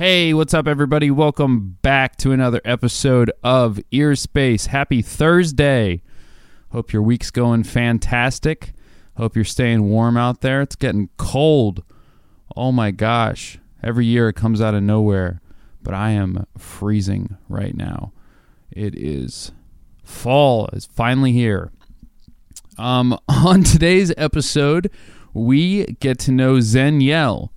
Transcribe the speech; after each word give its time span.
Hey, 0.00 0.32
what's 0.32 0.54
up, 0.54 0.66
everybody? 0.66 1.10
Welcome 1.10 1.76
back 1.82 2.16
to 2.16 2.32
another 2.32 2.62
episode 2.64 3.30
of 3.44 3.78
Ear 3.90 4.16
Space. 4.16 4.64
Happy 4.64 5.02
Thursday. 5.02 6.00
Hope 6.72 6.90
your 6.90 7.02
week's 7.02 7.30
going 7.30 7.64
fantastic. 7.64 8.72
Hope 9.18 9.36
you're 9.36 9.44
staying 9.44 9.90
warm 9.90 10.16
out 10.16 10.40
there. 10.40 10.62
It's 10.62 10.74
getting 10.74 11.10
cold. 11.18 11.84
Oh 12.56 12.72
my 12.72 12.92
gosh. 12.92 13.58
Every 13.82 14.06
year 14.06 14.30
it 14.30 14.36
comes 14.36 14.62
out 14.62 14.74
of 14.74 14.82
nowhere, 14.82 15.42
but 15.82 15.92
I 15.92 16.12
am 16.12 16.46
freezing 16.56 17.36
right 17.46 17.76
now. 17.76 18.12
It 18.70 18.94
is 18.98 19.52
fall 20.02 20.70
is 20.72 20.86
finally 20.86 21.32
here. 21.32 21.72
Um, 22.78 23.18
on 23.28 23.64
today's 23.64 24.14
episode, 24.16 24.90
we 25.34 25.84
get 26.00 26.18
to 26.20 26.32
know 26.32 26.54
Zeniel. 26.54 27.50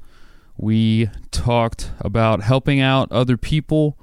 We 0.64 1.10
talked 1.32 1.92
about 2.00 2.42
helping 2.42 2.80
out 2.80 3.12
other 3.12 3.36
people, 3.36 3.98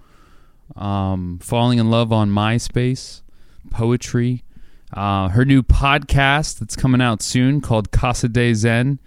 um, 0.77 1.39
falling 1.41 1.79
in 1.79 1.91
love 1.91 2.13
on 2.13 2.31
MySpace, 2.31 3.23
poetry, 3.71 4.45
uh, 4.93 5.31
her 5.31 5.47
new 5.47 5.63
podcast 5.63 6.59
that's 6.59 6.77
coming 6.77 7.01
out 7.01 7.23
soon 7.23 7.63
called 7.63 7.91
Casa 7.93 8.29
de 8.29 8.53
Zen. 8.53 8.99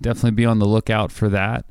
Definitely 0.00 0.30
be 0.30 0.46
on 0.46 0.58
the 0.58 0.64
lookout 0.64 1.12
for 1.12 1.28
that. 1.28 1.66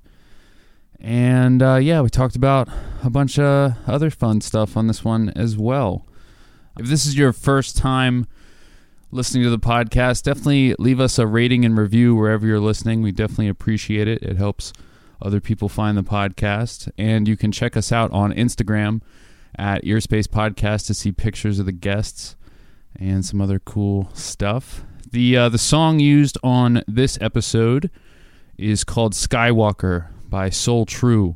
And 1.00 1.64
uh, 1.64 1.78
yeah, 1.78 2.02
we 2.02 2.12
talked 2.12 2.36
about 2.36 2.70
a 3.04 3.10
bunch 3.10 3.40
of 3.40 3.74
other 3.88 4.12
fun 4.12 4.42
stuff 4.42 4.78
on 4.78 4.86
this 4.86 5.04
one 5.04 5.30
as 5.36 5.58
well. 5.58 6.06
If 6.78 6.86
this 6.86 7.08
is 7.08 7.18
your 7.18 7.34
first 7.34 7.76
time 7.76 8.28
listening 9.10 9.42
to 9.46 9.50
the 9.50 9.58
podcast, 9.58 10.22
definitely 10.22 10.76
leave 10.78 11.00
us 11.00 11.18
a 11.18 11.26
rating 11.26 11.66
and 11.66 11.76
review 11.76 12.16
wherever 12.16 12.46
you're 12.46 12.60
listening. 12.60 13.02
We 13.02 13.12
definitely 13.12 13.48
appreciate 13.48 14.08
it. 14.08 14.22
It 14.22 14.38
helps 14.38 14.72
other 15.22 15.40
people 15.40 15.70
find 15.70 15.98
the 15.98 16.04
podcast. 16.04 16.92
And 16.98 17.28
you 17.28 17.38
can 17.38 17.52
check 17.52 17.78
us 17.78 17.92
out 17.92 18.12
on 18.12 18.34
Instagram 18.34 19.02
at 19.58 19.84
Earspace 19.84 20.28
Podcast 20.28 20.88
to 20.88 20.94
see 20.94 21.12
pictures 21.12 21.60
of 21.60 21.66
the 21.66 21.72
guests 21.72 22.36
and 22.96 23.26
some 23.26 23.42
other 23.42 23.60
cool 23.60 24.10
stuff. 24.14 24.84
The 25.12 25.36
uh, 25.36 25.50
the 25.50 25.58
song 25.58 26.00
used 26.00 26.38
on 26.42 26.84
this 26.88 27.18
episode 27.20 27.90
is 28.58 28.84
called 28.84 29.14
Skywalker 29.14 30.08
by 30.30 30.50
Soul 30.50 30.86
True. 30.86 31.36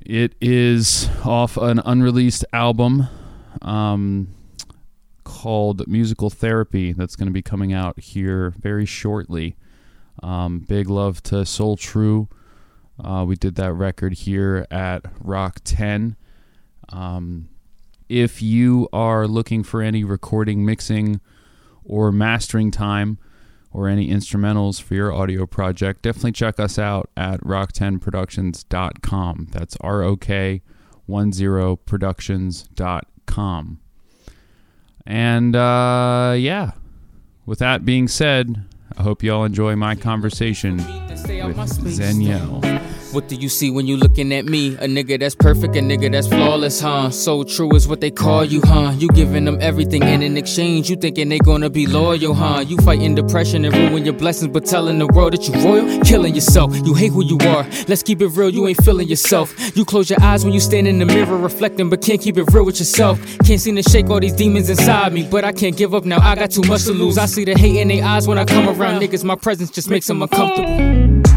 It 0.00 0.34
is 0.40 1.08
off 1.24 1.56
an 1.56 1.80
unreleased 1.84 2.44
album 2.52 3.08
um, 3.60 4.28
called 5.24 5.86
Musical 5.88 6.30
Therapy 6.30 6.92
that's 6.92 7.16
going 7.16 7.26
to 7.26 7.32
be 7.32 7.42
coming 7.42 7.72
out 7.72 7.98
here 7.98 8.54
very 8.58 8.86
shortly. 8.86 9.56
Um, 10.22 10.60
big 10.60 10.88
love 10.88 11.22
to 11.24 11.44
Soul 11.44 11.76
True. 11.76 12.28
Uh, 13.02 13.24
we 13.24 13.36
did 13.36 13.54
that 13.56 13.72
record 13.72 14.12
here 14.14 14.66
at 14.70 15.04
Rok 15.20 15.60
10. 15.64 16.16
Um, 16.90 17.48
if 18.08 18.40
you 18.42 18.88
are 18.92 19.26
looking 19.26 19.62
for 19.62 19.82
any 19.82 20.04
recording, 20.04 20.64
mixing, 20.64 21.20
or 21.84 22.12
mastering 22.12 22.70
time, 22.70 23.18
or 23.72 23.88
any 23.88 24.08
instrumentals 24.08 24.82
for 24.82 24.94
your 24.94 25.12
audio 25.12 25.46
project, 25.46 26.02
definitely 26.02 26.32
check 26.32 26.58
us 26.58 26.76
out 26.78 27.08
at 27.16 27.40
rok10productions.com. 27.42 29.48
That's 29.52 29.76
R 29.80 30.02
O 30.02 30.16
K 30.16 30.62
10 31.08 31.76
productions.com. 31.86 33.80
And 35.06 35.56
uh, 35.56 36.34
yeah, 36.36 36.72
with 37.46 37.60
that 37.60 37.84
being 37.84 38.08
said, 38.08 38.64
I 38.96 39.02
hope 39.02 39.22
you 39.22 39.32
all 39.32 39.44
enjoy 39.44 39.76
my 39.76 39.94
conversation 39.94 40.78
with 40.78 41.24
Zeniel. 41.24 42.69
What 43.12 43.26
do 43.26 43.34
you 43.34 43.48
see 43.48 43.72
when 43.72 43.88
you 43.88 43.96
looking 43.96 44.32
at 44.32 44.44
me? 44.44 44.76
A 44.76 44.86
nigga 44.86 45.18
that's 45.18 45.34
perfect, 45.34 45.74
a 45.74 45.80
nigga 45.80 46.12
that's 46.12 46.28
flawless, 46.28 46.80
huh? 46.80 47.10
So 47.10 47.42
true 47.42 47.74
is 47.74 47.88
what 47.88 48.00
they 48.00 48.12
call 48.12 48.44
you, 48.44 48.60
huh? 48.64 48.92
You 48.96 49.08
giving 49.08 49.44
them 49.44 49.58
everything 49.60 50.04
and 50.04 50.22
in 50.22 50.36
exchange, 50.36 50.88
you 50.88 50.94
thinking 50.94 51.28
they 51.28 51.40
gonna 51.40 51.70
be 51.70 51.88
loyal, 51.88 52.34
huh? 52.34 52.60
You 52.60 52.76
fighting 52.78 53.16
depression 53.16 53.64
and 53.64 53.74
ruin 53.74 54.04
your 54.04 54.14
blessings, 54.14 54.52
but 54.52 54.64
telling 54.64 55.00
the 55.00 55.08
world 55.08 55.32
that 55.32 55.48
you 55.48 55.54
royal, 55.54 56.00
killing 56.02 56.36
yourself. 56.36 56.76
You 56.86 56.94
hate 56.94 57.10
who 57.10 57.24
you 57.24 57.36
are. 57.48 57.66
Let's 57.88 58.04
keep 58.04 58.22
it 58.22 58.28
real, 58.28 58.50
you 58.50 58.68
ain't 58.68 58.82
feeling 58.84 59.08
yourself. 59.08 59.76
You 59.76 59.84
close 59.84 60.08
your 60.08 60.22
eyes 60.22 60.44
when 60.44 60.54
you 60.54 60.60
stand 60.60 60.86
in 60.86 61.00
the 61.00 61.06
mirror 61.06 61.36
reflecting, 61.36 61.90
but 61.90 62.02
can't 62.02 62.20
keep 62.20 62.38
it 62.38 62.44
real 62.52 62.64
with 62.64 62.78
yourself. 62.78 63.18
Can't 63.44 63.60
seem 63.60 63.74
to 63.74 63.82
shake 63.82 64.08
all 64.08 64.20
these 64.20 64.34
demons 64.34 64.70
inside 64.70 65.12
me, 65.12 65.26
but 65.28 65.44
I 65.44 65.50
can't 65.50 65.76
give 65.76 65.96
up 65.96 66.04
now. 66.04 66.20
I 66.20 66.36
got 66.36 66.52
too 66.52 66.62
much 66.68 66.84
to 66.84 66.92
lose. 66.92 67.18
I 67.18 67.26
see 67.26 67.44
the 67.44 67.58
hate 67.58 67.76
in 67.76 67.88
their 67.88 68.04
eyes 68.04 68.28
when 68.28 68.38
I 68.38 68.44
come 68.44 68.68
around 68.68 69.00
niggas. 69.00 69.24
My 69.24 69.34
presence 69.34 69.70
just 69.70 69.90
makes 69.90 70.06
them 70.06 70.22
uncomfortable. 70.22 71.29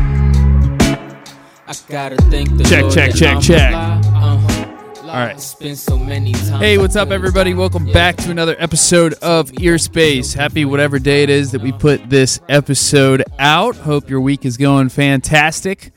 I 1.74 1.92
gotta 1.92 2.16
thank 2.30 2.56
the 2.56 2.64
Check, 2.66 2.82
Lord 2.84 2.94
check, 2.94 3.12
that 3.14 3.18
check, 3.18 3.36
I'm 3.38 3.42
check. 3.42 3.72
alive, 3.74 4.06
uh, 4.06 5.02
All 5.08 5.08
right. 5.08 5.32
it's 5.36 5.56
been 5.56 5.76
so 5.76 5.98
many 5.98 6.32
times 6.34 6.50
Hey, 6.60 6.78
what's 6.78 6.96
up, 6.96 7.10
everybody? 7.10 7.56
Welcome 7.56 7.92
back 7.92 8.16
to 8.18 8.30
another 8.30 8.56
episode 8.60 9.14
of 9.24 9.52
Ear 9.60 9.80
Space. 9.80 10.36
Happy 10.36 10.66
whatever 10.66 11.00
day 11.00 11.24
it 11.24 11.32
is 11.32 11.52
that 11.52 11.62
we 11.64 11.72
put 11.72 12.12
this 12.12 12.40
episode 12.48 13.24
out. 13.40 13.76
Hope 13.76 14.08
your 14.08 14.22
week 14.22 14.46
is 14.46 14.56
going 14.56 14.90
fantastic. 14.90 15.92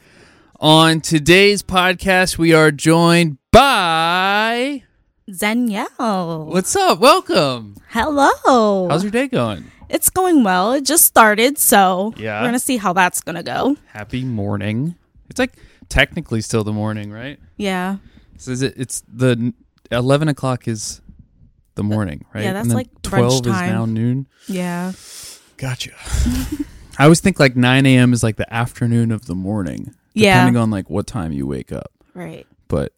On 0.60 1.03
today's 1.03 1.62
podcast, 1.62 2.38
we 2.38 2.54
are 2.54 2.70
joined 2.70 3.36
by. 3.53 4.82
Zeniel. 5.31 6.47
What's 6.47 6.75
up? 6.75 7.00
Welcome. 7.00 7.76
Hello. 7.91 8.88
How's 8.88 9.03
your 9.03 9.10
day 9.12 9.28
going? 9.28 9.70
it's 9.91 10.09
going 10.09 10.42
well. 10.42 10.72
It 10.72 10.86
just 10.86 11.04
started, 11.04 11.59
so 11.59 12.15
Yeah. 12.16 12.41
we're 12.41 12.47
gonna 12.48 12.59
see 12.60 12.78
how 12.78 12.94
that's 12.94 13.20
gonna 13.20 13.42
go. 13.42 13.76
Happy 13.92 14.25
morning. 14.25 14.94
It's 15.28 15.38
like 15.41 15.53
technically 15.88 16.41
still 16.41 16.64
the 16.64 16.72
morning, 16.72 17.10
right? 17.12 17.38
Yeah. 17.56 17.97
So 18.38 18.50
is 18.52 18.62
it? 18.62 18.74
It's 18.76 19.02
the 19.12 19.52
eleven 19.91 20.28
o'clock 20.28 20.69
is 20.69 21.00
the 21.74 21.82
morning, 21.82 22.24
right? 22.34 22.44
yeah, 22.44 22.52
that's 22.52 22.62
And 22.64 22.70
then 22.70 22.76
like 22.76 23.02
twelve 23.02 23.42
brunch 23.42 23.47
is 23.47 23.70
now 23.70 23.84
noon. 23.86 24.26
Yeah. 24.48 24.92
Gotcha. 25.56 25.91
I 26.98 27.04
always 27.04 27.20
think 27.20 27.38
like 27.38 27.56
9 27.56 27.84
a.m. 27.84 28.12
is 28.14 28.22
like 28.22 28.36
the 28.36 28.50
afternoon 28.52 29.10
of 29.12 29.26
the 29.26 29.34
morning, 29.34 29.94
Yeah. 30.14 30.34
depending 30.38 30.56
on 30.62 30.70
like 30.70 30.88
what 30.88 31.06
time 31.06 31.30
you 31.32 31.47
wake 31.47 31.70
up. 31.72 31.92
Right. 32.14 32.47
But 32.68 32.92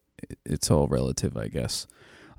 it's 0.45 0.71
all 0.71 0.87
relative, 0.87 1.37
I 1.37 1.49
guess. 1.49 1.87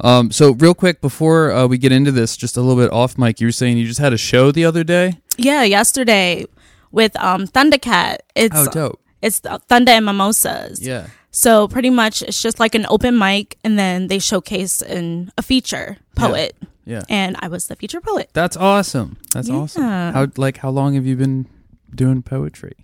Um, 0.01 0.31
so 0.31 0.51
real 0.53 0.73
quick 0.73 1.01
before 1.01 1.51
uh, 1.51 1.67
we 1.67 1.77
get 1.77 1.91
into 1.91 2.11
this, 2.13 2.37
just 2.37 2.55
a 2.55 2.61
little 2.61 2.81
bit 2.81 2.91
off 2.93 3.17
mic, 3.17 3.41
you 3.41 3.47
were 3.47 3.51
saying 3.51 3.77
you 3.77 3.85
just 3.85 3.99
had 3.99 4.13
a 4.13 4.17
show 4.17 4.51
the 4.51 4.63
other 4.63 4.85
day. 4.85 5.19
Yeah. 5.37 5.63
Yesterday 5.63 6.45
with 6.91 7.17
um 7.21 7.45
Thundercat. 7.45 8.17
It's 8.35 8.55
Oh, 8.55 8.67
dope! 8.71 9.01
It's 9.21 9.39
Thunder 9.39 9.91
and 9.91 10.05
Mimosas. 10.05 10.79
Yeah, 10.81 11.07
So 11.31 11.67
pretty 11.67 11.89
much 11.89 12.21
it's 12.21 12.41
just 12.41 12.59
like 12.59 12.75
an 12.75 12.85
open 12.89 13.17
mic, 13.17 13.57
and 13.63 13.77
then 13.77 14.07
they 14.07 14.19
showcase 14.19 14.81
in 14.81 15.31
a 15.37 15.41
feature 15.41 15.97
poet, 16.15 16.55
yeah. 16.85 17.03
and 17.09 17.35
I 17.39 17.47
was 17.47 17.67
the 17.67 17.75
feature 17.75 18.01
poet. 18.01 18.29
That's 18.33 18.57
awesome. 18.57 19.17
That's 19.33 19.49
awesome. 19.49 19.83
How 19.83 20.27
like 20.37 20.57
how 20.57 20.69
long 20.69 20.93
have 20.95 21.05
you 21.05 21.15
been 21.15 21.47
doing 21.93 22.21
poetry? 22.23 22.75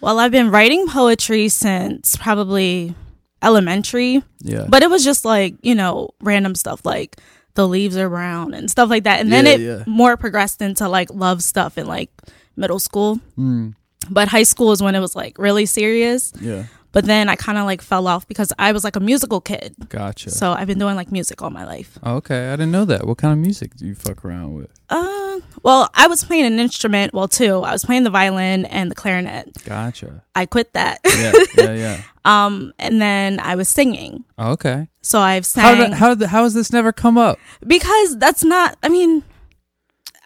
Well, 0.00 0.18
I've 0.20 0.30
been 0.32 0.50
writing 0.50 0.86
poetry 0.88 1.48
since 1.48 2.14
probably 2.16 2.94
elementary. 3.42 4.22
Yeah, 4.40 4.66
But 4.68 4.82
it 4.82 4.90
was 4.90 5.04
just 5.04 5.24
like, 5.24 5.54
you 5.62 5.74
know, 5.74 6.10
random 6.20 6.54
stuff 6.54 6.84
like 6.84 7.16
the 7.54 7.66
leaves 7.66 7.96
are 7.96 8.08
brown 8.08 8.54
and 8.54 8.70
stuff 8.70 8.90
like 8.90 9.04
that. 9.04 9.20
And 9.20 9.32
then 9.32 9.46
Yeah, 9.46 9.52
it 9.52 9.60
yeah. 9.60 9.84
more 9.86 10.16
progressed 10.16 10.62
into 10.62 10.88
like 10.88 11.10
love 11.12 11.42
stuff 11.42 11.78
in 11.78 11.86
like 11.86 12.10
middle 12.56 12.78
school. 12.78 13.20
Mm, 13.38 13.74
But 14.10 14.28
high 14.28 14.42
school 14.44 14.72
is 14.72 14.82
when 14.82 14.94
it 14.94 15.00
was 15.00 15.14
like 15.16 15.38
really 15.38 15.66
serious. 15.66 16.32
yeah. 16.40 16.64
But 16.90 17.04
then 17.04 17.28
I 17.28 17.36
kind 17.36 17.58
of 17.58 17.66
like 17.66 17.82
fell 17.82 18.06
off 18.08 18.26
because 18.26 18.50
I 18.58 18.72
was 18.72 18.82
like 18.82 18.96
a 18.96 19.00
musical 19.00 19.42
kid. 19.42 19.74
Gotcha. 19.90 20.30
So 20.30 20.52
I've 20.52 20.66
been 20.66 20.78
doing 20.78 20.96
like 20.96 21.12
music 21.12 21.42
all 21.42 21.50
my 21.50 21.66
life. 21.66 21.98
Oh, 22.02 22.14
okay, 22.16 22.48
I 22.48 22.52
didn't 22.52 22.72
know 22.72 22.86
that. 22.86 23.06
What 23.06 23.18
kind 23.18 23.32
of 23.34 23.38
music 23.38 23.76
do 23.76 23.84
you 23.86 23.94
fuck 23.94 24.24
around 24.24 24.54
with? 24.54 24.70
Uh, 24.88 25.40
well, 25.62 25.90
I 25.94 26.06
was 26.06 26.24
playing 26.24 26.46
an 26.46 26.58
instrument. 26.58 27.12
Well, 27.12 27.28
two. 27.28 27.60
I 27.60 27.72
was 27.72 27.84
playing 27.84 28.04
the 28.04 28.10
violin 28.10 28.64
and 28.64 28.90
the 28.90 28.94
clarinet. 28.94 29.50
Gotcha. 29.66 30.24
I 30.34 30.46
quit 30.46 30.72
that. 30.72 31.00
Yeah, 31.04 31.32
yeah, 31.58 31.74
yeah. 31.74 32.02
um, 32.24 32.72
and 32.78 33.02
then 33.02 33.38
I 33.38 33.54
was 33.54 33.68
singing. 33.68 34.24
Oh, 34.38 34.52
okay. 34.52 34.88
So 35.02 35.20
I've 35.20 35.44
How 35.44 35.74
sang 35.74 35.90
did, 35.90 35.92
how 35.92 36.14
did, 36.14 36.28
how 36.28 36.44
has 36.44 36.54
this 36.54 36.72
never 36.72 36.90
come 36.90 37.18
up? 37.18 37.38
because 37.66 38.16
that's 38.16 38.42
not. 38.44 38.78
I 38.82 38.88
mean, 38.88 39.22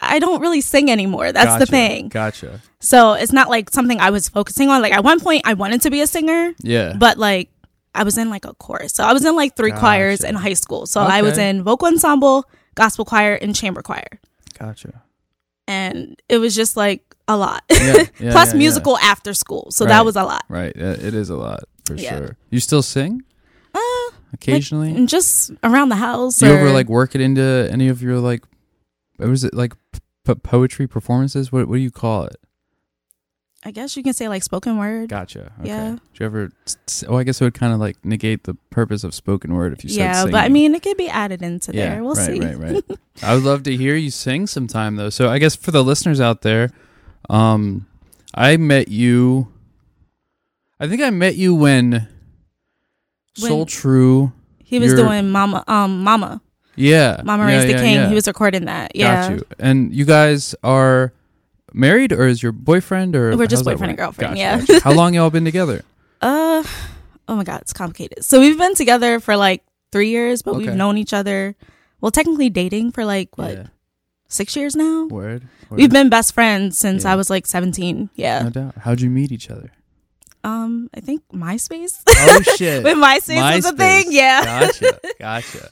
I 0.09 0.19
don't 0.19 0.41
really 0.41 0.61
sing 0.61 0.89
anymore. 0.91 1.31
That's 1.31 1.45
Gotcha, 1.45 1.59
the 1.59 1.65
thing. 1.65 2.07
Gotcha. 2.09 2.61
So 2.79 3.13
it's 3.13 3.31
not 3.33 3.49
like 3.49 3.69
something 3.69 3.99
I 3.99 4.09
was 4.09 4.29
focusing 4.29 4.69
on. 4.69 4.81
Like 4.81 4.93
at 4.93 5.03
one 5.03 5.19
point, 5.19 5.43
I 5.45 5.53
wanted 5.53 5.81
to 5.83 5.89
be 5.91 6.01
a 6.01 6.07
singer, 6.07 6.53
Yeah. 6.61 6.93
but 6.97 7.17
like 7.17 7.49
I 7.95 8.03
was 8.03 8.17
in 8.17 8.29
like 8.29 8.45
a 8.45 8.53
chorus. 8.55 8.93
So 8.93 9.03
I 9.03 9.13
was 9.13 9.23
in 9.25 9.35
like 9.35 9.55
three 9.55 9.71
choirs 9.71 10.23
in 10.23 10.35
high 10.35 10.53
school. 10.53 10.85
So 10.85 11.01
I 11.01 11.21
was 11.21 11.37
in 11.37 11.63
vocal 11.63 11.87
ensemble, 11.87 12.45
gospel 12.75 13.05
choir, 13.05 13.35
and 13.35 13.55
chamber 13.55 13.81
choir, 13.81 14.07
gotcha. 14.59 15.01
and 15.67 16.21
it 16.27 16.37
was 16.39 16.55
just 16.55 16.75
like 16.75 17.03
a 17.27 17.37
lot. 17.37 17.63
Yeah, 17.71 18.03
yeah, 18.19 18.31
Plus 18.31 18.51
yeah, 18.53 18.57
musical 18.59 18.97
after 18.97 19.33
school, 19.33 19.67
so 19.71 19.85
Right. 19.85 19.89
that 19.91 20.05
was 20.05 20.15
a 20.15 20.23
lot. 20.23 20.43
Right. 20.49 20.75
It 20.75 21.13
is 21.13 21.29
a 21.29 21.35
lot 21.37 21.63
for 21.85 21.97
sure. 21.97 22.35
You 22.49 22.59
still 22.59 22.81
sing 22.81 23.21
Uh, 23.73 23.79
occasionally? 24.33 24.93
and 24.95 25.07
just 25.07 25.51
around 25.63 25.89
the 25.89 25.95
house. 25.95 26.39
Do 26.39 26.47
you 26.47 26.53
or, 26.53 26.57
ever 26.57 26.71
like 26.71 26.89
work 26.89 27.15
it 27.15 27.21
into 27.21 27.69
any 27.71 27.87
of 27.89 28.01
your 28.01 28.17
like, 28.19 28.43
was 29.29 29.43
it 29.43 29.53
like 29.53 29.73
p- 30.25 30.35
poetry 30.35 30.87
performances? 30.87 31.51
What 31.51 31.67
what 31.67 31.75
do 31.75 31.81
you 31.81 31.91
call 31.91 32.25
it? 32.25 32.37
I 33.65 33.71
guess 33.71 33.95
you 33.95 34.03
can 34.03 34.13
say 34.13 34.27
like 34.27 34.43
spoken 34.43 34.77
word. 34.77 35.09
Gotcha. 35.09 35.53
Okay. 35.59 35.69
Yeah. 35.69 35.91
Did 35.91 36.19
you 36.19 36.25
ever? 36.25 36.51
Oh, 37.07 37.15
I 37.15 37.23
guess 37.23 37.39
it 37.39 37.45
would 37.45 37.53
kind 37.53 37.73
of 37.73 37.79
like 37.79 38.03
negate 38.03 38.43
the 38.43 38.55
purpose 38.71 39.03
of 39.03 39.13
spoken 39.13 39.53
word 39.53 39.71
if 39.71 39.83
you 39.83 39.89
said 39.89 39.99
yeah, 39.99 40.25
but 40.25 40.35
I 40.35 40.49
mean, 40.49 40.75
it 40.75 40.83
could 40.83 40.97
be 40.97 41.07
added 41.07 41.41
into 41.41 41.73
yeah, 41.73 41.89
there. 41.89 42.03
We'll 42.03 42.15
right, 42.15 42.25
see. 42.25 42.39
right, 42.39 42.57
right. 42.57 42.83
right. 42.89 42.99
I 43.23 43.35
would 43.35 43.43
love 43.43 43.63
to 43.63 43.75
hear 43.75 43.95
you 43.95 44.09
sing 44.09 44.47
sometime 44.47 44.97
though. 44.97 45.09
So 45.09 45.29
I 45.29 45.39
guess 45.39 45.55
for 45.55 45.71
the 45.71 45.83
listeners 45.83 46.19
out 46.19 46.41
there, 46.41 46.71
um, 47.29 47.87
I 48.33 48.57
met 48.57 48.89
you. 48.89 49.47
I 50.79 50.87
think 50.87 51.01
I 51.01 51.09
met 51.09 51.35
you 51.35 51.55
when, 51.55 52.09
Soul 53.35 53.65
True. 53.65 54.33
He 54.61 54.79
was 54.79 54.93
doing 54.93 55.29
Mama, 55.29 55.63
um, 55.67 56.03
Mama, 56.03 56.41
Yeah, 56.75 57.21
Mama 57.23 57.43
yeah, 57.49 57.57
Raised 57.57 57.67
the 57.69 57.81
King. 57.81 57.95
yeah. 57.95 58.09
He 58.09 58.15
was 58.15 58.27
recording 58.27 58.65
that. 58.65 58.95
Yeah. 58.95 59.29
Got 59.29 59.37
you. 59.37 59.45
And 59.59 59.93
you 59.93 60.05
guys 60.05 60.55
are 60.63 61.13
married, 61.73 62.11
or 62.11 62.27
is 62.27 62.41
your 62.41 62.51
boyfriend, 62.51 63.15
or 63.15 63.35
We're 63.37 63.47
just 63.47 63.63
boyfriend 63.65 63.91
and 63.91 63.97
girlfriend, 63.97 64.31
Gotcha, 64.35 64.39
yeah. 64.39 64.59
gotcha. 64.59 64.79
How 64.83 64.93
long 64.99 65.13
y'all 65.13 65.29
been 65.29 65.45
together? 65.45 65.83
Uh, 66.21 66.63
oh 67.27 67.35
my 67.35 67.43
God, 67.43 67.61
it's 67.61 67.73
complicated. 67.73 68.23
So 68.25 68.39
we've 68.39 68.57
been 68.57 68.75
together 68.75 69.19
for 69.19 69.35
like 69.37 69.63
three 69.91 70.09
years, 70.09 70.41
but 70.41 70.55
Okay. 70.55 70.65
we've 70.65 70.75
known 70.75 70.97
each 70.97 71.13
other. 71.13 71.55
Well, 72.01 72.11
technically 72.11 72.49
dating 72.49 72.91
for 72.91 73.05
like 73.05 73.37
what 73.37 73.51
Yeah. 73.53 73.63
six 74.27 74.55
years 74.55 74.75
now. 74.75 75.05
Word. 75.07 75.43
Word. 75.69 75.77
We've 75.79 75.89
been 75.91 76.09
best 76.09 76.33
friends 76.33 76.77
since 76.77 77.03
Yeah. 77.03 77.13
I 77.13 77.15
was 77.15 77.29
like 77.29 77.45
seventeen. 77.45 78.09
Yeah. 78.15 78.43
no 78.43 78.49
doubt. 78.49 78.75
How'd 78.79 79.01
you 79.01 79.09
meet 79.09 79.31
each 79.31 79.49
other? 79.49 79.71
Um, 80.43 80.89
I 80.93 80.99
think 80.99 81.21
MySpace. 81.33 82.01
Oh 82.07 82.41
shit! 82.57 82.83
when 82.83 82.97
MySpace, 82.97 83.55
was 83.55 83.65
a 83.65 83.71
thing. 83.73 84.07
Yeah. 84.09 84.43
Gotcha. 84.43 84.99
Gotcha. 85.19 85.69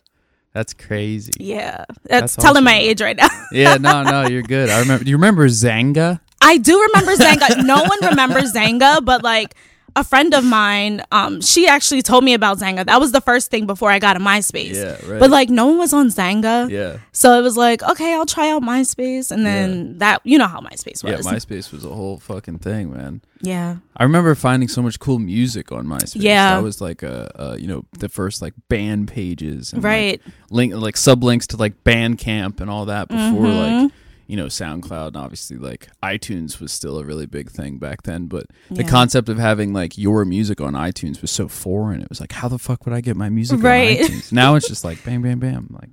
That's 0.53 0.73
crazy. 0.73 1.31
Yeah. 1.39 1.85
That's 2.03 2.35
That's, 2.35 2.35
telling 2.35 2.63
my 2.63 2.75
age 2.77 3.01
right 3.01 3.15
now. 3.15 3.29
Yeah. 3.51 3.75
No. 3.75 4.03
No. 4.11 4.27
You're 4.27 4.41
good. 4.41 4.69
I 4.69 4.79
remember. 4.79 5.03
Do 5.03 5.09
you 5.09 5.17
remember 5.17 5.47
Xanga? 5.47 6.19
I 6.41 6.57
do 6.57 6.81
remember 6.81 7.13
Xanga. 7.15 7.63
no 7.63 7.83
one 7.83 7.99
remembers 8.03 8.53
Xanga, 8.53 9.03
but 9.03 9.23
like 9.23 9.55
a 9.95 10.03
friend 10.03 10.33
of 10.33 10.43
mine, 10.43 11.01
um, 11.11 11.41
she 11.41 11.67
actually 11.67 12.01
told 12.01 12.23
me 12.23 12.33
about 12.33 12.57
Xanga. 12.59 12.85
That 12.85 12.99
was 12.99 13.11
the 13.11 13.21
first 13.21 13.51
thing 13.51 13.65
before 13.65 13.91
I 13.91 13.99
got 13.99 14.15
a 14.15 14.19
MySpace. 14.19 14.73
Yeah, 14.75 14.97
right. 15.11 15.19
But 15.19 15.29
like 15.29 15.49
no 15.49 15.67
one 15.67 15.77
was 15.77 15.93
on 15.93 16.07
Xanga. 16.07 16.69
Yeah. 16.69 16.97
So 17.11 17.37
it 17.37 17.41
was 17.41 17.57
like, 17.57 17.83
okay, 17.83 18.13
I'll 18.13 18.25
try 18.25 18.49
out 18.51 18.61
MySpace. 18.63 19.31
And 19.31 19.45
then 19.45 19.97
that, 19.99 20.21
you 20.23 20.37
know 20.37 20.47
how 20.47 20.61
MySpace 20.61 21.03
was. 21.03 21.25
Yeah. 21.25 21.31
MySpace 21.31 21.71
was 21.71 21.83
a 21.85 21.89
whole 21.89 22.17
fucking 22.19 22.59
thing, 22.59 22.93
man. 22.93 23.21
Yeah. 23.41 23.77
I 23.97 24.03
remember 24.03 24.33
finding 24.35 24.69
so 24.69 24.81
much 24.81 24.99
cool 24.99 25.19
music 25.19 25.71
on 25.71 25.85
MySpace. 25.87 26.17
Yeah. 26.21 26.55
that 26.55 26.63
was 26.63 26.79
like 26.81 27.03
a, 27.03 27.31
a 27.35 27.59
you 27.59 27.67
know 27.67 27.85
the 27.99 28.07
first 28.09 28.41
like 28.41 28.53
band 28.69 29.07
pages, 29.07 29.73
and, 29.73 29.83
like, 29.83 29.89
Right. 29.89 30.21
link 30.49 30.73
like 30.75 30.95
sublinks 30.95 31.47
to 31.47 31.57
like 31.57 31.83
Bandcamp 31.83 32.61
and 32.61 32.69
all 32.69 32.85
that 32.85 33.07
before 33.07 33.21
Mm-hmm. 33.47 33.83
like 33.83 33.91
you 34.31 34.37
know 34.37 34.45
SoundCloud 34.45 35.07
and 35.07 35.17
obviously 35.17 35.57
like 35.57 35.89
iTunes 36.01 36.61
was 36.61 36.71
still 36.71 36.97
a 36.97 37.03
really 37.03 37.25
big 37.25 37.51
thing 37.51 37.77
back 37.79 38.03
then. 38.03 38.27
But 38.27 38.45
the 38.69 38.85
concept 38.85 39.27
of 39.27 39.37
having 39.37 39.73
like 39.73 39.97
your 39.97 40.23
music 40.23 40.61
on 40.61 40.71
iTunes 40.73 41.21
was 41.21 41.31
so 41.31 41.49
foreign. 41.49 42.01
It 42.01 42.07
was 42.07 42.21
like, 42.21 42.31
how 42.31 42.47
the 42.47 42.57
fuck 42.57 42.85
would 42.85 42.95
I 42.95 43.01
get 43.01 43.17
my 43.17 43.27
music 43.29 43.61
Right. 43.61 43.99
on 43.99 44.07
iTunes? 44.07 44.31
Now 44.41 44.55
it's 44.55 44.69
just 44.69 44.85
like 44.85 45.03
bam, 45.03 45.21
bam, 45.21 45.39
bam. 45.39 45.67
Like 45.81 45.89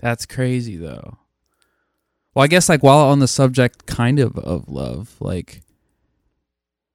that's 0.00 0.24
crazy 0.24 0.76
though. 0.76 1.18
Well, 2.34 2.44
I 2.44 2.46
guess 2.48 2.70
like 2.70 2.82
while 2.82 2.98
on 3.08 3.18
the 3.18 3.28
subject 3.28 3.84
kind 3.84 4.18
of 4.20 4.38
of 4.38 4.68
love, 4.70 5.14
like 5.20 5.60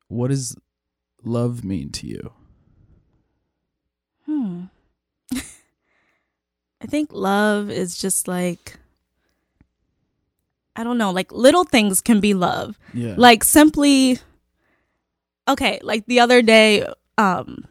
what 0.08 0.30
does 0.30 0.56
love 1.24 1.64
mean 1.64 1.92
to 1.92 2.08
you? 2.08 2.32
Hmm. 4.26 4.64
I 6.82 6.88
think 6.88 7.10
love 7.14 7.70
is 7.70 7.98
just 7.98 8.28
like 8.28 8.78
I 10.82 10.84
don't 10.84 10.98
know, 10.98 11.12
like 11.12 11.32
little 11.32 11.64
things 11.64 12.02
can 12.02 12.20
be 12.20 12.34
love. 12.34 12.78
Yeah. 12.94 13.14
Like 13.16 13.44
simply 13.44 14.18
Okay, 15.48 15.80
like 15.84 16.06
the 16.08 16.20
other 16.20 16.42
day 16.42 16.86
um 17.18 17.66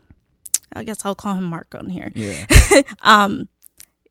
I 0.72 0.84
guess 0.84 1.04
I'll 1.04 1.16
call 1.16 1.34
him 1.34 1.44
Mark 1.44 1.74
on 1.74 1.88
here. 1.90 2.12
yeah. 2.14 2.46
Um 3.02 3.48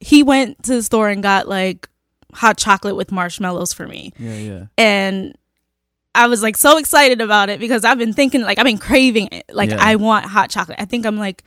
he 0.01 0.21
went 0.23 0.63
to 0.63 0.75
the 0.75 0.83
store 0.83 1.07
and 1.09 1.23
got 1.23 1.47
like 1.47 1.87
hot 2.33 2.57
chocolate 2.57 2.95
with 2.97 3.11
marshmallows 3.11 3.71
for 3.73 3.87
me. 3.87 4.11
Yeah, 4.19 4.35
yeah. 4.35 4.65
And 4.77 5.35
I 6.13 6.27
was 6.27 6.41
like 6.43 6.57
so 6.57 6.77
excited 6.77 7.21
about 7.21 7.49
it 7.49 7.59
because 7.61 7.85
I've 7.85 7.97
been 7.97 8.13
thinking 8.13 8.41
like 8.41 8.57
I've 8.59 8.65
been 8.65 8.77
craving 8.77 9.29
it. 9.31 9.45
Like 9.53 9.69
Yeah. 9.69 9.77
I 9.79 9.95
want 9.95 10.25
hot 10.25 10.49
chocolate. 10.49 10.79
I 10.81 10.85
think 10.85 11.05
I'm 11.05 11.17
like 11.17 11.43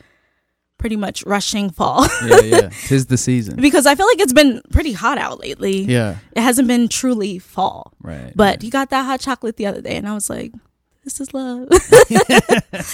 pretty 0.78 0.96
much 0.96 1.22
rushing 1.24 1.70
fall. 1.70 2.06
Yeah, 2.26 2.40
yeah. 2.40 2.68
Tis 2.86 3.06
the 3.06 3.16
season. 3.16 3.56
because 3.56 3.86
I 3.86 3.94
feel 3.94 4.06
like 4.06 4.18
it's 4.20 4.32
been 4.32 4.60
pretty 4.70 4.92
hot 4.92 5.16
out 5.18 5.38
lately. 5.40 5.82
Yeah. 5.82 6.16
It 6.32 6.40
hasn't 6.42 6.66
been 6.68 6.88
truly 6.88 7.38
fall. 7.38 7.92
Right. 8.00 8.32
But 8.34 8.62
he 8.62 8.70
got 8.70 8.90
that 8.90 9.04
hot 9.04 9.20
chocolate 9.20 9.56
the 9.56 9.66
other 9.66 9.80
day 9.80 9.96
and 9.96 10.08
I 10.08 10.14
was 10.14 10.28
like, 10.28 10.52
this 11.04 11.20
is 11.20 11.32
love. 11.34 11.68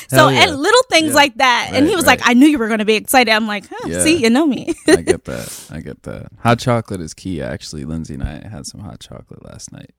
So 0.08 0.28
yeah. 0.28 0.42
and 0.48 0.56
little 0.56 0.82
things 0.90 1.08
Yeah. 1.10 1.14
like 1.14 1.34
that. 1.36 1.70
and 1.72 1.86
he 1.86 1.94
was 1.94 2.04
right. 2.06 2.19
like, 2.19 2.28
I 2.28 2.34
knew 2.34 2.46
you 2.46 2.58
were 2.58 2.69
gonna 2.69 2.84
be 2.84 2.94
excited. 2.96 3.30
I'm 3.32 3.46
like, 3.46 3.66
huh, 3.70 3.88
Yeah. 3.88 4.02
see, 4.02 4.16
you 4.16 4.28
know 4.30 4.46
me. 4.46 4.75
I 4.88 5.02
get 5.02 5.25
that. 5.25 5.66
I 5.70 5.80
get 5.80 6.02
that. 6.02 6.28
Hot 6.40 6.58
chocolate 6.58 7.00
is 7.00 7.14
key. 7.14 7.40
Actually, 7.40 7.84
Lindsay 7.84 8.14
and 8.14 8.22
I 8.22 8.46
had 8.48 8.66
some 8.66 8.80
hot 8.80 9.00
chocolate 9.00 9.44
last 9.44 9.72
night. 9.72 9.90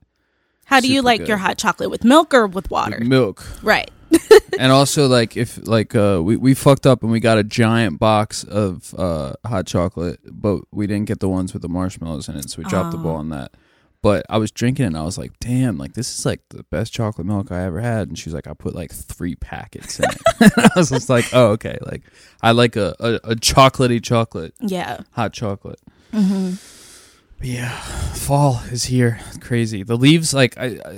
How 0.70 0.80
do 0.80 0.90
you 0.92 1.02
like 1.02 1.18
good. 1.20 1.28
your 1.28 1.36
hot 1.36 1.58
chocolate 1.58 1.90
with 1.90 2.04
milk 2.04 2.32
or 2.32 2.46
with 2.46 2.70
water? 2.70 2.96
With 2.98 3.08
milk, 3.08 3.44
right. 3.62 3.90
and 4.58 4.72
also 4.72 5.06
like 5.06 5.36
if 5.36 5.58
like 5.68 5.94
uh 5.94 6.20
we 6.22 6.36
we 6.36 6.54
fucked 6.54 6.86
up 6.86 7.02
and 7.02 7.12
we 7.12 7.20
got 7.20 7.38
a 7.38 7.44
giant 7.44 7.98
box 8.00 8.42
of 8.44 8.94
uh 8.98 9.32
hot 9.46 9.66
chocolate, 9.66 10.18
but 10.24 10.62
we 10.72 10.86
didn't 10.86 11.06
get 11.06 11.20
the 11.20 11.28
ones 11.28 11.52
with 11.52 11.62
the 11.62 11.68
marshmallows 11.68 12.28
in 12.28 12.36
it, 12.36 12.48
so 12.50 12.58
we 12.62 12.64
dropped 12.68 12.92
the 12.92 12.98
Oh. 12.98 13.02
ball 13.02 13.16
on 13.16 13.28
that. 13.30 13.52
But 14.02 14.24
I 14.30 14.38
was 14.38 14.50
drinking 14.50 14.84
it 14.84 14.88
and 14.88 14.96
I 14.96 15.02
was 15.02 15.18
like, 15.18 15.32
damn, 15.40 15.76
like 15.76 15.92
this 15.92 16.18
is 16.18 16.24
like 16.24 16.40
the 16.48 16.62
best 16.70 16.92
chocolate 16.92 17.26
milk 17.26 17.52
I 17.52 17.64
ever 17.64 17.80
had. 17.80 18.08
And 18.08 18.18
she's 18.18 18.32
like, 18.32 18.46
I 18.46 18.54
put 18.54 18.74
like 18.74 18.90
three 18.92 19.34
packets 19.36 19.98
in 20.00 20.06
it. 20.08 20.52
I 20.56 20.70
was 20.74 20.88
just 20.88 21.10
like, 21.10 21.26
oh, 21.34 21.48
okay. 21.48 21.76
Like 21.82 22.02
I 22.42 22.52
like 22.52 22.76
a, 22.76 22.94
a, 22.98 23.14
a 23.32 23.34
chocolatey 23.36 24.02
chocolate, 24.02 24.54
Yeah. 24.60 25.00
hot 25.12 25.34
chocolate. 25.34 25.80
hmm 26.14 26.52
But 26.52 26.69
yeah, 27.42 27.70
fall 28.14 28.60
is 28.70 28.84
here. 28.84 29.18
It's 29.28 29.38
crazy. 29.38 29.82
The 29.82 29.96
leaves 29.96 30.34
like 30.34 30.58
I, 30.58 30.78
I 30.84 30.90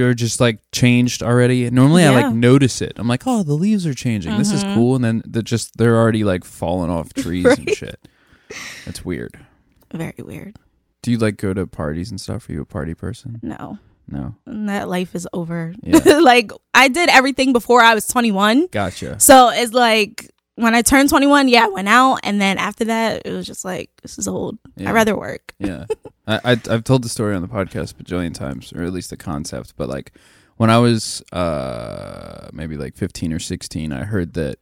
are 0.00 0.14
just 0.14 0.40
like 0.40 0.58
changed 0.72 1.22
already. 1.22 1.68
Normally 1.70 2.04
I 2.04 2.12
Yeah. 2.18 2.26
like 2.26 2.34
notice 2.34 2.80
it. 2.80 2.92
I'm 2.96 3.08
like, 3.08 3.22
oh, 3.26 3.42
the 3.42 3.54
leaves 3.54 3.86
are 3.86 3.94
changing. 3.94 4.36
This 4.38 4.52
is 4.52 4.64
Mhm. 4.64 4.74
cool. 4.74 4.94
And 4.96 5.04
then 5.04 5.22
they're 5.26 5.42
just 5.42 5.76
they're 5.76 5.96
already 5.96 6.24
like 6.24 6.44
falling 6.44 6.90
off 6.90 7.12
trees 7.14 7.44
and 7.46 7.66
Right. 7.66 7.76
shit. 7.76 8.08
That's 8.84 9.04
weird. 9.04 9.38
Very 9.92 10.14
weird. 10.18 10.56
Do 11.02 11.10
you 11.10 11.18
like 11.18 11.36
go 11.36 11.52
to 11.52 11.66
parties 11.66 12.10
and 12.10 12.20
stuff? 12.20 12.48
Are 12.48 12.52
you 12.52 12.62
a 12.62 12.64
party 12.66 12.94
person? 12.94 13.38
No. 13.42 13.78
No. 14.08 14.34
And 14.46 14.68
that 14.68 14.88
life 14.88 15.14
is 15.14 15.28
over. 15.32 15.74
Yeah. 15.82 15.98
like 16.22 16.50
I 16.74 16.88
did 16.88 17.08
everything 17.10 17.52
before 17.52 17.82
I 17.82 17.94
was 17.94 18.06
21. 18.06 18.66
Gotcha. 18.72 19.20
So 19.20 19.50
it's 19.50 19.72
like 19.72 20.30
when 20.62 20.74
I 20.74 20.82
turned 20.82 21.08
21, 21.08 21.48
yeah, 21.48 21.64
I 21.64 21.68
went 21.68 21.88
out 21.88 22.20
and 22.22 22.40
then 22.40 22.58
after 22.58 22.84
that 22.86 23.22
it 23.26 23.32
was 23.32 23.46
just 23.46 23.64
like 23.64 23.90
this 24.02 24.18
is 24.18 24.26
old. 24.28 24.58
Yeah. 24.76 24.88
I'd 24.90 24.94
rather 24.94 25.16
work. 25.16 25.54
Yeah, 25.58 25.86
I, 26.26 26.40
I 26.44 26.50
I've 26.70 26.84
told 26.84 27.02
the 27.04 27.08
story 27.08 27.34
on 27.34 27.42
the 27.42 27.48
podcast 27.48 27.92
a 27.98 28.02
bajillion 28.02 28.34
times, 28.34 28.72
or 28.72 28.82
at 28.82 28.92
least 28.92 29.10
the 29.10 29.16
concept. 29.16 29.74
But 29.76 29.88
like 29.88 30.12
when 30.56 30.70
I 30.70 30.78
was 30.78 31.22
uh 31.32 32.48
maybe 32.52 32.76
like 32.76 32.94
fifteen 32.96 33.32
or 33.32 33.38
sixteen, 33.38 33.92
I 33.92 34.04
heard 34.04 34.34
that 34.34 34.58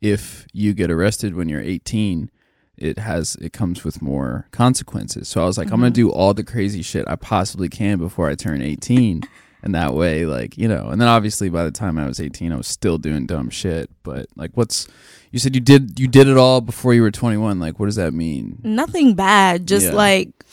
if 0.00 0.46
you 0.52 0.74
get 0.74 0.90
arrested 0.90 1.34
when 1.34 1.48
you're 1.48 1.60
eighteen, 1.60 2.30
it 2.76 2.98
has 2.98 3.36
it 3.36 3.52
comes 3.52 3.84
with 3.84 4.02
more 4.02 4.46
consequences. 4.50 5.28
So 5.28 5.42
I 5.42 5.46
was 5.46 5.56
like, 5.58 5.70
I'm 5.70 5.80
gonna 5.80 5.90
Mhm. 5.90 5.94
do 5.94 6.10
all 6.10 6.34
the 6.34 6.44
crazy 6.44 6.82
shit 6.82 7.04
I 7.08 7.16
possibly 7.16 7.68
can 7.68 7.98
before 7.98 8.28
I 8.28 8.34
turn 8.34 8.60
eighteen. 8.62 9.22
And 9.62 9.74
that 9.76 9.94
way, 9.94 10.26
like, 10.26 10.58
you 10.58 10.66
know, 10.66 10.88
and 10.88 11.00
then 11.00 11.08
obviously 11.08 11.48
by 11.48 11.64
the 11.64 11.70
time 11.70 11.98
I 11.98 12.06
was 12.06 12.18
18, 12.18 12.50
I 12.52 12.56
was 12.56 12.66
still 12.66 12.98
doing 12.98 13.26
dumb 13.26 13.48
shit. 13.50 13.88
But 14.02 14.26
like, 14.34 14.50
what's, 14.54 14.88
you 15.30 15.38
said 15.38 15.54
you 15.54 15.60
did, 15.60 16.00
you 16.00 16.08
did 16.08 16.26
it 16.26 16.36
all 16.36 16.60
before 16.60 16.94
you 16.94 17.02
were 17.02 17.10
21. 17.12 17.60
Like, 17.60 17.78
what 17.78 17.86
does 17.86 17.94
that 17.96 18.12
mean? 18.12 18.58
Nothing 18.64 19.14
bad, 19.14 19.68
just 19.68 19.86
Yeah. 19.86 19.92
like 19.92 20.44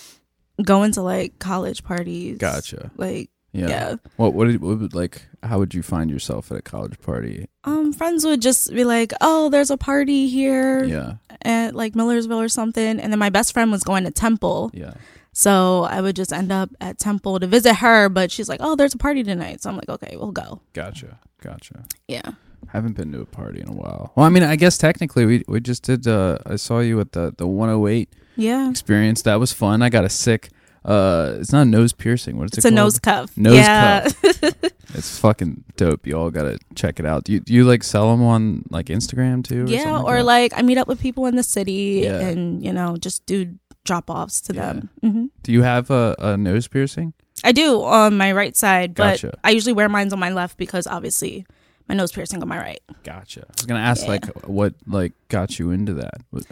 going 0.63 0.91
to 0.93 1.01
like 1.01 1.39
college 1.39 1.83
parties. 1.83 2.37
Gotcha. 2.37 2.91
Like 2.97 3.29
Yeah. 3.51 3.67
yeah. 3.69 3.95
What 4.17 4.33
what 4.33 4.47
did 4.47 4.61
what 4.61 4.77
would 4.79 4.93
like 4.93 5.23
how 5.41 5.57
would 5.57 5.73
you 5.73 5.81
find 5.81 6.11
yourself 6.11 6.51
at 6.51 6.57
a 6.57 6.61
college 6.61 6.99
party? 7.01 7.47
Um 7.63 7.93
friends 7.93 8.25
would 8.25 8.41
just 8.41 8.71
be 8.73 8.83
like, 8.83 9.13
"Oh, 9.21 9.49
there's 9.49 9.71
a 9.71 9.77
party 9.77 10.27
here 10.27 10.83
Yeah. 10.83 11.13
at 11.43 11.73
like 11.75 11.95
Millersville 11.95 12.41
or 12.41 12.49
something." 12.49 12.99
And 12.99 13.11
then 13.11 13.17
my 13.19 13.29
best 13.29 13.53
friend 13.53 13.71
was 13.71 13.83
going 13.83 14.03
to 14.03 14.11
Temple. 14.11 14.69
Yeah. 14.73 14.93
So 15.39 15.83
I 15.85 16.01
would 16.01 16.17
just 16.17 16.33
end 16.33 16.51
up 16.51 16.69
at 16.81 16.99
Temple 16.99 17.39
to 17.39 17.47
visit 17.47 17.75
her, 17.75 18.09
but 18.09 18.29
she's 18.29 18.49
like, 18.49 18.59
"Oh, 18.61 18.75
there's 18.75 18.93
a 18.93 18.97
party 18.97 19.23
tonight." 19.23 19.61
So 19.61 19.69
I'm 19.69 19.77
like, 19.77 19.87
"Okay, 19.87 20.17
we'll 20.19 20.33
go." 20.33 20.59
Gotcha. 20.73 21.17
Gotcha. 21.41 21.85
Yeah. 22.09 22.31
Haven't 22.67 22.97
been 22.97 23.11
to 23.13 23.21
a 23.21 23.25
party 23.25 23.61
in 23.61 23.69
a 23.69 23.73
while. 23.73 24.11
Well, 24.15 24.25
I 24.25 24.29
mean, 24.29 24.43
I 24.43 24.57
guess 24.57 24.77
technically 24.77 25.25
we 25.25 25.43
we 25.47 25.61
just 25.61 25.83
did 25.83 26.07
uh 26.07 26.39
I 26.45 26.57
saw 26.57 26.79
you 26.79 26.99
at 26.99 27.13
the 27.13 27.33
the 27.37 27.47
108 27.47 28.09
Yeah. 28.35 28.69
experience. 28.69 29.21
That 29.21 29.39
was 29.39 29.53
fun. 29.53 29.81
I 29.81 29.87
got 29.89 30.03
a 30.03 30.09
sick 30.09 30.49
uh 30.83 31.37
it's 31.39 31.53
not 31.53 31.61
a 31.61 31.69
nose 31.69 31.93
piercing. 31.93 32.35
What 32.37 32.45
is 32.51 32.57
It's 32.57 32.65
it 32.65 32.67
It's 32.67 32.71
a 32.73 32.75
nose 32.75 32.99
cuff. 32.99 33.37
Nose 33.37 33.55
yeah. 33.55 34.09
It's 34.95 35.19
fucking 35.19 35.63
dope. 35.77 36.05
You 36.07 36.17
all 36.17 36.31
got 36.31 36.43
to 36.43 36.57
check 36.75 36.99
it 36.99 37.05
out. 37.05 37.23
Do 37.23 37.31
you 37.31 37.39
do 37.39 37.53
you 37.53 37.63
like 37.63 37.83
sell 37.83 38.11
them 38.11 38.23
on 38.23 38.63
like 38.71 38.87
Instagram 38.87 39.43
too? 39.43 39.63
or 39.63 39.67
yeah, 39.67 39.83
something 39.83 40.05
or 40.11 40.17
that? 40.17 40.23
like 40.25 40.51
I 40.57 40.61
meet 40.63 40.77
up 40.79 40.87
with 40.89 40.99
people 40.99 41.27
in 41.27 41.35
the 41.37 41.43
city 41.43 42.01
Yeah. 42.03 42.19
and, 42.27 42.61
you 42.65 42.73
know, 42.73 42.97
just 42.97 43.25
do 43.25 43.55
drop 43.89 44.09
offs 44.09 44.39
to 44.47 44.53
Yeah. 44.53 44.73
them. 44.73 44.89
hmm 45.01 45.25
Do 45.43 45.51
you 45.51 45.63
have 45.63 45.89
a, 45.91 46.15
a 46.19 46.37
nose 46.37 46.67
piercing? 46.67 47.13
I 47.43 47.51
do 47.51 47.81
on 47.83 48.17
my 48.17 48.31
right 48.41 48.55
side, 48.55 48.93
but 48.95 49.21
Gotcha. 49.21 49.37
I 49.43 49.49
usually 49.57 49.73
wear 49.73 49.89
mine 49.89 50.11
on 50.13 50.19
my 50.19 50.29
left 50.41 50.57
because 50.57 50.85
obviously 50.87 51.45
my 51.87 51.95
nose 51.95 52.11
piercing 52.11 52.41
on 52.43 52.47
my 52.47 52.57
right. 52.67 52.81
Gotcha. 53.03 53.41
I 53.47 53.51
was 53.57 53.65
gonna 53.65 53.79
ask 53.91 54.03
Yeah. 54.03 54.09
like 54.13 54.25
what 54.59 54.73
like 54.85 55.13
got 55.29 55.57
you 55.59 55.71
into 55.71 55.93
that. 56.03 56.17
Was- 56.31 56.45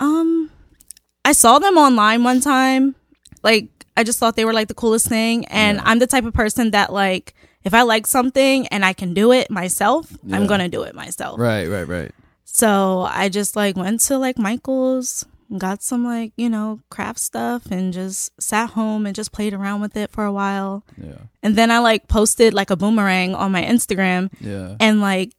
Um, 0.00 0.50
I 1.24 1.32
saw 1.32 1.58
them 1.58 1.76
online 1.76 2.24
one 2.24 2.40
time. 2.40 2.94
Like, 3.42 3.68
I 3.96 4.02
just 4.04 4.18
thought 4.18 4.34
they 4.36 4.44
were 4.44 4.52
like 4.60 4.68
the 4.68 4.74
coolest 4.82 5.06
thing. 5.08 5.44
And 5.46 5.76
Yeah. 5.78 5.82
I'm 5.86 5.98
the 6.00 6.06
type 6.06 6.24
of 6.24 6.32
person 6.34 6.70
that, 6.72 6.92
like, 6.92 7.34
if 7.64 7.74
I 7.74 7.82
like 7.82 8.06
something 8.06 8.66
and 8.68 8.84
I 8.84 8.92
can 8.94 9.14
do 9.14 9.30
it 9.32 9.50
myself, 9.50 10.10
Yeah. 10.24 10.36
I'm 10.36 10.46
going 10.46 10.60
to 10.60 10.68
do 10.68 10.82
it 10.82 10.94
myself. 10.94 11.38
Right, 11.38 11.68
right, 11.68 11.86
right. 11.86 12.10
So 12.44 13.02
I 13.08 13.28
just, 13.28 13.54
like, 13.54 13.76
went 13.76 14.00
to, 14.08 14.18
like, 14.18 14.38
Michael's, 14.38 15.24
got 15.58 15.82
some, 15.82 16.04
like, 16.04 16.32
you 16.36 16.48
know, 16.48 16.80
craft 16.90 17.18
stuff 17.18 17.66
and 17.70 17.92
just 17.92 18.30
sat 18.40 18.70
home 18.70 19.06
and 19.06 19.14
just 19.14 19.32
played 19.32 19.52
around 19.54 19.80
with 19.80 19.96
it 19.96 20.10
for 20.10 20.24
a 20.24 20.32
while. 20.32 20.84
Yeah, 20.96 21.18
And 21.42 21.56
then 21.56 21.70
I, 21.70 21.78
like, 21.78 22.08
posted, 22.08 22.54
like, 22.54 22.70
a 22.70 22.76
boomerang 22.76 23.34
on 23.34 23.52
my 23.52 23.62
Instagram. 23.62 24.30
yeah. 24.40 24.76
And, 24.80 25.00
like, 25.00 25.32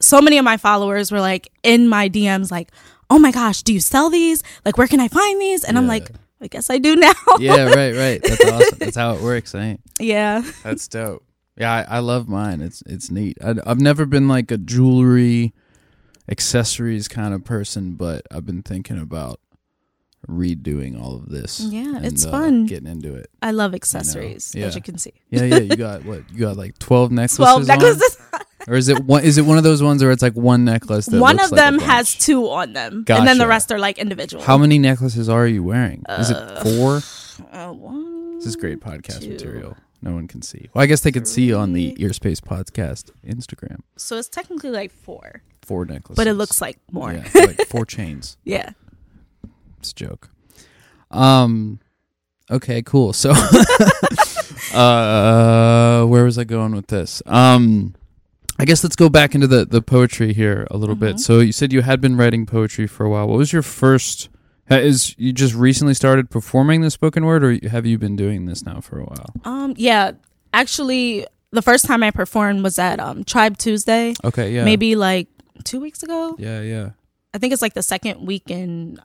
so 0.00 0.20
many 0.20 0.38
of 0.38 0.44
my 0.44 0.56
followers 0.56 1.12
were, 1.12 1.20
like, 1.20 1.50
in 1.62 1.88
my 1.88 2.08
DMs, 2.08 2.50
like, 2.50 2.70
oh 3.10 3.18
my 3.18 3.30
gosh, 3.30 3.62
do 3.62 3.72
you 3.74 3.80
sell 3.80 4.08
these? 4.10 4.42
Like, 4.64 4.78
where 4.78 4.86
can 4.88 5.00
I 5.00 5.08
find 5.08 5.40
these? 5.40 5.64
And 5.64 5.76
I'm 5.76 5.86
like, 5.86 6.10
I 6.40 6.46
guess 6.48 6.70
I 6.70 6.78
do 6.78 6.96
now. 6.96 7.12
yeah, 7.38 7.64
right, 7.64 7.94
right. 7.94 8.20
That's 8.22 8.44
awesome. 8.50 8.78
That's 8.78 8.96
how 8.96 9.14
it 9.14 9.20
works, 9.22 9.54
ain't? 9.54 9.80
yeah. 10.00 10.42
That's 10.62 10.88
dope. 10.88 11.22
Yeah, 11.58 11.70
I, 11.70 11.96
I 11.96 11.98
love 11.98 12.26
mine. 12.28 12.62
It's 12.62 12.82
it's 12.86 13.10
neat. 13.10 13.36
I, 13.44 13.54
I've 13.66 13.80
never 13.80 14.06
been 14.06 14.26
like 14.26 14.50
a 14.50 14.56
jewelry, 14.56 15.52
accessories 16.28 17.08
kind 17.08 17.34
of 17.34 17.44
person, 17.44 17.92
but 17.94 18.26
I've 18.30 18.46
been 18.46 18.62
thinking 18.62 18.98
about 18.98 19.40
redoing 20.28 21.00
all 21.00 21.16
of 21.16 21.28
this. 21.28 21.60
Yeah, 21.60 21.96
and, 21.96 22.04
it's 22.06 22.24
uh, 22.24 22.30
fun. 22.30 22.66
Getting 22.66 22.86
into 22.88 23.14
it. 23.14 23.30
I 23.42 23.50
love 23.50 23.74
accessories, 23.74 24.52
Yeah. 24.54 24.66
as 24.66 24.74
you 24.76 24.82
can 24.82 24.98
see. 24.98 25.12
Yeah, 25.30 25.44
yeah. 25.44 25.58
You 25.58 25.76
got 25.76 26.04
what? 26.04 26.22
You 26.32 26.38
got 26.40 26.56
like 26.56 26.78
twelve 26.78 27.10
necklaces. 27.12 27.36
12 27.38 27.60
on? 27.62 27.66
necklaces. 27.66 28.18
or 28.68 28.74
is 28.74 28.88
it 28.88 29.00
one? 29.04 29.24
Is 29.24 29.38
it 29.38 29.42
one 29.44 29.58
of 29.58 29.64
those 29.64 29.82
ones 29.82 30.02
where 30.02 30.12
it's 30.12 30.22
like 30.22 30.34
one 30.34 30.64
necklace? 30.64 31.06
That 31.06 31.20
One 31.20 31.40
of 31.40 31.50
like 31.50 31.58
them 31.60 31.78
has 31.80 32.14
two 32.14 32.48
on 32.48 32.72
them, 32.72 33.04
and 33.08 33.26
then 33.26 33.38
the 33.38 33.46
rest 33.48 33.72
are 33.72 33.78
like 33.78 33.98
individual. 33.98 34.42
How 34.42 34.56
many 34.58 34.78
necklaces 34.78 35.28
are 35.28 35.46
you 35.46 35.62
wearing? 35.62 36.04
Is 36.08 36.30
it 36.30 36.58
four? 36.62 37.00
Uh, 37.50 37.72
one, 37.72 38.36
This 38.38 38.46
is 38.46 38.56
great 38.56 38.80
podcast 38.80 39.22
two, 39.22 39.30
material. 39.30 39.76
No 40.02 40.12
one 40.12 40.26
can 40.28 40.42
see. 40.42 40.68
Well, 40.74 40.82
I 40.82 40.86
guess 40.86 41.00
they 41.00 41.12
could 41.12 41.28
see 41.28 41.52
on 41.54 41.72
the 41.74 41.94
Earspace 41.94 42.40
podcast 42.40 43.10
Instagram. 43.26 43.80
So 43.96 44.16
it's 44.18 44.28
technically 44.28 44.70
like 44.70 44.90
four, 44.92 45.42
Four 45.62 45.84
necklaces, 45.86 46.16
but 46.16 46.26
it 46.26 46.34
looks 46.34 46.60
like 46.60 46.78
more. 46.90 47.12
yeah, 47.12 47.28
Yeah. 47.34 47.42
like 47.46 47.66
four 47.68 47.86
chains. 47.96 48.36
yeah. 48.44 48.70
It's 49.82 49.90
a 49.90 49.94
joke. 49.94 50.30
Um. 51.10 51.80
Okay. 52.50 52.82
Cool. 52.82 53.12
So, 53.12 53.30
uh, 54.72 56.04
where 56.06 56.24
was 56.24 56.38
I 56.38 56.44
going 56.44 56.72
with 56.74 56.86
this? 56.86 57.22
Um, 57.26 57.94
I 58.58 58.64
guess 58.64 58.82
let's 58.84 58.96
go 58.96 59.08
back 59.08 59.34
into 59.34 59.46
the 59.46 59.64
the 59.64 59.82
poetry 59.82 60.32
here 60.32 60.66
a 60.70 60.76
little 60.76 60.94
Mm-hmm. 60.94 61.04
bit. 61.16 61.20
So 61.20 61.40
you 61.40 61.52
said 61.52 61.72
you 61.72 61.82
had 61.82 62.00
been 62.00 62.16
writing 62.16 62.46
poetry 62.46 62.86
for 62.86 63.04
a 63.04 63.10
while. 63.10 63.26
What 63.28 63.38
was 63.38 63.52
your 63.52 63.62
first? 63.62 64.28
Is 64.70 65.14
you 65.18 65.32
just 65.32 65.54
recently 65.54 65.92
started 65.94 66.30
performing 66.30 66.80
the 66.80 66.90
spoken 66.90 67.26
word, 67.26 67.44
or 67.44 67.58
have 67.68 67.84
you 67.84 67.98
been 67.98 68.16
doing 68.16 68.46
this 68.46 68.64
now 68.64 68.80
for 68.80 69.00
a 69.00 69.04
while? 69.04 69.34
Um. 69.44 69.74
Yeah. 69.76 70.12
Actually, 70.54 71.26
the 71.50 71.62
first 71.62 71.84
time 71.86 72.02
I 72.02 72.10
performed 72.10 72.62
was 72.62 72.78
at 72.78 73.00
um 73.00 73.24
Tribe 73.24 73.58
Tuesday, 73.58 74.14
Okay. 74.24 74.54
Yeah. 74.54 74.64
maybe 74.64 74.94
like 74.96 75.28
two 75.64 75.80
weeks 75.80 76.02
ago. 76.02 76.36
Yeah. 76.38 76.60
Yeah. 76.60 76.90
I 77.34 77.38
think 77.38 77.52
it's 77.52 77.62
like 77.62 77.74
the 77.74 77.82
second 77.82 78.26
weekend 78.26 79.00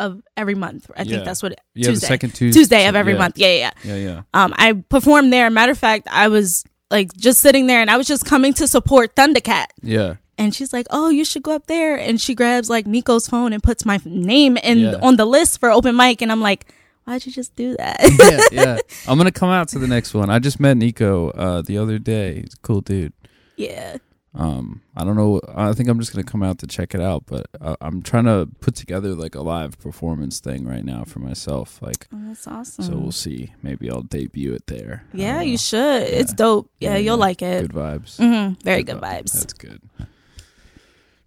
of 0.00 0.22
every 0.36 0.54
month. 0.54 0.90
I 0.96 1.02
Yeah. 1.02 1.10
think 1.12 1.24
that's 1.26 1.42
what 1.42 1.52
it, 1.52 1.60
Yeah. 1.74 1.88
Tuesday. 1.90 2.00
The 2.06 2.06
second 2.14 2.30
Tuesday. 2.34 2.58
Tuesday 2.60 2.86
of 2.88 2.96
every 2.96 3.12
yeah. 3.12 3.18
month. 3.18 3.38
Yeah, 3.38 3.52
yeah, 3.52 3.70
Yeah. 3.84 3.96
yeah. 3.96 4.22
Um, 4.34 4.52
I 4.56 4.72
performed 4.72 5.32
there. 5.32 5.48
Matter 5.50 5.72
of 5.72 5.78
fact, 5.78 6.08
I 6.10 6.28
was 6.28 6.64
like 6.90 7.12
just 7.16 7.40
sitting 7.40 7.66
there 7.68 7.80
and 7.80 7.90
I 7.90 7.96
was 7.96 8.06
just 8.08 8.24
coming 8.24 8.52
to 8.54 8.66
support 8.66 9.14
Thundercat. 9.14 9.66
Yeah. 9.82 10.14
And 10.38 10.54
she's 10.54 10.72
like, 10.72 10.86
"Oh, 10.90 11.10
you 11.10 11.24
should 11.24 11.42
go 11.42 11.52
up 11.52 11.66
there." 11.66 11.96
And 11.96 12.18
she 12.20 12.34
grabs 12.34 12.70
like 12.70 12.86
Nico's 12.86 13.28
phone 13.28 13.52
and 13.52 13.62
puts 13.62 13.84
my 13.84 14.00
name 14.06 14.56
in 14.56 14.94
on 14.96 15.16
the 15.16 15.26
list 15.26 15.60
for 15.60 15.70
open 15.70 15.94
mic. 15.94 16.22
And 16.22 16.32
I'm 16.32 16.40
like, 16.40 16.64
"Why'd 17.04 17.26
you 17.26 17.30
just 17.32 17.54
do 17.56 17.76
that?" 17.76 18.00
yeah, 18.52 18.64
yeah. 18.64 18.78
I'm 19.06 19.18
gonna 19.18 19.30
come 19.32 19.50
out 19.50 19.68
to 19.68 19.78
the 19.78 19.86
next 19.86 20.14
one. 20.14 20.30
I 20.30 20.38
just 20.38 20.58
met 20.58 20.78
Nico 20.78 21.28
uh, 21.32 21.60
the 21.60 21.76
other 21.76 21.98
day. 21.98 22.36
He's 22.40 22.54
a 22.54 22.60
cool 22.62 22.80
dude. 22.80 23.12
yeah, 23.58 23.98
Um, 24.32 24.82
I 24.94 25.02
don't 25.04 25.16
know. 25.16 25.40
I 25.56 25.72
think 25.72 25.88
I'm 25.88 25.98
just 25.98 26.12
gonna 26.12 26.22
come 26.22 26.42
out 26.42 26.58
to 26.58 26.66
check 26.68 26.94
it 26.94 27.00
out. 27.00 27.24
But 27.26 27.46
uh, 27.60 27.74
I'm 27.80 28.00
trying 28.00 28.26
to 28.26 28.48
put 28.60 28.76
together 28.76 29.14
like 29.14 29.34
a 29.34 29.40
live 29.40 29.76
performance 29.80 30.38
thing 30.38 30.66
right 30.66 30.84
now 30.84 31.02
for 31.04 31.18
myself. 31.18 31.82
Like, 31.82 32.06
oh, 32.14 32.18
that's 32.28 32.46
awesome. 32.46 32.84
so 32.84 32.96
we'll 32.96 33.10
see. 33.12 33.52
Maybe 33.62 33.90
I'll 33.90 34.02
debut 34.02 34.52
it 34.54 34.66
there. 34.68 35.04
Yeah, 35.12 35.40
you 35.42 35.58
should. 35.58 36.02
It's 36.04 36.32
dope. 36.32 36.70
Yeah, 36.78 36.92
Yeah, 36.92 36.96
you'll 36.98 37.16
yeah. 37.16 37.20
like 37.20 37.42
it. 37.42 37.62
Good 37.62 37.72
vibes. 37.72 38.16
hmm 38.18 38.54
Very 38.62 38.84
good 38.84 39.00
vi- 39.00 39.22
vibes. 39.22 39.32
That's 39.32 39.52
good. 39.52 39.82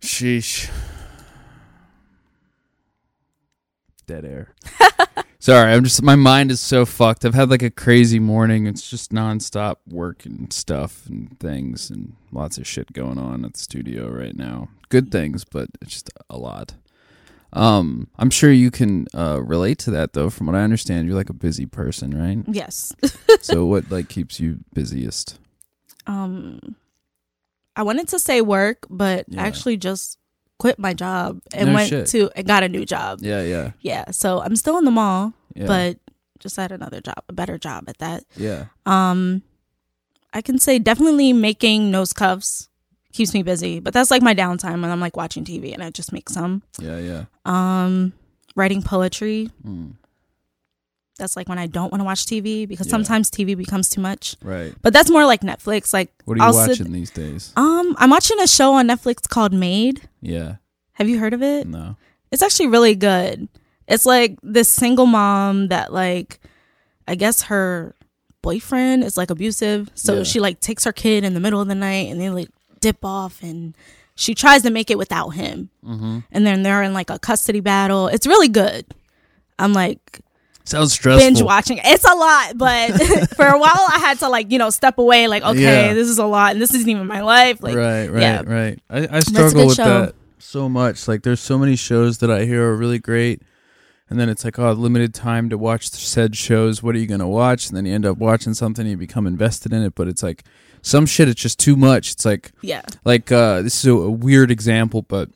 Sheesh. 0.02 0.70
Dead 4.08 4.26
air. 4.26 4.54
Sorry, 5.44 5.74
I'm 5.74 5.84
just 5.84 6.02
my 6.02 6.16
mind 6.16 6.52
is 6.52 6.62
so 6.62 6.86
fucked. 6.86 7.26
I've 7.26 7.34
had 7.34 7.50
like 7.50 7.64
a 7.64 7.70
crazy 7.70 8.18
morning. 8.18 8.66
It's 8.66 8.90
just 8.90 9.12
nonstop 9.12 9.76
work 9.90 10.26
and 10.26 10.54
stuff 10.54 11.06
and 11.08 11.38
things 11.38 11.90
and 11.90 12.16
lots 12.32 12.58
of 12.58 12.66
shit 12.66 12.94
going 12.94 13.18
on 13.18 13.44
at 13.44 13.52
the 13.52 13.60
studio 13.60 14.10
right 14.10 14.38
now. 14.38 14.70
Good 14.88 15.12
things, 15.12 15.44
but 15.44 15.68
it's 15.82 15.92
just 15.92 16.10
a 16.30 16.38
lot. 16.38 16.76
Um, 17.52 18.08
I'm 18.18 18.30
sure 18.30 18.54
you 18.54 18.72
can 18.72 19.06
uh, 19.14 19.42
relate 19.44 19.80
to 19.80 19.92
that 19.92 20.14
though. 20.14 20.30
From 20.30 20.48
what 20.48 20.56
I 20.56 20.62
understand, 20.64 21.08
you're 21.10 21.18
like 21.18 21.30
a 21.30 21.34
busy 21.34 21.66
person, 21.66 22.18
right? 22.18 22.42
Yes. 22.48 22.94
so 23.42 23.66
what 23.66 23.92
like 23.92 24.08
keeps 24.08 24.40
you 24.40 24.60
busiest? 24.74 25.40
um 26.08 26.78
I 27.76 27.84
wanted 27.84 28.08
to 28.08 28.18
say 28.20 28.40
work, 28.40 28.86
but 28.90 29.26
Yeah. 29.28 29.42
actually 29.42 29.76
just 29.76 30.20
quit 30.64 30.80
my 30.80 30.94
job 30.94 31.42
and 31.54 31.68
No 31.70 31.74
went 31.76 31.90
shit. 31.90 32.08
to 32.14 32.32
and 32.38 32.48
got 32.48 32.64
a 32.64 32.70
new 32.70 32.86
job. 32.86 33.20
Yeah, 33.22 33.44
yeah, 33.44 33.72
Yeah, 33.82 34.06
so 34.12 34.40
I'm 34.42 34.56
still 34.56 34.78
in 34.80 34.86
the 34.86 34.92
mall, 34.96 35.34
yeah. 35.56 35.68
but 35.68 35.98
just 36.40 36.58
at 36.58 36.72
another 36.72 37.02
job, 37.02 37.20
a 37.28 37.34
better 37.34 37.58
job 37.58 37.82
at 37.92 37.98
that. 38.00 38.24
yeah, 38.38 38.66
Um 38.86 39.44
I 40.32 40.42
can 40.42 40.58
say 40.58 40.80
definitely 40.80 41.34
making 41.34 41.92
nose 41.92 42.14
cuffs 42.14 42.70
keeps 43.12 43.34
me 43.34 43.44
busy, 43.44 43.80
but 43.82 43.94
that's 43.94 44.10
like 44.10 44.24
my 44.24 44.34
downtime 44.34 44.82
when 44.82 44.90
I'm 44.92 45.02
like 45.02 45.18
watching 45.18 45.44
TV 45.46 45.74
and 45.74 45.84
I 45.84 45.90
just 45.92 46.12
make 46.14 46.30
some. 46.30 46.64
yeah, 46.80 46.98
yeah. 47.10 47.24
Um 47.46 48.14
writing 48.56 48.82
poetry, 48.82 49.50
Mm, 49.68 49.96
that's 51.18 51.36
like 51.36 51.48
when 51.48 51.60
I 51.60 51.68
don't 51.68 51.92
want 51.92 52.02
to 52.02 52.06
watch 52.06 52.26
TV 52.26 52.68
because 52.68 52.88
Yeah. 52.88 52.92
sometimes 52.92 53.30
TV 53.30 53.56
becomes 53.56 53.90
too 53.90 54.02
much. 54.02 54.36
right. 54.42 54.74
But 54.82 54.94
that's 54.94 55.10
more 55.10 55.26
like 55.26 55.42
Netflix. 55.42 55.94
Like 55.94 56.12
What 56.26 56.36
are 56.36 56.38
you 56.40 56.44
I'll 56.44 56.54
watching 56.68 56.92
these 56.92 57.12
days? 57.12 57.52
um 57.56 57.96
I'm 58.00 58.10
watching 58.10 58.40
a 58.40 58.48
show 58.48 58.74
on 58.74 58.88
Netflix 58.88 59.28
called 59.30 59.54
Maid. 59.54 60.08
Yeah, 60.22 60.56
Have 60.94 61.08
you 61.10 61.20
heard 61.20 61.34
of 61.34 61.44
it? 61.44 61.68
no. 61.68 61.96
It's 62.32 62.42
actually 62.42 62.68
really 62.68 62.96
good. 62.96 63.48
It's 63.88 64.06
like 64.08 64.38
this 64.42 64.70
single 64.70 65.06
mom 65.06 65.68
that 65.68 65.94
like 65.94 66.40
I 67.08 67.16
guess 67.16 67.44
her 67.44 67.94
boyfriend 68.42 69.04
is 69.04 69.18
like 69.18 69.30
abusive. 69.30 69.92
So 69.94 70.18
Yeah. 70.18 70.24
she 70.24 70.40
like 70.40 70.60
takes 70.60 70.84
her 70.86 70.92
kid 70.94 71.24
in 71.24 71.34
the 71.34 71.40
middle 71.40 71.62
of 71.62 71.68
the 71.68 71.76
night 71.76 72.10
and 72.12 72.20
they 72.20 72.30
like 72.30 72.50
dip 72.80 73.04
off 73.06 73.42
and 73.44 73.76
she 74.16 74.34
tries 74.36 74.62
to 74.64 74.70
make 74.70 74.90
it 74.92 74.98
without 74.98 75.30
him. 75.30 75.70
Mm-hmm. 75.86 76.20
And 76.32 76.46
then 76.46 76.64
they're 76.64 76.84
in 76.84 76.94
like 76.94 77.10
a 77.10 77.20
custody 77.20 77.60
battle. 77.62 78.08
It's 78.08 78.28
really 78.28 78.48
good. 78.50 78.86
I'm 79.60 79.74
like 79.74 80.20
Sounds 80.66 80.94
stressful. 80.94 81.28
binge 81.28 81.42
watching. 81.42 81.80
It's 81.84 82.06
a 82.06 82.16
lot, 82.16 82.58
but 82.58 82.92
for 83.36 83.46
a 83.46 83.60
while 83.60 83.72
I 83.90 83.98
had 84.00 84.20
to 84.20 84.30
like, 84.30 84.52
you 84.52 84.58
know, 84.58 84.70
step 84.70 84.98
away 84.98 85.28
like, 85.28 85.44
okay, 85.44 85.62
Yeah. 85.88 85.94
this 85.94 86.08
is 86.08 86.20
a 86.20 86.26
lot 86.26 86.54
and 86.54 86.62
this 86.62 86.74
isn't 86.74 86.88
even 86.90 87.06
my 87.08 87.22
life. 87.22 87.62
Like 87.62 87.76
right, 87.76 88.08
right, 88.08 88.22
yeah. 88.22 88.42
right. 88.46 88.80
I 88.90 89.20
struggle 89.20 89.68
with 89.68 89.76
show. 89.78 89.84
that 89.84 90.16
so 90.40 90.70
much. 90.70 91.08
Like, 91.08 91.24
there's 91.24 91.40
so 91.42 91.58
many 91.58 91.76
shows 91.76 92.20
that 92.20 92.30
I 92.32 92.46
hear 92.46 92.64
are 92.70 92.76
really 92.78 93.00
great, 93.00 93.42
and 94.10 94.20
then 94.20 94.30
it's 94.30 94.46
like, 94.46 94.60
oh, 94.60 94.72
limited 94.74 95.14
time 95.14 95.50
to 95.50 95.58
watch 95.58 95.90
said 95.90 96.36
shows. 96.38 96.84
What 96.84 96.96
are 96.96 97.00
you 97.00 97.08
gonna 97.08 97.28
watch? 97.28 97.68
And 97.68 97.76
then 97.76 97.86
you 97.86 97.94
end 97.94 98.06
up 98.06 98.18
watching 98.18 98.54
something, 98.54 98.84
and 98.84 98.92
you 98.92 98.98
become 98.98 99.26
invested 99.28 99.74
in 99.74 99.82
it. 99.84 99.96
But 99.96 100.08
it's 100.08 100.22
like 100.24 100.44
some 100.82 101.06
shit. 101.08 101.28
It's 101.28 101.42
just 101.42 101.60
too 101.60 101.76
much. 101.76 102.12
It's 102.12 102.24
like, 102.26 102.52
Yeah. 102.62 102.84
like 103.04 103.32
uh, 103.32 103.64
this 103.64 103.80
is 103.84 103.86
a, 103.90 103.94
a 103.94 104.12
weird 104.12 104.52
example, 104.52 105.02
but 105.02 105.30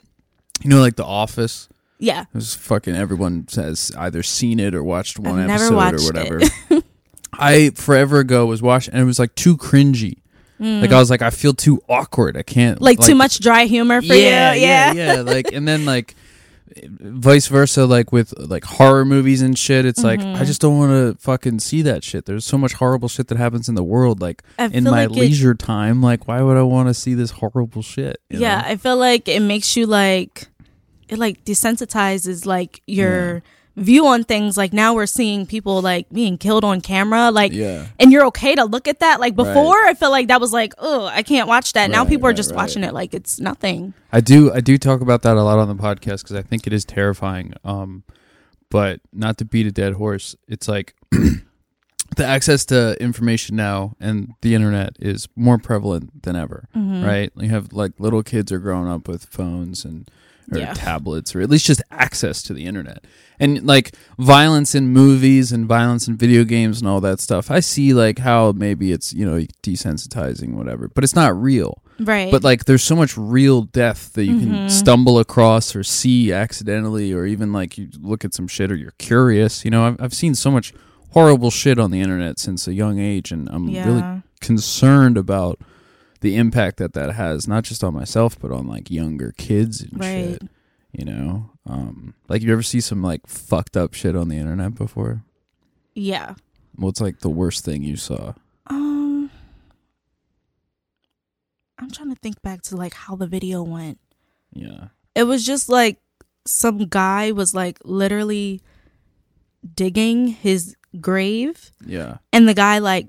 you 0.64 0.70
know, 0.70 0.80
like 0.82 0.96
The 0.98 1.06
Office. 1.06 1.68
Yeah. 2.00 2.22
It 2.22 2.28
was 2.34 2.54
fucking 2.56 2.96
everyone 2.96 3.48
has 3.56 3.92
either 3.98 4.22
seen 4.24 4.60
it 4.60 4.76
or 4.76 4.84
watched 4.84 5.18
one 5.20 5.40
I've 5.40 5.50
episode 5.50 5.94
or 5.96 6.04
whatever. 6.06 6.40
it. 6.70 6.84
I 7.34 7.72
forever 7.72 8.20
ago 8.20 8.46
was 8.46 8.62
watching 8.62 8.94
and 8.94 9.04
it 9.04 9.06
was 9.06 9.20
like 9.20 9.34
too 9.36 9.58
cringy. 9.58 10.18
Like 10.60 10.92
I 10.92 10.98
was 11.00 11.12
like, 11.12 11.22
I 11.22 11.30
feel 11.30 11.54
too 11.54 11.82
awkward. 11.88 12.36
I 12.36 12.42
can't 12.42 12.80
Mm. 12.80 12.82
Like, 12.82 13.00
too 13.00 13.14
much 13.14 13.40
dry 13.40 13.66
humor 13.66 14.02
for 14.02 14.16
yeah, 14.16 14.54
you. 14.56 14.62
yeah, 14.62 14.94
Yeah. 14.94 15.14
yeah. 15.16 15.22
Like 15.22 15.52
and 15.52 15.68
then 15.68 15.86
like 15.94 16.16
vice 17.00 17.48
versa, 17.48 17.86
like 17.86 18.12
with 18.12 18.34
like 18.38 18.64
horror 18.64 19.06
movies 19.06 19.42
and 19.44 19.58
shit. 19.58 19.86
It's 19.86 20.04
like 20.04 20.20
Mm-hmm. 20.20 20.42
I 20.42 20.46
just 20.46 20.60
don't 20.62 20.78
want 20.78 20.92
to 20.92 21.22
fucking 21.22 21.60
see 21.60 21.82
that 21.84 22.04
shit. 22.04 22.26
There's 22.26 22.46
so 22.46 22.58
much 22.58 22.74
horrible 22.74 23.08
shit 23.08 23.28
that 23.28 23.38
happens 23.38 23.70
in 23.70 23.76
the 23.76 23.84
world. 23.84 24.20
Like 24.22 24.42
I 24.58 24.66
in 24.66 24.84
my 24.86 25.06
like 25.06 25.12
it- 25.18 25.20
leisure 25.20 25.54
time, 25.54 26.02
like 26.02 26.28
why 26.28 26.42
would 26.42 26.58
I 26.58 26.64
want 26.64 26.90
to 26.90 26.94
see 26.96 27.14
this 27.14 27.32
horrible 27.32 27.82
shit? 27.84 28.20
you 28.30 28.40
Yeah, 28.40 28.62
know? 28.62 28.68
I 28.68 28.76
feel 28.78 28.98
like 28.98 29.28
it 29.28 29.42
makes 29.42 29.76
you 29.78 29.86
like 29.86 30.48
it 31.10 31.18
like 31.18 31.44
desensitizes 31.46 32.46
like 32.46 32.82
your 32.88 33.44
view 33.76 34.08
on 34.08 34.24
things. 34.24 34.58
Like 34.58 34.74
now 34.74 34.96
we're 34.96 35.06
seeing 35.06 35.46
people 35.46 35.82
like 35.84 36.10
being 36.10 36.38
killed 36.38 36.64
on 36.64 36.82
camera. 36.82 37.30
Like, 37.30 37.52
Yeah. 37.54 37.86
and 38.00 38.12
you're 38.12 38.26
okay 38.28 38.56
to 38.56 38.66
look 38.66 38.88
at 38.88 39.00
that. 39.02 39.20
Like 39.20 39.36
before, 39.36 39.76
I 39.86 39.94
feel 39.94 40.10
like 40.10 40.30
that 40.30 40.42
was 40.42 40.52
like, 40.52 40.74
oh, 40.80 41.06
I 41.06 41.22
can't 41.22 41.48
watch 41.48 41.74
that. 41.74 41.92
now 41.92 42.00
Right, 42.02 42.10
people 42.10 42.28
are 42.28 42.34
just 42.34 42.50
right. 42.52 42.58
watching 42.58 42.84
it 42.84 42.94
like 42.94 43.14
it's 43.14 43.40
nothing. 43.40 43.94
I 44.12 44.20
do 44.22 44.52
I 44.52 44.62
do 44.62 44.78
talk 44.80 45.02
about 45.02 45.22
that 45.22 45.38
a 45.38 45.44
lot 45.44 45.60
on 45.60 45.68
the 45.68 45.76
podcast 45.76 46.24
because 46.24 46.36
I 46.36 46.42
think 46.42 46.66
it 46.66 46.74
is 46.74 46.86
terrifying. 46.86 47.54
Um, 47.64 48.04
but 48.72 49.00
not 49.14 49.38
to 49.38 49.46
beat 49.46 49.68
a 49.68 49.72
dead 49.72 49.94
horse, 49.94 50.36
it's 50.48 50.68
like 50.68 50.96
the 51.12 52.26
access 52.26 52.66
to 52.66 53.02
information 53.02 53.56
now 53.56 53.96
and 54.00 54.34
the 54.42 54.56
internet 54.56 54.96
is 55.00 55.28
more 55.36 55.58
prevalent 55.58 56.24
than 56.24 56.36
ever, 56.36 56.68
Mm-hmm. 56.76 57.06
right? 57.06 57.32
You 57.38 57.50
have 57.50 57.74
like 57.74 57.92
little 58.00 58.24
kids 58.24 58.52
are 58.52 58.60
growing 58.60 58.88
up 58.90 59.08
with 59.08 59.26
phones 59.26 59.86
and 59.86 60.10
or 60.52 60.60
Yeah. 60.60 60.74
tablets 60.74 61.36
or 61.36 61.42
at 61.42 61.50
least 61.50 61.66
just 61.66 61.82
access 61.92 62.42
to 62.44 62.54
the 62.54 62.66
internet. 62.66 63.04
And 63.40 63.66
like 63.68 63.94
violence 64.18 64.74
in 64.74 64.90
movies 64.90 65.52
and 65.52 65.66
violence 65.68 66.08
in 66.08 66.16
video 66.18 66.44
games 66.44 66.80
and 66.80 66.90
all 66.90 67.02
that 67.02 67.20
stuff. 67.20 67.52
I 67.52 67.60
see 67.60 67.94
like 67.94 68.20
how 68.20 68.52
maybe 68.54 68.92
it's, 68.92 69.14
you 69.14 69.26
know, 69.30 69.40
desensitizing 69.62 70.54
whatever, 70.54 70.88
but 70.88 71.04
it's 71.04 71.16
not 71.16 71.40
real 71.40 71.82
Right. 72.00 72.32
but 72.32 72.44
like 72.44 72.66
there's 72.66 72.84
so 72.84 72.96
much 72.96 73.18
real 73.18 73.64
death 73.64 74.14
that 74.14 74.26
you 74.26 74.36
Mm-hmm. 74.36 74.52
can 74.54 74.70
stumble 74.70 75.18
across 75.20 75.76
or 75.76 75.84
see 75.84 76.32
accidentally 76.32 77.12
or 77.12 77.26
even 77.26 77.52
like 77.52 77.78
you 77.78 77.90
look 78.00 78.24
at 78.24 78.34
some 78.36 78.48
shit 78.48 78.72
or 78.72 78.76
you're 78.76 78.94
curious 79.00 79.66
you 79.66 79.72
know 79.72 79.88
i've, 79.88 79.98
I've 80.00 80.14
seen 80.14 80.36
so 80.36 80.52
much 80.52 80.74
horrible 81.14 81.50
shit 81.50 81.80
on 81.80 81.90
the 81.90 82.00
internet 82.00 82.38
since 82.38 82.68
a 82.68 82.74
young 82.76 83.00
age 83.00 83.32
and 83.32 83.50
i'm 83.50 83.66
really 83.68 84.22
concerned 84.42 85.18
about 85.18 85.60
the 86.22 86.36
impact 86.36 86.78
that 86.78 86.94
that 86.94 87.14
has 87.14 87.48
not 87.48 87.64
just 87.64 87.84
on 87.84 87.94
myself 87.94 88.38
but 88.40 88.52
on 88.52 88.68
like 88.68 88.90
younger 88.92 89.34
kids 89.38 89.82
and 89.82 90.00
Right. 90.00 90.38
shit 90.40 90.44
you 90.94 91.06
know 91.06 91.52
um 91.66 92.14
like 92.30 92.42
you 92.42 92.52
ever 92.52 92.64
see 92.64 92.80
some 92.82 93.02
like 93.04 93.28
fucked 93.28 93.76
up 93.78 93.94
shit 93.94 94.16
on 94.16 94.30
the 94.30 94.38
internet 94.38 94.76
before 94.76 95.24
yeah. 95.94 96.36
what's 96.76 97.02
like 97.02 97.20
the 97.20 97.30
worst 97.30 97.64
thing 97.66 97.84
you 97.84 97.96
saw 97.98 98.34
Um, 98.68 99.30
I'm 101.80 101.92
trying 101.92 102.10
to 102.10 102.20
think 102.22 102.42
back 102.42 102.62
to 102.64 102.76
like 102.76 102.94
how 102.94 103.16
the 103.16 103.28
video 103.28 103.64
went. 103.64 104.00
yeah 104.54 104.88
It 105.16 105.24
was 105.24 105.46
just 105.46 105.70
like 105.70 106.00
some 106.46 106.78
guy 106.88 107.32
was 107.32 107.54
like 107.54 107.80
literally 107.84 108.62
digging 109.76 110.28
his 110.28 110.76
grave, 111.02 111.72
yeah 111.86 112.18
and 112.32 112.48
the 112.48 112.54
guy 112.54 112.80
like 112.80 113.08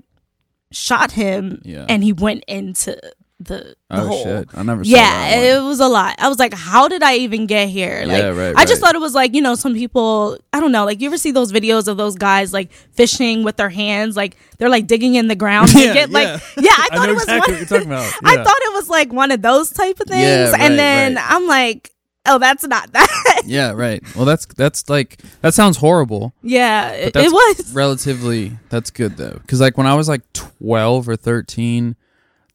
shot 0.71 1.11
him, 1.11 1.61
Yeah. 1.63 1.85
and 1.89 2.03
he 2.03 2.13
went 2.13 2.43
into 2.47 2.99
the, 3.41 3.55
the 3.55 3.75
oh 3.91 4.07
hole. 4.07 4.23
shit 4.25 4.49
i 4.53 4.63
never 4.63 4.83
saw 4.83 4.91
Yeah, 4.91 5.29
it 5.57 5.63
was 5.63 5.79
a 5.79 5.87
lot. 5.87 6.15
I 6.19 6.27
was 6.27 6.39
like, 6.39 6.53
how 6.53 6.89
did 6.89 7.01
I 7.01 7.15
even 7.17 7.47
get 7.47 7.69
here? 7.69 8.03
Like, 8.05 8.17
Yeah, 8.21 8.27
right, 8.29 8.53
I 8.55 8.65
just 8.65 8.81
right. 8.81 8.87
thought 8.87 8.95
it 8.95 8.99
was 9.01 9.15
like, 9.15 9.33
you 9.33 9.41
know, 9.41 9.55
some 9.55 9.73
people, 9.73 10.37
I 10.51 10.59
don't 10.59 10.73
know, 10.73 10.83
like 10.83 10.99
you 10.99 11.07
ever 11.07 11.17
see 11.17 11.31
those 11.31 11.53
videos 11.53 11.87
of 11.87 11.95
those 11.95 12.15
guys 12.15 12.51
like 12.51 12.69
fishing 12.91 13.43
with 13.45 13.55
their 13.55 13.69
hands, 13.69 14.17
like 14.17 14.35
they're 14.57 14.67
like 14.69 14.87
digging 14.87 15.15
in 15.15 15.27
the 15.29 15.35
ground. 15.37 15.69
Yeah, 15.73 15.93
get 15.93 16.09
like, 16.09 16.27
yeah. 16.27 16.39
yeah, 16.57 16.71
I 16.77 16.87
I 16.91 16.95
thought 16.97 17.05
know 17.05 17.11
it 17.11 17.13
was 17.13 17.23
exactly 17.23 17.53
one, 17.53 17.61
what 17.61 17.69
you're 17.71 17.79
talking 17.79 17.91
about. 17.93 18.13
I 18.25 18.35
thought 18.43 18.57
it 18.59 18.73
was 18.73 18.89
like 18.89 19.13
one 19.13 19.31
of 19.31 19.41
those 19.41 19.69
type 19.71 19.99
of 20.01 20.07
things. 20.07 20.51
Right, 20.51 20.61
and 20.61 20.77
then. 20.77 21.17
I'm 21.17 21.47
like, 21.47 21.93
oh, 22.25 22.37
that's 22.39 22.65
not 22.67 22.91
that. 22.93 23.41
Yeah, 23.45 23.71
right. 23.71 24.03
Well, 24.15 24.25
that's 24.25 24.45
that's 24.45 24.89
like 24.89 25.21
that 25.41 25.53
sounds 25.53 25.77
horrible. 25.77 26.33
yeah, 26.41 26.91
it, 26.91 27.15
it 27.15 27.31
was. 27.31 27.73
relatively 27.73 28.57
that's 28.69 28.91
good 28.91 29.17
though, 29.17 29.39
because 29.41 29.59
like 29.61 29.77
when 29.77 29.87
I 29.87 29.95
was 29.95 30.07
like 30.09 30.21
twelve 30.33 31.07
or 31.09 31.15
thirteen, 31.15 31.95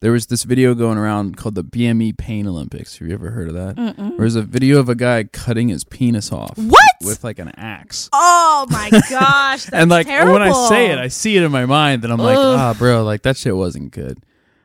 there 0.01 0.11
was 0.11 0.27
this 0.27 0.43
video 0.43 0.73
going 0.75 0.97
around 0.97 1.37
called 1.37 1.55
the 1.55 1.63
BME 1.63 2.17
Pain 2.17 2.47
Olympics. 2.47 2.97
Have 2.99 3.07
you 3.07 3.13
ever 3.13 3.31
heard 3.31 3.49
of 3.49 3.55
that? 3.55 4.13
There's 4.17 4.35
a 4.35 4.41
video 4.43 4.79
of 4.79 4.87
a 4.89 4.95
guy 4.95 5.23
cutting 5.23 5.69
his 5.69 5.83
penis 5.83 6.31
off 6.31 6.57
What? 6.57 6.81
with 7.01 7.23
like 7.23 7.39
an 7.39 7.49
axe. 7.57 8.09
Oh 8.13 8.65
my 8.69 8.89
gosh, 9.09 9.63
that's 9.65 9.69
and 9.73 9.89
like 9.89 10.05
terrible. 10.07 10.33
when 10.33 10.41
I 10.43 10.51
say 10.69 10.91
it, 10.91 10.99
I 10.99 11.07
see 11.07 11.35
it 11.37 11.43
in 11.43 11.51
my 11.51 11.65
mind, 11.65 12.03
and 12.03 12.13
I'm 12.13 12.19
like, 12.19 12.37
Ugh. 12.37 12.43
ah, 12.59 12.75
bro, 12.77 13.03
like 13.03 13.23
that 13.23 13.35
shit 13.37 13.55
wasn't 13.55 13.91
good. 13.91 14.19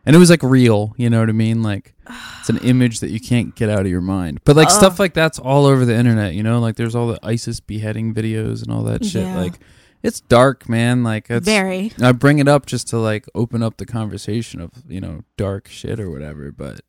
And 0.07 0.17
it 0.17 0.19
was 0.19 0.31
like 0.31 0.43
real, 0.43 0.95
you 0.97 1.11
know 1.11 1.21
what 1.21 1.29
I 1.29 1.33
mean? 1.33 1.63
Like 1.63 1.95
it's 2.41 2.49
an 2.49 2.59
image 2.63 3.01
that 3.01 3.11
you 3.11 3.21
can't 3.21 3.55
get 3.55 3.69
out 3.69 3.81
of 3.81 3.89
your 3.89 4.01
mind. 4.01 4.41
But 4.45 4.57
like 4.57 4.69
Ugh. 4.69 4.73
stuff 4.73 4.99
like 4.99 5.15
that's 5.15 5.39
all 5.39 5.67
over 5.67 5.85
the 5.85 5.95
internet, 5.95 6.35
you 6.35 6.43
know? 6.43 6.59
Like 6.61 6.77
there's 6.77 6.95
all 6.95 7.07
the 7.09 7.19
ISIS 7.23 7.61
beheading 7.61 8.15
videos 8.15 8.63
and 8.63 8.73
all 8.73 8.83
that 8.85 9.05
shit. 9.05 9.25
Yeah. 9.25 9.37
Like 9.39 9.55
it's 10.03 10.21
dark, 10.21 10.69
man. 10.69 11.03
Like 11.05 11.29
it's 11.31 11.45
very. 11.45 11.93
I 12.01 12.13
bring 12.13 12.39
it 12.39 12.49
up 12.49 12.65
just 12.67 12.89
to 12.89 12.99
like 12.99 13.27
open 13.35 13.63
up 13.63 13.77
the 13.77 13.85
conversation 13.87 14.61
of, 14.61 14.71
you 14.89 15.01
know, 15.01 15.21
dark 15.37 15.69
shit 15.69 16.01
or 16.01 16.11
whatever, 16.11 16.51
but 16.51 16.81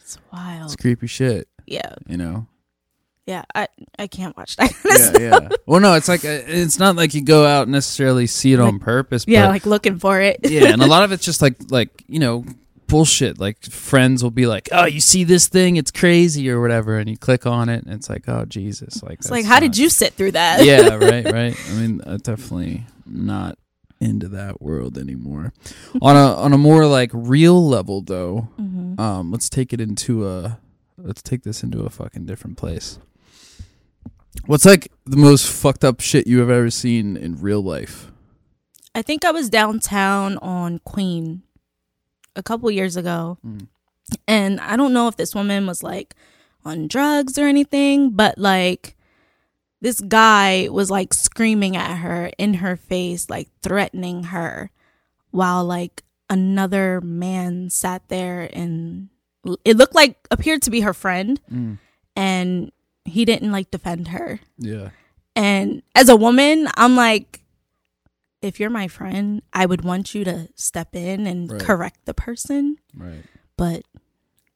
It's 0.00 0.16
wild. 0.32 0.64
it's 0.72 0.76
creepy 0.76 1.06
shit, 1.06 1.48
Yeah, 1.66 1.94
you 2.08 2.16
know? 2.16 2.46
Yeah. 3.26 3.44
I 3.54 3.68
I 3.98 4.06
can't 4.06 4.36
watch 4.36 4.56
that. 4.58 4.72
Yeah, 4.84 5.18
yeah. 5.40 5.48
Well, 5.66 5.80
no, 5.80 5.94
it's 5.94 6.08
like 6.08 6.24
uh, 6.24 6.42
it's 6.46 6.78
not 6.78 6.96
like 6.96 7.14
you 7.14 7.22
go 7.22 7.44
out 7.46 7.62
and 7.62 7.72
necessarily 7.72 8.26
see 8.26 8.52
it 8.52 8.60
on 8.60 8.78
purpose, 8.78 9.24
Yeah, 9.26 9.46
but 9.46 9.50
like 9.50 9.66
looking 9.66 9.98
for 9.98 10.20
it. 10.20 10.40
yeah, 10.44 10.72
and 10.72 10.82
a 10.82 10.86
lot 10.86 11.02
of 11.04 11.12
it's 11.12 11.24
just 11.24 11.40
like 11.42 11.56
like 11.70 11.90
you 12.08 12.18
know 12.18 12.44
bullshit. 12.86 13.38
Like 13.40 13.62
friends 13.64 14.22
will 14.22 14.30
be 14.30 14.46
like, 14.46 14.68
"Oh, 14.72 14.84
you 14.84 15.00
see 15.00 15.24
this 15.24 15.48
thing? 15.48 15.76
It's 15.76 15.90
crazy" 15.90 16.50
or 16.50 16.60
whatever, 16.60 16.98
and 16.98 17.08
you 17.08 17.16
click 17.16 17.46
on 17.46 17.68
it, 17.68 17.84
and 17.84 17.94
it's 17.94 18.08
like, 18.10 18.28
"Oh 18.28 18.44
Jesus!" 18.44 19.02
Like 19.02 19.20
It's 19.20 19.30
like, 19.30 19.44
how 19.46 19.58
did 19.60 19.76
you 19.78 19.88
sit 19.88 20.12
through 20.14 20.32
that? 20.32 20.64
yeah, 20.64 20.94
right, 20.94 21.24
right. 21.24 21.56
I 21.70 21.72
mean, 21.74 22.00
uh, 22.06 22.18
definitely 22.18 22.84
not 23.06 23.58
into 24.00 24.28
that 24.28 24.60
world 24.60 24.98
anymore. 24.98 25.52
on 26.02 26.14
a 26.16 26.34
on 26.34 26.52
a 26.52 26.58
more 26.58 26.86
like 26.86 27.10
real 27.14 27.66
level, 27.66 28.02
though, 28.02 28.48
Mhm. 28.60 29.00
um, 29.00 29.30
let's 29.32 29.48
take 29.48 29.72
it 29.72 29.80
into 29.80 30.28
a 30.28 30.58
let's 30.98 31.22
take 31.22 31.42
this 31.42 31.62
into 31.62 31.80
a 31.84 31.90
fucking 31.90 32.26
different 32.26 32.58
place. 32.58 32.98
What's 34.46 34.64
like 34.64 34.90
the 35.06 35.16
most 35.16 35.48
fucked 35.48 35.84
up 35.84 36.00
shit 36.00 36.26
you 36.26 36.38
have 36.40 36.50
ever 36.50 36.70
seen 36.70 37.16
in 37.16 37.40
real 37.40 37.62
life? 37.62 38.10
I 38.94 39.02
think 39.02 39.24
I 39.24 39.30
was 39.30 39.48
downtown 39.48 40.38
on 40.38 40.80
Queen 40.80 41.42
a 42.36 42.42
couple 42.42 42.70
years 42.70 42.96
ago. 42.96 43.38
Mm. 43.46 43.68
And 44.28 44.60
I 44.60 44.76
don't 44.76 44.92
know 44.92 45.08
if 45.08 45.16
this 45.16 45.34
woman 45.34 45.66
was 45.66 45.82
like 45.82 46.14
on 46.64 46.88
drugs 46.88 47.38
or 47.38 47.46
anything, 47.46 48.10
but 48.10 48.38
like 48.38 48.96
this 49.80 50.00
guy 50.00 50.68
was 50.70 50.90
like 50.90 51.14
screaming 51.14 51.76
at 51.76 51.96
her 51.96 52.30
in 52.38 52.54
her 52.54 52.76
face, 52.76 53.28
like 53.30 53.48
threatening 53.62 54.24
her, 54.24 54.70
while 55.30 55.64
like 55.64 56.02
another 56.30 57.00
man 57.00 57.70
sat 57.70 58.08
there 58.08 58.48
and 58.52 59.08
it 59.64 59.76
looked 59.76 59.94
like 59.94 60.16
appeared 60.30 60.62
to 60.62 60.70
be 60.70 60.80
her 60.80 60.94
friend 60.94 61.40
Mm. 61.52 61.78
and 62.16 62.72
he 63.04 63.24
didn't 63.24 63.52
like 63.52 63.70
defend 63.70 64.08
her. 64.08 64.40
Yeah, 64.58 64.90
And 65.36 65.82
as 65.94 66.08
a 66.08 66.16
woman, 66.16 66.68
I'm 66.76 66.96
like, 66.96 67.42
if 68.42 68.60
you're 68.60 68.70
my 68.70 68.88
friend, 68.88 69.42
I 69.52 69.66
would 69.66 69.82
want 69.84 70.14
you 70.14 70.24
to 70.24 70.48
step 70.54 70.94
in 70.94 71.26
and 71.26 71.50
Right. 71.50 71.60
correct 71.60 72.04
the 72.04 72.14
person. 72.14 72.76
right. 72.96 73.22
But 73.56 73.82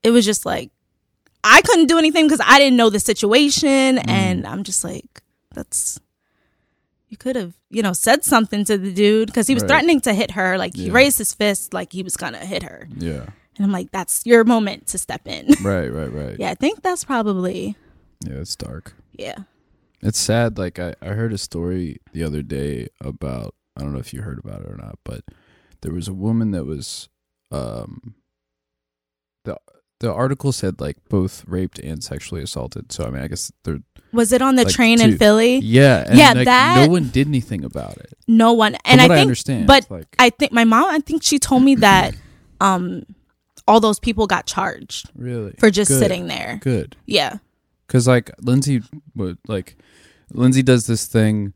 it 0.03 0.11
was 0.11 0.25
just 0.25 0.45
like, 0.45 0.71
I 1.45 1.63
couldn't 1.63 1.87
do 1.87 1.99
anything 1.99 2.27
because 2.27 2.45
I 2.45 2.59
didn't 2.59 2.77
know 2.77 2.91
the 2.91 3.01
situation. 3.01 3.97
Mm. 3.97 4.09
And 4.09 4.47
I'm 4.47 4.63
just 4.65 4.83
like, 4.85 5.23
that's, 5.55 5.99
you 7.09 7.17
could 7.17 7.37
have, 7.37 7.55
you 7.71 7.83
know, 7.83 7.93
said 7.93 8.25
something 8.25 8.65
to 8.67 8.77
the 8.77 8.93
dude 8.93 9.29
because 9.29 9.47
he 9.47 9.55
was 9.55 9.63
Right. 9.63 9.69
threatening 9.71 10.01
to 10.03 10.13
hit 10.13 10.33
her. 10.33 10.59
Like 10.59 10.75
he 10.75 10.91
raised 10.91 11.19
his 11.19 11.33
fist 11.33 11.73
like 11.73 11.93
he 11.93 12.03
was 12.03 12.17
going 12.17 12.33
to 12.35 12.41
hit 12.41 12.63
her. 12.65 12.89
Yeah, 12.97 13.27
And 13.57 13.65
I'm 13.65 13.73
like, 13.73 13.91
that's 13.93 14.27
your 14.27 14.45
moment 14.45 14.89
to 14.89 14.99
step 14.99 15.27
in. 15.27 15.47
right, 15.63 15.89
right, 15.89 16.13
right. 16.13 16.37
yeah, 16.39 16.51
I 16.51 16.55
think 16.55 16.83
that's 16.83 17.05
probably, 17.05 17.77
Yeah, 18.27 18.35
it's 18.35 18.57
dark. 18.57 18.95
yeah. 19.13 19.37
It's 20.01 20.19
sad. 20.21 20.59
Like 20.59 20.79
I, 20.79 20.95
I 21.03 21.09
heard 21.09 21.33
a 21.33 21.39
story 21.39 21.99
the 22.13 22.23
other 22.23 22.41
day 22.43 22.87
about 23.01 23.55
I 23.77 23.83
don't 23.83 23.93
know 23.93 23.99
if 23.99 24.15
you 24.15 24.23
heard 24.23 24.39
about 24.39 24.61
it 24.63 24.69
or 24.71 24.77
not, 24.77 24.97
but 25.05 25.25
there 25.81 25.93
was 25.93 26.07
a 26.07 26.13
woman 26.15 26.53
that 26.53 26.65
was 26.67 27.09
um 27.51 28.15
the 29.45 29.57
the 30.01 30.13
article 30.13 30.53
said 30.53 30.81
like 30.81 30.97
both 31.09 31.45
raped 31.49 31.81
and 31.81 32.03
sexually 32.05 32.43
assaulted. 32.43 32.93
So 32.93 33.05
I 33.07 33.11
mean 33.11 33.23
I 33.23 33.27
guess 33.27 33.51
they're 33.65 33.81
Was 34.13 34.33
it 34.33 34.41
on 34.41 34.55
the 34.55 34.65
Like, 34.65 34.73
train 34.75 35.01
in 35.01 35.19
Philly? 35.19 35.59
yeah, 35.59 36.05
and 36.07 36.17
Yeah, 36.17 36.33
like, 36.33 36.45
that- 36.45 36.87
no 36.87 36.93
one 36.93 37.09
did 37.09 37.27
anything 37.27 37.65
about 37.65 37.97
it. 37.99 38.13
No 38.29 38.53
one. 38.53 38.77
And 38.85 39.01
I 39.01 39.07
I 39.07 39.09
think, 39.09 39.21
understand, 39.21 39.67
but 39.67 39.91
like 39.91 40.07
I 40.21 40.31
think 40.31 40.53
my 40.53 40.63
mom. 40.65 40.85
I 40.91 41.01
think 41.01 41.25
she 41.25 41.41
told 41.41 41.65
me 41.65 41.75
that 41.77 42.15
um, 42.61 43.03
all 43.67 43.81
those 43.81 43.99
people 43.99 44.29
got 44.29 44.47
charged 44.47 45.11
really 45.17 45.55
for 45.59 45.71
just 45.73 45.89
Good. 45.91 45.99
sitting 45.99 46.29
there. 46.29 46.61
good. 46.63 46.95
Yeah. 47.05 47.39
Cause 47.88 48.07
like 48.07 48.31
Lindsay 48.40 48.83
would 49.16 49.38
like 49.48 49.77
Lindsay 50.33 50.62
does 50.62 50.87
this 50.87 51.07
thing. 51.07 51.55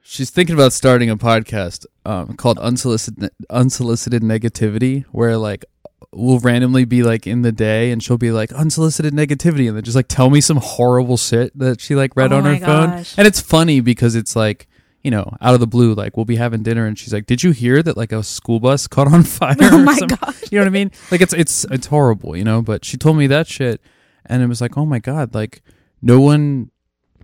She's 0.00 0.30
thinking 0.30 0.54
about 0.54 0.72
starting 0.72 1.10
a 1.10 1.16
podcast 1.16 1.86
um, 2.04 2.36
called 2.36 2.58
unsolicited 2.58 3.30
unsolicited 3.50 4.22
negativity, 4.22 5.04
where 5.10 5.36
like 5.36 5.64
we'll 6.12 6.38
randomly 6.38 6.84
be 6.84 7.02
like 7.02 7.26
in 7.26 7.42
the 7.42 7.52
day, 7.52 7.90
and 7.90 8.02
she'll 8.02 8.18
be 8.18 8.30
like 8.30 8.52
unsolicited 8.52 9.12
negativity, 9.12 9.66
and 9.66 9.76
then 9.76 9.82
just 9.82 9.96
like 9.96 10.08
tell 10.08 10.30
me 10.30 10.40
some 10.40 10.58
horrible 10.58 11.16
shit 11.16 11.56
that 11.58 11.80
she 11.80 11.94
like 11.94 12.14
read 12.16 12.32
Oh 12.32 12.36
on 12.36 12.44
her 12.44 12.52
my 12.52 12.58
phone, 12.60 12.90
and 13.18 13.26
it's 13.26 13.40
funny 13.40 13.80
because 13.80 14.14
it's 14.14 14.36
like 14.36 14.68
you 15.02 15.10
know 15.10 15.36
out 15.40 15.54
of 15.54 15.60
the 15.60 15.66
blue, 15.66 15.94
like 15.94 16.16
we'll 16.16 16.24
be 16.26 16.36
having 16.36 16.62
dinner, 16.62 16.86
and 16.86 16.98
she's 16.98 17.12
like, 17.12 17.26
"Did 17.26 17.42
you 17.42 17.50
hear 17.52 17.82
that 17.82 17.96
like 17.96 18.12
a 18.12 18.22
school 18.22 18.60
bus 18.60 18.86
caught 18.86 19.12
on 19.12 19.22
fire?" 19.24 19.56
Oh 19.60 19.78
my 19.78 19.94
something?" 19.96 20.18
gosh. 20.20 20.52
you 20.52 20.58
know 20.58 20.64
what 20.64 20.68
I 20.68 20.70
mean? 20.70 20.90
Like 21.10 21.20
it's 21.22 21.32
it's 21.32 21.64
it's 21.70 21.86
horrible, 21.86 22.36
you 22.36 22.44
know. 22.44 22.62
But 22.62 22.84
she 22.84 22.96
told 22.96 23.16
me 23.16 23.26
that 23.28 23.46
shit, 23.48 23.80
and 24.26 24.42
it 24.42 24.46
was 24.46 24.60
like, 24.60 24.76
oh 24.76 24.86
my 24.86 24.98
god, 24.98 25.34
like 25.34 25.62
no 26.02 26.20
one 26.20 26.70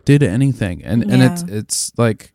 did 0.04 0.22
anything, 0.22 0.82
and 0.84 1.02
and 1.10 1.22
it's 1.22 1.42
it's 1.42 1.92
like 1.98 2.32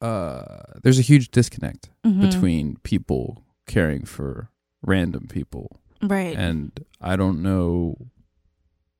uh, 0.00 0.62
there's 0.82 0.98
a 0.98 1.02
huge 1.02 1.30
disconnect 1.30 1.90
Mhm. 2.04 2.20
between 2.20 2.76
people 2.82 3.44
caring 3.66 4.04
for 4.04 4.50
random 4.82 5.28
people, 5.28 5.80
right. 6.02 6.36
and 6.36 6.72
I 7.00 7.14
don't 7.16 7.40
know 7.42 7.96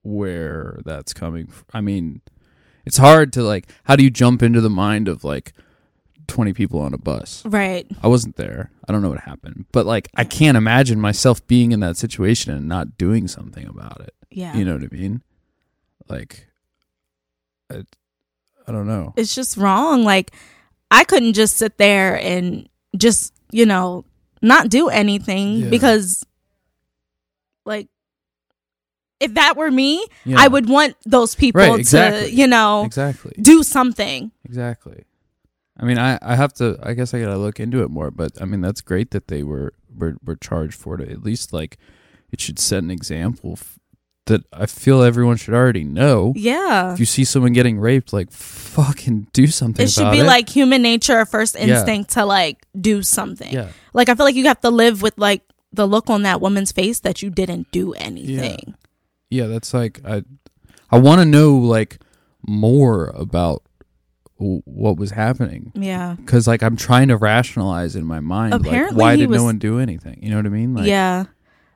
where 0.03 0.81
that's 0.85 1.13
coming. 1.13 1.49
From. 1.49 1.65
I 1.75 1.81
mean, 1.81 2.21
it's 2.85 2.99
hard 2.99 3.33
to 3.35 3.43
like. 3.43 3.69
How 3.85 3.97
do 3.97 4.05
you 4.05 4.11
jump 4.11 4.43
into 4.43 4.61
the 4.61 4.71
mind 4.71 5.09
of 5.09 5.25
like 5.25 5.53
twenty 6.29 6.53
people 6.53 6.81
on 6.81 6.95
a 6.95 6.99
bus? 6.99 7.45
right. 7.47 7.87
I 8.03 8.07
wasn't 8.09 8.37
there. 8.37 8.71
I 8.89 8.93
don't 8.93 9.03
know 9.03 9.11
what 9.11 9.21
happened, 9.21 9.67
but 9.73 9.87
like 9.87 10.09
I 10.15 10.23
can't 10.25 10.57
imagine 10.57 11.01
myself 11.01 11.45
being 11.49 11.73
in 11.73 11.81
that 11.81 11.97
situation 11.97 12.53
and 12.55 12.69
not 12.69 12.97
doing 12.97 13.27
something 13.27 13.67
about 13.67 14.01
it. 14.01 14.15
Yeah. 14.35 14.57
You 14.57 14.65
know 14.65 14.75
what 14.75 14.83
I 14.85 14.95
mean? 14.95 15.23
Like, 16.09 16.47
I, 17.71 17.85
I 18.67 18.73
don't 18.73 18.87
know. 18.87 19.13
it's 19.17 19.35
just 19.35 19.57
wrong. 19.57 20.05
Like 20.05 20.33
I 20.91 21.05
couldn't 21.05 21.33
just 21.35 21.57
sit 21.57 21.79
there 21.79 22.17
and 22.21 22.69
just, 22.97 23.33
you 23.51 23.67
know, 23.67 24.05
not 24.43 24.69
do 24.69 24.89
anything 24.89 25.55
Yeah. 25.55 25.69
because 25.71 26.25
like 27.65 27.89
if 29.21 29.35
that 29.35 29.57
were 29.57 29.71
me, 29.71 30.05
Yeah. 30.25 30.37
I 30.41 30.49
would 30.49 30.69
want 30.69 30.97
those 31.07 31.35
people 31.35 31.61
Right, 31.61 31.79
exactly. 31.79 32.31
to, 32.31 32.35
you 32.35 32.47
know, 32.47 32.85
exactly, 32.85 33.33
do 33.41 33.63
something. 33.63 34.33
exactly. 34.45 35.05
I 35.79 35.85
mean, 35.85 35.99
I, 35.99 36.19
I 36.21 36.37
have 36.37 36.53
to. 36.55 36.79
I 36.83 36.93
guess 36.93 37.15
I 37.15 37.21
gotta 37.21 37.39
look 37.39 37.59
into 37.59 37.83
it 37.83 37.89
more. 37.91 38.11
But 38.11 38.33
I 38.41 38.45
mean, 38.45 38.61
that's 38.61 38.81
great 38.83 39.11
that 39.13 39.29
they 39.29 39.43
were 39.43 39.73
were, 39.97 40.17
were 40.25 40.37
charged 40.37 40.75
for 40.75 41.01
it. 41.01 41.09
At 41.09 41.23
least 41.23 41.53
like 41.53 41.79
it 42.31 42.41
should 42.41 42.59
set 42.59 42.83
an 42.83 42.91
example 42.91 43.53
f- 43.53 43.79
that 44.27 44.43
I 44.53 44.67
feel 44.67 45.03
everyone 45.03 45.37
should 45.37 45.55
already 45.55 45.85
know. 45.85 46.33
Yeah. 46.37 46.93
If 46.93 47.01
you 47.01 47.07
see 47.07 47.25
someone 47.25 47.53
getting 47.53 47.79
raped, 47.81 48.13
like 48.13 48.31
fucking 48.31 49.27
do 49.33 49.47
something. 49.49 49.85
It 49.85 49.91
should 49.91 50.11
be 50.13 50.21
it. 50.21 50.25
like 50.27 50.49
human 50.49 50.81
nature 50.83 51.25
first 51.27 51.57
Yeah. 51.57 51.67
instinct 51.79 52.11
to 52.13 52.25
like 52.25 52.65
do 52.81 53.03
something. 53.03 53.53
yeah. 53.53 53.69
Like 53.93 54.09
I 54.09 54.15
feel 54.15 54.25
like 54.25 54.37
you 54.37 54.47
have 54.47 54.61
to 54.61 54.71
live 54.71 55.03
with 55.03 55.19
like 55.19 55.43
the 55.73 55.87
look 55.87 56.09
on 56.11 56.23
that 56.23 56.41
woman's 56.41 56.71
face 56.73 57.01
that 57.01 57.23
you 57.23 57.31
didn't 57.31 57.71
do 57.73 57.95
anything. 57.95 58.75
yeah 59.31 59.47
that's 59.47 59.73
like 59.73 59.99
i 60.05 60.23
i 60.91 60.99
want 60.99 61.19
to 61.19 61.25
know 61.25 61.55
like 61.57 61.99
more 62.47 63.07
about 63.17 63.63
w- 64.39 64.61
what 64.67 64.99
was 64.99 65.11
happening 65.13 65.73
Yeah. 65.75 66.17
because 66.19 66.47
like 66.47 66.63
i'm 66.63 66.77
trying 66.77 67.09
to 67.09 67.17
rationalize 67.17 67.97
in 67.97 68.05
my 68.05 68.21
mind 68.21 68.53
like 68.53 68.61
Apparently 68.67 69.01
why 69.01 69.17
did 69.17 69.31
was- 69.31 69.39
no 69.39 69.45
one 69.45 69.57
do 69.59 69.79
anything 69.79 70.19
you 70.23 70.29
know 70.29 70.37
what 70.37 70.45
i 70.45 70.51
mean 70.51 70.75
like 70.75 70.87
yeah. 70.87 71.25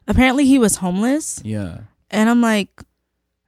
Apparently 0.06 0.44
he 0.44 0.58
was 0.58 0.76
homeless 0.76 1.40
yeah 1.42 1.78
and 2.10 2.28
I'm 2.30 2.40
like 2.40 2.68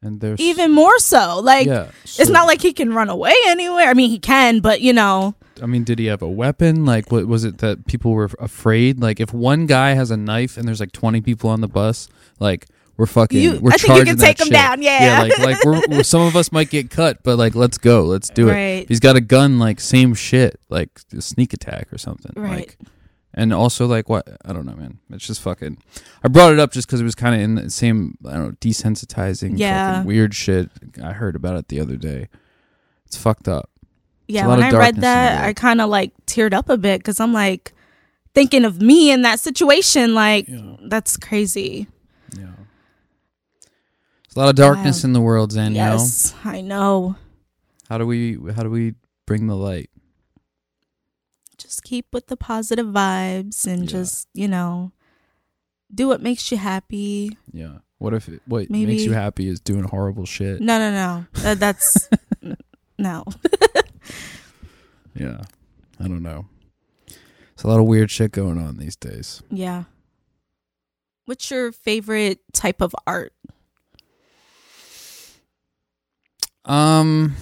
and 0.02 0.20
there's 0.20 0.38
even 0.40 0.72
more 0.72 0.98
so. 0.98 1.40
Like 1.40 1.66
yeah 1.66 1.88
it's 2.04 2.28
not 2.30 2.46
like 2.46 2.60
he 2.62 2.72
can 2.72 2.92
run 2.92 3.08
away 3.08 3.34
anywhere. 3.48 3.88
I 3.88 3.94
mean, 3.94 4.10
he 4.10 4.18
can, 4.18 4.60
but 4.60 4.80
you 4.80 4.92
know, 4.92 5.34
i 5.60 5.66
mean 5.66 5.82
did 5.82 5.98
he 5.98 6.06
have 6.06 6.22
a 6.22 6.28
weapon 6.28 6.84
like 6.86 7.10
what 7.10 7.26
was 7.26 7.42
it 7.42 7.58
that 7.58 7.84
people 7.88 8.12
were 8.12 8.30
afraid 8.38 9.00
like 9.00 9.18
if 9.18 9.34
one 9.34 9.66
guy 9.66 9.90
has 9.94 10.12
a 10.12 10.16
knife 10.16 10.56
and 10.56 10.68
there's 10.68 10.78
like 10.78 10.92
20 10.92 11.20
people 11.20 11.50
on 11.50 11.60
the 11.60 11.66
bus 11.66 12.08
like 12.38 12.68
we're 12.96 13.06
fucking 13.06 13.40
You- 13.42 13.58
we're 13.60 13.72
I 13.72 13.76
think 13.76 13.98
you 13.98 14.04
can 14.04 14.16
take 14.18 14.38
shit. 14.38 14.52
down, 14.52 14.82
yeah. 14.82 15.02
yeah 15.16 15.22
like 15.22 15.38
like 15.40 15.64
we're, 15.64 15.80
we're- 15.88 16.02
some 16.04 16.22
of 16.22 16.36
us 16.36 16.52
might 16.52 16.70
get 16.70 16.90
cut 16.90 17.24
but 17.24 17.38
like 17.38 17.56
let's 17.56 17.76
go 17.76 18.04
let's 18.04 18.28
do 18.30 18.48
it 18.48 18.52
Right. 18.52 18.82
If 18.84 18.88
he's 18.88 19.00
got 19.00 19.16
a 19.16 19.20
gun 19.20 19.58
like 19.58 19.80
same 19.80 20.14
shit 20.14 20.60
like 20.68 20.90
a 21.16 21.20
sneak 21.20 21.52
attack 21.52 21.92
or 21.92 21.98
something 21.98 22.30
Right. 22.36 22.58
like 22.58 22.78
and 23.38 23.52
also 23.54 23.86
like 23.86 24.08
what 24.08 24.26
i 24.44 24.52
don't 24.52 24.66
know 24.66 24.74
man 24.74 24.98
it's 25.10 25.26
just 25.26 25.40
fucking 25.40 25.78
i 26.24 26.28
brought 26.28 26.52
it 26.52 26.58
up 26.58 26.72
just 26.72 26.86
because 26.88 27.00
it 27.00 27.04
was 27.04 27.14
kind 27.14 27.34
of 27.34 27.40
in 27.40 27.54
the 27.54 27.70
same 27.70 28.18
i 28.28 28.32
don't 28.34 28.44
know 28.48 28.52
desensitizing 28.60 29.58
Yeah. 29.58 30.02
weird 30.04 30.34
shit 30.34 30.68
i 31.02 31.12
heard 31.12 31.36
about 31.36 31.56
it 31.56 31.68
the 31.68 31.80
other 31.80 31.96
day 31.96 32.28
it's 33.06 33.16
fucked 33.16 33.48
up 33.48 33.70
yeah. 34.30 34.46
When 34.46 34.58
I 34.62 34.64
read 34.64 34.72
darkness 34.72 34.88
in 34.90 34.94
the 34.96 35.00
that. 35.06 35.44
I 35.46 35.52
kind 35.54 35.80
of 35.80 35.88
like 35.88 36.12
teared 36.26 36.52
up 36.52 36.68
a 36.68 36.76
bit 36.76 36.98
because 37.00 37.18
I'm 37.18 37.32
like 37.32 37.72
thinking 38.34 38.66
of 38.66 38.82
me 38.82 39.10
in 39.10 39.22
that 39.22 39.40
situation. 39.40 40.12
Like 40.12 40.46
Yeah. 40.48 40.76
that's 40.86 41.16
crazy. 41.16 41.86
yeah 42.36 42.42
there's 44.26 44.36
a 44.36 44.38
lot 44.38 44.48
of 44.50 44.56
darkness 44.56 45.02
Wow. 45.02 45.06
in 45.08 45.12
the 45.14 45.22
world 45.22 45.54
know 45.56 45.70
yes, 45.70 46.34
I 46.44 46.60
know. 46.60 47.16
how 47.88 47.96
do 47.96 48.04
we 48.06 48.34
how 48.54 48.62
do 48.62 48.68
we 48.70 48.96
bring 49.24 49.46
the 49.46 49.56
light 49.56 49.88
Just 51.68 51.84
keep 51.84 52.06
with 52.14 52.28
the 52.28 52.36
positive 52.36 52.86
vibes 52.86 53.66
and 53.66 53.82
Yeah. 53.82 53.86
just 53.90 54.26
you 54.32 54.48
know 54.48 54.90
do 55.94 56.08
what 56.08 56.22
makes 56.22 56.50
you 56.50 56.56
happy. 56.56 57.36
yeah 57.52 57.78
what 57.98 58.14
if 58.14 58.26
it, 58.28 58.40
what 58.46 58.70
Maybe- 58.70 58.86
makes 58.86 59.02
you 59.04 59.12
happy 59.12 59.48
is 59.48 59.60
doing 59.60 59.84
horrible 59.84 60.24
shit 60.24 60.62
No, 60.62 60.78
no, 60.78 60.90
no. 60.90 61.26
That, 61.42 61.60
that's 61.60 62.08
no. 62.98 63.24
yeah 65.14 65.42
i 66.00 66.04
don't 66.08 66.22
know 66.22 66.46
there's 67.06 67.64
a 67.64 67.68
lot 67.68 67.80
of 67.80 67.86
weird 67.86 68.10
shit 68.10 68.32
going 68.32 68.56
on 68.58 68.78
these 68.78 68.96
days 68.96 69.42
Yeah. 69.50 69.84
What's 71.26 71.50
your 71.50 71.72
favorite 71.72 72.38
type 72.54 72.80
of 72.80 72.94
art? 73.06 73.34
Um 76.64 77.36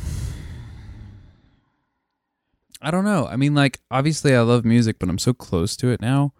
I 2.82 2.90
don't 2.90 3.04
know. 3.04 3.26
I 3.26 3.36
mean 3.36 3.54
like 3.54 3.80
obviously 3.90 4.34
I 4.34 4.40
love 4.42 4.64
music, 4.64 4.98
but 4.98 5.08
I'm 5.08 5.18
so 5.18 5.32
close 5.32 5.76
to 5.78 5.88
it 5.88 6.00
now 6.00 6.32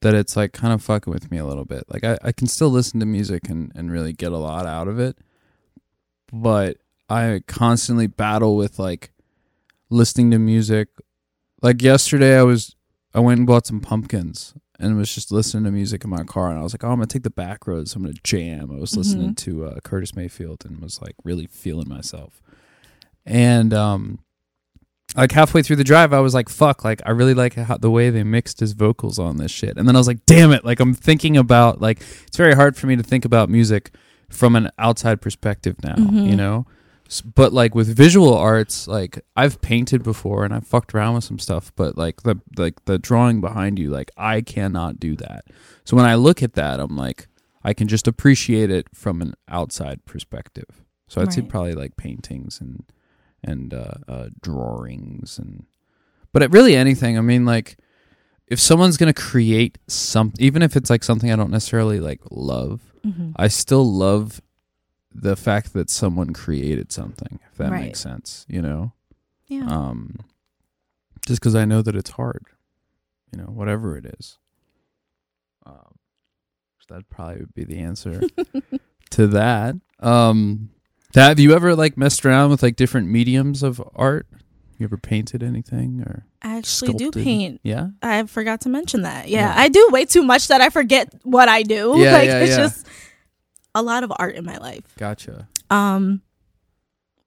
that 0.00 0.14
it's 0.14 0.36
like 0.36 0.52
kind 0.52 0.72
of 0.72 0.82
fucking 0.82 1.12
with 1.12 1.30
me 1.30 1.38
a 1.38 1.44
little 1.46 1.64
bit. 1.64 1.84
Like 1.88 2.04
I, 2.04 2.18
I 2.22 2.32
can 2.32 2.46
still 2.46 2.70
listen 2.70 3.00
to 3.00 3.06
music 3.06 3.48
and, 3.48 3.72
and 3.74 3.90
really 3.92 4.12
get 4.12 4.32
a 4.32 4.38
lot 4.38 4.66
out 4.66 4.88
of 4.88 4.98
it. 4.98 5.18
But 6.32 6.78
I 7.08 7.42
constantly 7.46 8.06
battle 8.06 8.56
with 8.56 8.78
like 8.78 9.12
listening 9.90 10.30
to 10.32 10.38
music. 10.38 10.88
Like 11.62 11.82
yesterday 11.82 12.38
I 12.38 12.42
was 12.42 12.74
I 13.14 13.20
went 13.20 13.38
and 13.38 13.46
bought 13.46 13.66
some 13.66 13.80
pumpkins 13.80 14.54
and 14.78 14.96
was 14.96 15.14
just 15.14 15.32
listening 15.32 15.64
to 15.64 15.70
music 15.70 16.04
in 16.04 16.10
my 16.10 16.24
car 16.24 16.50
and 16.50 16.58
I 16.58 16.62
was 16.62 16.74
like, 16.74 16.84
Oh, 16.84 16.88
I'm 16.88 16.96
gonna 16.96 17.06
take 17.06 17.22
the 17.22 17.30
back 17.30 17.66
roads, 17.66 17.94
I'm 17.94 18.02
gonna 18.02 18.14
jam. 18.24 18.70
I 18.70 18.78
was 18.80 18.96
listening 18.96 19.34
to 19.36 19.66
uh, 19.66 19.80
Curtis 19.84 20.14
Mayfield 20.16 20.64
and 20.66 20.80
was 20.80 21.00
like 21.00 21.14
really 21.24 21.46
feeling 21.46 21.88
myself. 21.88 22.42
And 23.24 23.72
um 23.72 24.18
like 25.16 25.32
halfway 25.32 25.62
through 25.62 25.76
the 25.76 25.84
drive, 25.84 26.12
I 26.12 26.20
was 26.20 26.34
like, 26.34 26.48
"Fuck!" 26.48 26.84
Like 26.84 27.00
I 27.06 27.10
really 27.10 27.34
like 27.34 27.54
how, 27.54 27.76
the 27.76 27.90
way 27.90 28.10
they 28.10 28.22
mixed 28.22 28.60
his 28.60 28.72
vocals 28.72 29.18
on 29.18 29.38
this 29.38 29.50
shit. 29.50 29.76
And 29.76 29.88
then 29.88 29.96
I 29.96 29.98
was 29.98 30.06
like, 30.06 30.24
"Damn 30.26 30.52
it!" 30.52 30.64
Like 30.64 30.80
I'm 30.80 30.94
thinking 30.94 31.36
about 31.36 31.80
like 31.80 32.00
it's 32.26 32.36
very 32.36 32.54
hard 32.54 32.76
for 32.76 32.86
me 32.86 32.96
to 32.96 33.02
think 33.02 33.24
about 33.24 33.48
music 33.48 33.92
from 34.28 34.56
an 34.56 34.70
outside 34.78 35.20
perspective 35.20 35.82
now, 35.82 35.94
you 35.96 36.04
mm-hmm. 36.04 36.36
know. 36.36 36.66
But 37.34 37.52
like 37.52 37.74
with 37.74 37.94
visual 37.94 38.34
arts, 38.34 38.88
like 38.88 39.24
I've 39.36 39.60
painted 39.60 40.02
before 40.02 40.44
and 40.44 40.52
I've 40.52 40.66
fucked 40.66 40.94
around 40.94 41.14
with 41.14 41.24
some 41.24 41.38
stuff, 41.38 41.72
but 41.76 41.96
like 41.96 42.22
the 42.22 42.36
like 42.56 42.84
the 42.84 42.98
drawing 42.98 43.40
behind 43.40 43.78
you, 43.78 43.90
like 43.90 44.10
I 44.16 44.40
cannot 44.40 44.98
do 44.98 45.14
that. 45.16 45.44
So 45.84 45.96
when 45.96 46.06
I 46.06 46.16
look 46.16 46.42
at 46.42 46.54
that, 46.54 46.80
I'm 46.80 46.96
like, 46.96 47.28
I 47.62 47.74
can 47.74 47.86
just 47.88 48.08
appreciate 48.08 48.70
it 48.70 48.88
from 48.92 49.22
an 49.22 49.34
outside 49.48 50.04
perspective. 50.04 50.82
So 51.08 51.20
I'd 51.20 51.32
say 51.32 51.42
probably 51.42 51.74
like 51.74 51.96
paintings 51.96 52.60
and 52.60 52.84
and 53.46 53.72
uh, 53.72 53.94
uh, 54.08 54.28
drawings 54.42 55.38
and 55.38 55.64
but 56.32 56.42
it 56.42 56.50
really 56.50 56.74
anything 56.76 57.16
i 57.16 57.20
mean 57.20 57.44
like 57.46 57.76
if 58.48 58.60
someone's 58.60 58.96
gonna 58.96 59.12
create 59.12 59.78
something, 59.88 60.44
even 60.44 60.62
if 60.62 60.76
it's 60.76 60.90
like 60.90 61.02
something 61.04 61.30
i 61.32 61.36
don't 61.36 61.50
necessarily 61.50 62.00
like 62.00 62.20
love 62.30 62.92
Mm-hmm. 63.06 63.30
i 63.36 63.46
still 63.48 63.84
love 63.90 64.40
the 65.14 65.36
fact 65.36 65.72
that 65.74 65.88
someone 65.88 66.32
created 66.32 66.90
something 66.92 67.38
if 67.50 67.56
that 67.58 67.70
Right. 67.70 67.84
makes 67.86 68.00
sense 68.00 68.44
you 68.48 68.60
know 68.60 68.92
Yeah. 69.46 69.64
um 69.66 70.16
just 71.26 71.40
because 71.40 71.54
i 71.54 71.64
know 71.64 71.82
that 71.82 71.94
it's 71.96 72.10
hard 72.10 72.44
you 73.32 73.38
know 73.38 73.46
whatever 73.48 73.96
it 73.96 74.06
is 74.18 74.38
um 75.64 75.94
so 76.80 76.94
that 76.94 77.08
probably 77.08 77.38
would 77.38 77.54
be 77.54 77.64
the 77.64 77.78
answer 77.78 78.22
to 79.10 79.26
that 79.28 79.76
um 80.00 80.70
that, 81.16 81.28
have 81.28 81.40
you 81.40 81.52
ever 81.54 81.74
like 81.74 81.96
messed 81.96 82.24
around 82.24 82.50
with 82.50 82.62
like 82.62 82.76
different 82.76 83.08
mediums 83.08 83.62
of 83.62 83.82
art 83.94 84.26
you 84.78 84.84
ever 84.84 84.96
painted 84.96 85.42
anything 85.42 86.02
or 86.02 86.26
I 86.42 86.58
actually 86.58 86.92
do 86.94 87.10
paint. 87.10 87.60
yeah 87.62 87.88
I 88.02 88.24
forgot 88.24 88.60
to 88.62 88.68
mention 88.68 89.02
that. 89.02 89.28
Yeah, 89.28 89.46
Yeah. 89.54 89.60
I 89.60 89.68
do 89.68 89.88
way 89.90 90.04
too 90.04 90.22
much 90.22 90.48
that 90.48 90.60
I 90.60 90.70
forget 90.70 91.12
what 91.22 91.48
I 91.48 91.62
do. 91.62 91.94
Yeah, 91.96 92.12
like 92.18 92.26
yeah, 92.26 92.40
it's 92.40 92.50
yeah. 92.50 92.56
just 92.58 92.86
a 93.74 93.82
lot 93.82 94.04
of 94.04 94.12
art 94.18 94.36
in 94.36 94.44
my 94.44 94.58
life. 94.58 94.84
gotcha 94.98 95.48
Um 95.70 96.22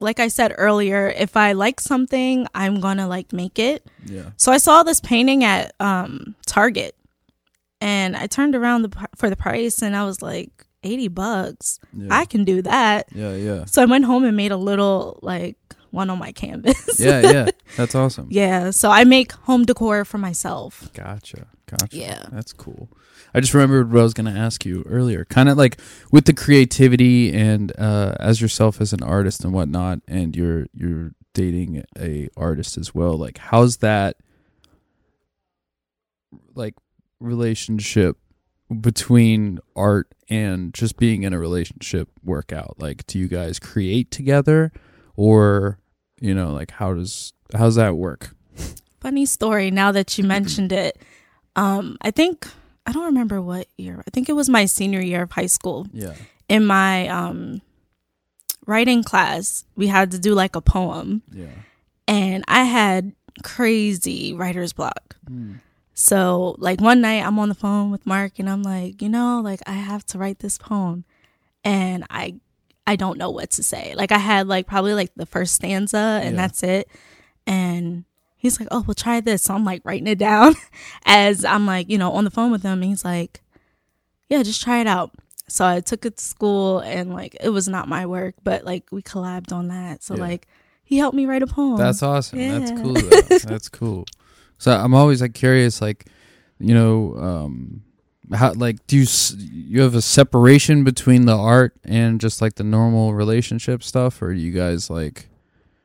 like 0.01 0.21
I 0.21 0.29
said 0.29 0.53
earlier, 0.57 1.09
if 1.09 1.35
I 1.35 1.51
like 1.51 1.81
something, 1.81 2.47
I'm 2.55 2.79
to 2.79 3.05
like 3.07 3.33
make 3.33 3.59
it. 3.59 3.85
yeah 4.05 4.31
So 4.37 4.51
I 4.51 4.57
saw 4.57 4.83
this 4.83 4.99
painting 5.01 5.43
at 5.43 5.73
um 5.79 6.35
Target 6.45 6.95
and 7.81 8.15
I 8.15 8.27
turned 8.27 8.55
around 8.55 8.83
the, 8.83 9.07
for 9.15 9.29
the 9.29 9.35
price 9.35 9.81
and 9.81 9.95
I 9.95 10.03
was 10.05 10.21
like 10.21 10.65
80 10.83 11.07
bucks. 11.09 11.79
yeah 11.93 12.07
I 12.11 12.25
can 12.25 12.43
do 12.45 12.61
that. 12.61 13.07
yeah 13.13 13.35
yeah 13.35 13.65
So 13.65 13.81
I 13.81 13.85
went 13.85 14.05
home 14.05 14.23
and 14.23 14.35
made 14.37 14.51
a 14.51 14.57
little 14.57 15.19
like 15.21 15.57
one 15.91 16.09
on 16.11 16.19
my 16.19 16.31
canvas. 16.31 16.99
Yeah, 16.99 17.21
yeah. 17.21 17.47
That's 17.77 17.95
awesome. 17.95 18.27
yeah. 18.29 18.69
So 18.71 18.91
I 18.91 19.03
make 19.05 19.31
home 19.31 19.65
decor 19.65 20.05
for 20.05 20.17
myself. 20.19 20.91
Gotcha. 20.93 21.47
Gotcha. 21.65 21.97
Yeah. 21.97 22.25
That's 22.31 22.53
cool. 22.53 22.89
I 23.33 23.39
just 23.39 23.53
remembered 23.55 23.91
what 23.91 23.99
I 23.99 24.03
was 24.03 24.13
going 24.13 24.31
to 24.31 24.39
ask 24.39 24.65
you 24.65 24.83
earlier. 24.87 25.25
Kind 25.25 25.49
of 25.49 25.57
like 25.57 25.79
with 26.11 26.25
the 26.25 26.33
creativity 26.33 27.31
and 27.33 27.71
uh, 27.79 28.15
as 28.19 28.39
yourself 28.41 28.79
as 28.81 28.93
an 28.93 29.01
artist 29.03 29.43
and 29.43 29.51
whatnot, 29.53 29.99
and 30.07 30.35
you're 30.35 30.67
you're 30.73 31.13
dating 31.33 31.83
a 31.97 32.27
artist 32.37 32.77
as 32.77 32.93
well. 32.93 33.17
Like, 33.17 33.37
how's 33.37 33.77
that 33.77 34.17
like 36.55 36.75
relationship 37.19 38.17
between 38.81 39.59
art 39.75 40.13
and 40.29 40.73
just 40.73 40.97
being 40.97 41.23
in 41.23 41.33
a 41.33 41.39
relationship 41.39 42.09
work 42.23 42.51
out? 42.53 42.75
Like, 42.79 43.05
do 43.07 43.17
you 43.19 43.27
guys 43.27 43.59
create 43.59 44.11
together, 44.11 44.71
or 45.15 45.79
you 46.21 46.33
know, 46.33 46.51
like 46.51 46.71
how 46.71 46.93
does 46.93 47.33
how's 47.55 47.75
that 47.75 47.95
work? 47.95 48.35
Funny 48.99 49.25
story 49.25 49.71
now 49.71 49.91
that 49.93 50.17
you 50.17 50.23
mentioned 50.25 50.71
it. 50.71 51.01
Um, 51.55 51.97
I 52.01 52.11
think 52.11 52.47
I 52.85 52.91
don't 52.91 53.05
remember 53.05 53.41
what 53.41 53.67
year. 53.77 54.03
I 54.05 54.09
think 54.11 54.29
it 54.29 54.33
was 54.33 54.49
my 54.49 54.65
senior 54.65 55.01
year 55.01 55.23
of 55.23 55.31
high 55.31 55.45
school. 55.47 55.87
Yeah. 55.93 56.13
In 56.47 56.65
my 56.65 57.07
um 57.07 57.61
writing 58.67 59.03
class, 59.03 59.65
we 59.75 59.87
had 59.87 60.11
to 60.11 60.19
do 60.19 60.33
like 60.35 60.55
a 60.55 60.61
poem 60.61 61.23
Yeah. 61.31 61.47
and 62.07 62.43
I 62.47 62.63
had 62.65 63.13
crazy 63.43 64.33
writer's 64.33 64.73
block. 64.73 65.15
So 65.99 66.55
like 66.59 66.79
one 66.79 67.01
night 67.01 67.25
I'm 67.25 67.37
on 67.39 67.49
the 67.49 67.55
phone 67.55 67.91
with 67.91 68.05
Mark 68.05 68.39
and 68.39 68.49
I'm 68.49 68.63
like, 68.63 69.01
you 69.01 69.09
know, 69.09 69.41
like 69.43 69.59
I 69.67 69.73
have 69.73 70.05
to 70.07 70.17
write 70.17 70.39
this 70.39 70.57
poem 70.57 71.03
and 71.65 72.05
I 72.09 72.35
I 72.87 72.95
don't 72.95 73.17
know 73.17 73.29
what 73.29 73.51
to 73.51 73.63
say. 73.63 73.93
Like 73.95 74.13
I 74.13 74.17
had 74.17 74.47
like 74.47 74.65
probably 74.65 74.93
like 74.93 75.11
the 75.17 75.25
first 75.25 75.55
stanza 75.55 76.21
and 76.23 76.35
Yeah. 76.35 76.41
that's 76.41 76.63
it. 76.63 76.87
And 77.45 78.05
he's 78.37 78.61
like, 78.61 78.69
"Oh, 78.71 78.81
well 78.87 78.95
try 78.95 79.19
this." 79.19 79.43
So 79.43 79.53
I'm 79.53 79.65
like 79.65 79.81
writing 79.83 80.07
it 80.07 80.17
down 80.17 80.55
as 81.05 81.43
I'm 81.43 81.65
like, 81.65 81.89
you 81.89 81.97
know, 81.97 82.13
on 82.13 82.23
the 82.23 82.31
phone 82.31 82.49
with 82.49 82.63
him 82.63 82.81
and 82.81 82.85
he's 82.85 83.03
like, 83.03 83.41
"Yeah, 84.29 84.41
just 84.43 84.61
try 84.61 84.79
it 84.79 84.87
out." 84.87 85.11
So 85.49 85.65
I 85.65 85.81
took 85.81 86.05
it 86.05 86.15
to 86.15 86.23
school 86.23 86.79
and 86.79 87.13
like 87.13 87.35
it 87.41 87.49
was 87.49 87.67
not 87.67 87.89
my 87.89 88.05
work, 88.05 88.35
but 88.41 88.63
like 88.63 88.85
we 88.89 89.01
collabed 89.01 89.51
on 89.51 89.67
that. 89.67 90.01
So 90.01 90.15
Yeah. 90.15 90.21
like 90.21 90.47
he 90.81 90.97
helped 90.97 91.17
me 91.17 91.25
write 91.25 91.43
a 91.43 91.47
poem. 91.47 91.77
That's 91.77 92.01
awesome. 92.01 92.39
That's 92.39 92.71
cool. 92.81 92.93
That's 93.43 93.67
cool. 93.67 94.05
So 94.59 94.71
I'm 94.71 94.93
always 94.93 95.21
like 95.21 95.33
curious, 95.33 95.81
like 95.81 96.05
you 96.59 96.73
know, 96.75 97.15
um, 97.17 97.81
how 98.33 98.53
like 98.53 98.85
do 98.85 98.97
you 98.97 99.07
you 99.51 99.81
have 99.81 99.95
a 99.95 100.01
separation 100.01 100.83
between 100.83 101.25
the 101.25 101.35
art 101.35 101.73
and 101.83 102.19
just 102.21 102.41
like 102.41 102.55
the 102.55 102.63
normal 102.63 103.13
relationship 103.15 103.81
stuff, 103.81 104.21
or 104.21 104.33
do 104.33 104.39
you 104.39 104.51
guys 104.51 104.89
like? 104.89 105.25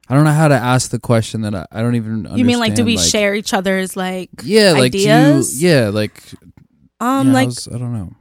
I 0.06 0.14
don't 0.14 0.24
know 0.24 0.32
how 0.32 0.48
to 0.48 0.54
ask 0.54 0.90
the 0.90 0.98
question 0.98 1.40
that 1.42 1.54
I, 1.54 1.66
I 1.72 1.80
don't 1.80 1.94
even. 1.94 2.28
You 2.34 2.44
mean 2.44 2.58
like 2.58 2.74
do 2.74 2.84
we 2.84 2.98
share 2.98 3.34
each 3.34 3.54
other's 3.54 3.96
like 3.96 4.28
Yeah, 4.42 4.72
like 4.72 4.92
do 4.92 4.98
you, 4.98 5.42
yeah, 5.54 5.88
like 5.88 6.20
um 7.00 7.28
yeah, 7.28 7.32
like 7.32 7.46
how's- 7.46 7.68
I 7.68 7.78
don't 7.78 7.94
know. 7.94 8.12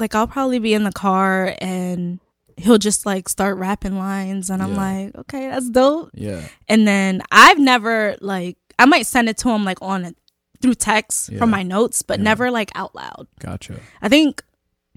like 0.00 0.14
I'll 0.16 0.26
probably 0.26 0.58
be 0.58 0.74
in 0.74 0.82
the 0.82 0.90
car 0.90 1.54
and 1.60 2.18
he'll 2.56 2.78
just 2.78 3.06
like 3.06 3.28
start 3.28 3.56
rapping 3.56 3.96
lines 3.98 4.50
and 4.50 4.60
I'm 4.62 4.72
Yeah. 4.72 4.76
like, 5.04 5.14
okay, 5.16 5.48
that's 5.48 5.70
dope. 5.70 6.10
Yeah, 6.14 6.42
And 6.68 6.86
then 6.88 7.22
I've 7.30 7.58
never 7.60 8.16
like 8.20 8.56
I 8.78 8.86
might 8.86 9.06
send 9.06 9.28
it 9.28 9.36
to 9.38 9.50
him 9.50 9.64
like 9.64 9.78
on 9.82 10.04
it 10.04 10.16
through 10.60 10.74
text 10.74 11.28
Yeah. 11.30 11.38
from 11.38 11.50
my 11.50 11.62
notes, 11.62 12.02
but 12.02 12.18
Yeah. 12.18 12.24
never 12.24 12.50
like 12.50 12.70
out 12.74 12.94
loud. 12.94 13.26
gotcha. 13.40 13.80
I 14.00 14.08
think 14.08 14.42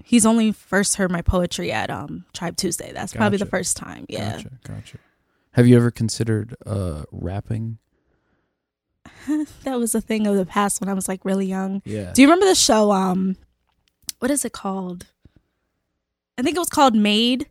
he's 0.04 0.24
only 0.26 0.52
first 0.52 0.96
heard 0.96 1.10
my 1.10 1.22
poetry 1.22 1.72
at 1.72 1.90
um 1.90 2.24
Tribe 2.32 2.56
Tuesday. 2.56 2.92
That's 2.92 3.12
probably 3.12 3.38
the 3.38 3.46
first 3.46 3.76
time. 3.76 4.06
Yeah. 4.08 4.36
Gotcha, 4.36 4.50
gotcha. 4.66 4.98
Have 5.52 5.66
you 5.66 5.76
ever 5.76 5.90
considered 5.90 6.54
uh 6.66 7.04
rapping? 7.10 7.78
That 9.64 9.78
was 9.78 9.94
a 9.94 10.00
thing 10.00 10.26
of 10.26 10.36
the 10.36 10.46
past 10.46 10.80
when 10.80 10.88
I 10.88 10.94
was 10.94 11.08
like 11.08 11.24
really 11.24 11.46
young. 11.46 11.82
Yeah. 11.84 12.12
Do 12.12 12.22
you 12.22 12.28
remember 12.28 12.46
the 12.46 12.54
show 12.54 12.92
um 12.92 13.36
what 14.18 14.30
is 14.30 14.44
it 14.44 14.52
called? 14.52 15.06
I 16.38 16.42
think 16.42 16.56
it 16.56 16.60
was 16.60 16.68
called 16.68 16.94
Made 16.94 17.48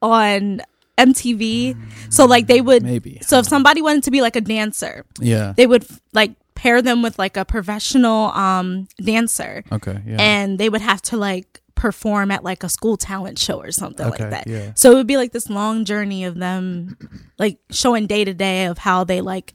on 0.00 0.62
MTV. 1.06 1.76
So 2.12 2.24
like 2.26 2.46
they 2.46 2.60
would 2.60 2.82
Maybe. 2.82 3.18
so 3.22 3.38
if 3.38 3.46
somebody 3.46 3.80
wanted 3.82 4.02
to 4.04 4.10
be 4.10 4.20
like 4.20 4.36
a 4.36 4.40
dancer, 4.40 5.04
Yeah. 5.20 5.54
they 5.56 5.66
would 5.66 5.84
like 6.12 6.32
pair 6.54 6.82
them 6.82 7.02
with 7.02 7.18
like 7.18 7.36
a 7.36 7.44
professional 7.44 8.30
um 8.32 8.86
dancer 9.02 9.64
Okay. 9.72 9.98
Yeah. 10.06 10.16
and 10.20 10.58
they 10.58 10.68
would 10.68 10.82
have 10.82 11.00
to 11.10 11.16
like 11.16 11.60
perform 11.74 12.30
at 12.30 12.44
like 12.44 12.62
a 12.62 12.68
school 12.68 12.96
talent 12.96 13.38
show 13.38 13.58
or 13.60 13.72
something 13.72 14.06
Okay, 14.06 14.22
like 14.24 14.30
that. 14.30 14.46
yeah. 14.46 14.72
So 14.76 14.92
it 14.92 14.94
would 14.94 15.06
be 15.06 15.16
like 15.16 15.32
this 15.32 15.48
long 15.50 15.84
journey 15.84 16.24
of 16.24 16.34
them 16.38 16.96
like 17.38 17.58
showing 17.70 18.06
day 18.06 18.24
to 18.24 18.34
day 18.34 18.66
of 18.66 18.78
how 18.78 19.02
they 19.04 19.20
like 19.20 19.54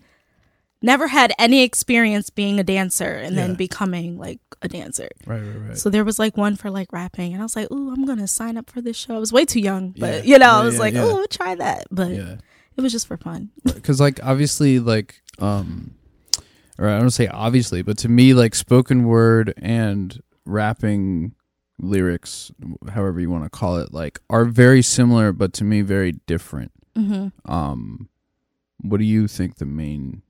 never 0.88 1.08
had 1.08 1.32
any 1.38 1.62
experience 1.63 2.30
being 2.32 2.60
a 2.60 2.63
dancer 2.63 3.12
and 3.26 3.36
Yeah. 3.36 3.41
then 3.47 3.56
becoming 3.56 4.17
like 4.17 4.39
a 4.62 4.67
dancer. 4.67 5.10
right. 5.28 5.41
Right. 5.41 5.67
Right. 5.67 5.78
So 5.78 5.89
there 5.91 6.04
was 6.04 6.17
like 6.17 6.36
one 6.38 6.56
for 6.56 6.69
like 6.71 6.91
rapping, 6.91 7.34
and 7.34 7.41
I 7.41 7.45
was 7.45 7.56
like, 7.56 7.69
"Ooh, 7.71 7.91
I'm 7.93 8.06
gonna 8.06 8.28
sign 8.28 8.58
up 8.58 8.69
for 8.71 8.82
this 8.82 8.97
show." 8.97 9.15
I 9.15 9.19
was 9.19 9.32
way 9.32 9.45
too 9.45 9.60
young, 9.60 9.93
but 10.00 10.13
Yeah. 10.26 10.32
you 10.32 10.39
know, 10.39 10.54
Yeah, 10.56 10.62
I 10.62 10.65
was 10.65 10.80
like. 10.80 10.95
"Oh, 10.95 11.26
try 11.30 11.54
that," 11.56 11.86
but 11.91 12.10
it 12.12 12.82
was 12.82 12.91
just 12.91 13.08
for 13.08 13.17
fun. 13.17 13.50
because 13.63 14.00
like 14.00 14.19
obviously 14.23 14.80
like 14.80 15.21
um 15.39 15.91
or 16.80 16.88
i 16.88 17.00
don't 17.00 17.10
say 17.12 17.28
obviously 17.28 17.82
but 17.82 17.97
to 17.97 18.08
me 18.10 18.34
like 18.36 18.54
spoken 18.56 19.04
word 19.06 19.52
and 19.58 20.21
rapping 20.45 21.34
lyrics 21.80 22.52
however 22.89 23.19
you 23.19 23.30
want 23.32 23.43
to 23.43 23.50
call 23.50 23.78
it 23.78 23.93
like 23.93 24.19
are 24.30 24.45
very 24.45 24.82
similar 24.84 25.32
but 25.32 25.54
to 25.54 25.63
me 25.63 25.82
very 25.82 26.12
different 26.26 26.71
hmm 26.95 27.28
um 27.45 28.10
what 28.82 28.97
do 29.00 29.06
you 29.06 29.28
think 29.28 29.56
the 29.58 29.65
main 29.65 30.21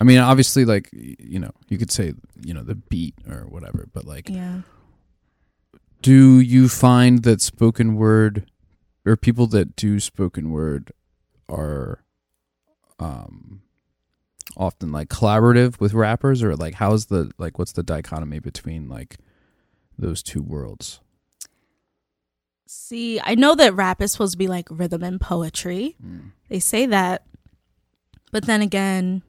i 0.00 0.04
mean 0.04 0.18
obviously 0.18 0.64
like 0.64 0.88
you 0.92 1.38
know 1.38 1.50
you 1.68 1.78
could 1.78 1.90
say 1.90 2.14
you 2.40 2.54
know 2.54 2.62
the 2.62 2.74
beat 2.74 3.14
or 3.28 3.46
whatever 3.46 3.88
but 3.92 4.04
like 4.04 4.28
Yeah, 4.28 4.62
do 6.00 6.40
you 6.40 6.68
find 6.68 7.22
that 7.22 7.40
spoken 7.40 7.94
word 7.96 8.50
or 9.04 9.16
people 9.16 9.46
that 9.48 9.76
do 9.76 10.00
spoken 10.00 10.50
word 10.50 10.92
are 11.48 12.02
um 12.98 13.62
often 14.56 14.92
like 14.92 15.08
collaborative 15.08 15.80
with 15.80 15.94
rappers? 15.94 16.42
Or 16.42 16.56
like 16.56 16.74
how's 16.74 17.06
the 17.06 17.30
like 17.38 17.58
what's 17.58 17.72
the 17.72 17.82
dichotomy 17.82 18.38
between 18.38 18.88
like 18.88 19.18
those 19.98 20.22
two 20.22 20.42
worlds? 20.42 21.00
See, 22.66 23.20
I 23.22 23.34
know 23.34 23.54
that 23.54 23.74
rap 23.74 24.00
is 24.00 24.12
supposed 24.12 24.32
to 24.32 24.38
be 24.38 24.48
like 24.48 24.66
rhythm 24.70 25.02
and 25.02 25.20
poetry. 25.20 25.96
They 26.48 26.58
say 26.58 26.86
that, 26.86 27.24
but 28.30 28.46
then 28.46 28.62
again, 28.62 29.22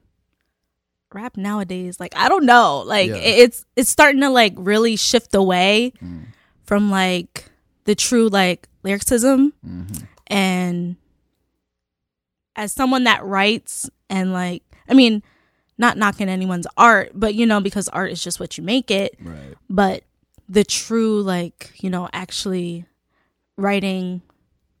rap 1.14 1.36
nowadays, 1.36 1.98
like 2.00 2.14
I 2.16 2.28
don't 2.28 2.44
know, 2.44 2.82
like 2.86 3.08
Yeah. 3.08 3.16
it's 3.16 3.64
it's 3.76 3.90
starting 3.90 4.20
to 4.22 4.30
like 4.30 4.54
really 4.56 4.96
shift 4.96 5.34
away 5.34 5.92
from 6.64 6.90
like 6.90 7.46
the 7.84 7.94
true 7.94 8.28
like 8.28 8.68
lyricism 8.82 9.52
mm-hmm. 9.66 10.04
and 10.26 10.96
as 12.56 12.72
someone 12.72 13.04
that 13.04 13.24
writes 13.24 13.88
and 14.08 14.32
like 14.32 14.62
i 14.88 14.94
mean 14.94 15.22
not 15.78 15.96
knocking 15.98 16.28
anyone's 16.28 16.66
art 16.76 17.10
but 17.14 17.34
you 17.34 17.46
know 17.46 17.60
because 17.60 17.88
art 17.90 18.10
is 18.10 18.22
just 18.22 18.40
what 18.40 18.56
you 18.56 18.64
make 18.64 18.90
it 18.90 19.16
right 19.20 19.54
but 19.68 20.02
the 20.48 20.64
true 20.64 21.20
like 21.22 21.72
you 21.76 21.90
know 21.90 22.08
actually 22.12 22.84
writing 23.56 24.22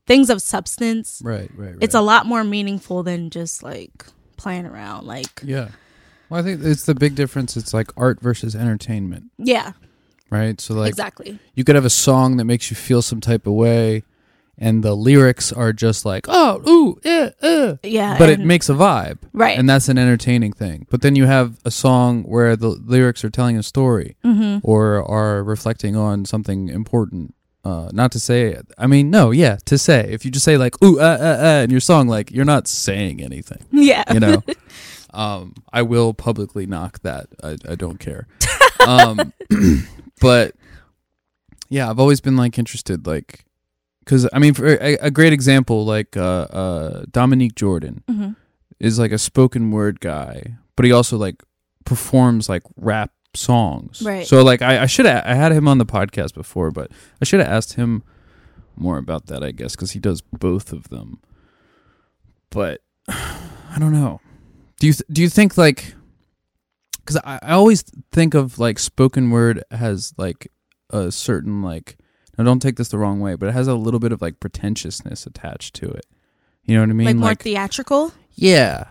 things 0.06 0.30
of 0.30 0.40
substance 0.42 1.20
right 1.24 1.50
right, 1.56 1.70
right. 1.70 1.78
it's 1.80 1.94
a 1.94 2.00
lot 2.00 2.26
more 2.26 2.44
meaningful 2.44 3.02
than 3.02 3.30
just 3.30 3.62
like 3.62 4.04
playing 4.36 4.66
around 4.66 5.06
like 5.06 5.40
yeah 5.42 5.68
well 6.34 6.42
i 6.42 6.44
think 6.44 6.62
it's 6.64 6.84
the 6.84 6.94
big 6.94 7.14
difference. 7.14 7.56
It's 7.56 7.72
like 7.72 7.90
art 7.96 8.20
versus 8.20 8.56
entertainment. 8.56 9.30
Yeah. 9.38 9.72
Right? 10.30 10.60
So 10.60 10.74
like 10.74 10.88
exactly. 10.88 11.38
you 11.54 11.62
could 11.62 11.76
have 11.76 11.84
a 11.84 11.90
song 11.90 12.38
that 12.38 12.44
makes 12.44 12.70
you 12.70 12.76
feel 12.76 13.02
some 13.02 13.20
type 13.20 13.46
of 13.46 13.52
way 13.52 14.02
and 14.58 14.82
the 14.82 14.94
lyrics 14.94 15.52
are 15.52 15.72
just 15.72 16.04
like 16.04 16.26
oh 16.28 16.62
ooh 16.68 17.00
yeah 17.04 17.30
uh, 17.42 17.76
yeah 17.82 18.18
but 18.18 18.28
it 18.28 18.40
and- 18.40 18.48
makes 18.48 18.68
a 18.68 18.72
vibe. 18.72 19.18
Right. 19.32 19.56
And 19.58 19.68
that's 19.70 19.88
an 19.88 19.96
entertaining 19.96 20.52
thing. 20.52 20.86
But 20.90 21.02
then 21.02 21.14
you 21.14 21.26
have 21.26 21.58
a 21.64 21.70
song 21.70 22.24
where 22.24 22.56
the 22.56 22.68
lyrics 22.68 23.24
are 23.24 23.30
telling 23.30 23.56
a 23.56 23.62
story 23.62 24.16
mm-hmm. 24.24 24.58
or 24.62 25.08
are 25.08 25.42
reflecting 25.44 25.94
on 25.96 26.24
something 26.24 26.68
important. 26.68 27.34
Uh, 27.64 27.88
not 27.94 28.12
to 28.12 28.20
say 28.20 28.60
i 28.76 28.86
mean 28.86 29.08
no 29.08 29.30
yeah 29.30 29.56
to 29.64 29.78
say. 29.78 30.08
If 30.10 30.24
you 30.24 30.30
just 30.30 30.44
say 30.44 30.56
like 30.56 30.82
ooh 30.82 30.98
uh, 30.98 31.02
uh, 31.02 31.46
uh 31.46 31.62
in 31.62 31.70
your 31.70 31.80
song 31.80 32.08
like 32.08 32.32
you're 32.32 32.44
not 32.44 32.66
saying 32.66 33.22
anything. 33.22 33.64
Yeah. 33.72 34.04
You 34.12 34.20
know 34.20 34.42
um 35.14 35.54
i 35.72 35.80
will 35.82 36.12
publicly 36.14 36.66
knock 36.66 37.00
that. 37.02 37.26
I, 37.42 37.56
I 37.68 37.74
don't 37.74 37.98
care. 37.98 38.26
Um 38.86 39.32
but 40.20 40.54
yeah 41.70 41.88
i've 41.88 41.98
always 41.98 42.20
been 42.20 42.36
like 42.36 42.58
interested 42.58 43.06
like 43.06 43.46
because 44.00 44.28
i 44.34 44.38
mean 44.38 44.52
for 44.52 44.66
a, 44.66 44.96
a 45.00 45.10
great 45.10 45.32
example 45.32 45.86
like 45.86 46.16
uh 46.18 46.46
uh 46.50 47.04
dominique 47.10 47.54
jordan 47.54 48.02
hmm 48.08 48.32
is 48.80 48.98
like 48.98 49.12
a 49.12 49.16
spoken 49.18 49.70
word 49.70 50.00
guy 50.00 50.56
but 50.76 50.84
he 50.84 50.92
also 50.92 51.16
like 51.16 51.42
performs 51.86 52.48
like 52.48 52.62
rap 52.76 53.12
songs. 53.34 54.02
Right. 54.02 54.26
so 54.26 54.42
like 54.42 54.60
i, 54.60 54.82
I 54.82 54.86
should 54.86 55.06
have 55.06 55.24
i 55.24 55.34
had 55.34 55.52
him 55.52 55.66
on 55.66 55.78
the 55.78 55.86
podcast 55.86 56.34
before 56.34 56.70
but 56.70 56.90
i 57.22 57.24
should 57.24 57.40
have 57.40 57.48
asked 57.48 57.74
him 57.74 58.02
more 58.76 58.98
about 58.98 59.26
that 59.26 59.42
i 59.42 59.50
guess 59.52 59.74
because 59.76 59.92
he 59.92 60.00
does 60.00 60.20
both 60.20 60.72
of 60.72 60.88
them. 60.90 61.20
But 62.50 62.82
I 63.08 63.76
don't 63.78 63.92
know. 63.92 64.20
Do 64.84 64.88
you 64.88 64.92
th- 64.92 65.06
do 65.10 65.22
you 65.22 65.30
think 65.30 65.56
like 65.56 65.94
because 66.98 67.16
I, 67.24 67.38
I 67.42 67.52
always 67.52 67.80
think 68.12 68.34
of 68.34 68.58
like 68.58 68.78
spoken 68.78 69.30
word 69.30 69.64
has 69.70 70.12
like 70.18 70.52
a 70.90 71.10
certain 71.10 71.62
like 71.62 71.96
now 72.36 72.44
don't 72.44 72.60
take 72.60 72.76
this 72.76 72.88
the 72.88 72.98
wrong 72.98 73.18
way, 73.18 73.34
but 73.34 73.48
it 73.48 73.52
has 73.52 73.66
a 73.66 73.74
little 73.76 73.98
bit 73.98 74.12
of 74.12 74.20
like 74.20 74.40
pretentiousness 74.40 75.26
attached 75.26 75.74
to 75.76 75.86
it. 75.88 76.04
You 76.64 76.74
know 76.74 76.82
what 76.82 76.90
I 76.90 76.92
mean? 76.92 77.06
like 77.06 77.16
more 77.16 77.34
theatrical. 77.34 78.12
yeah, 78.34 78.88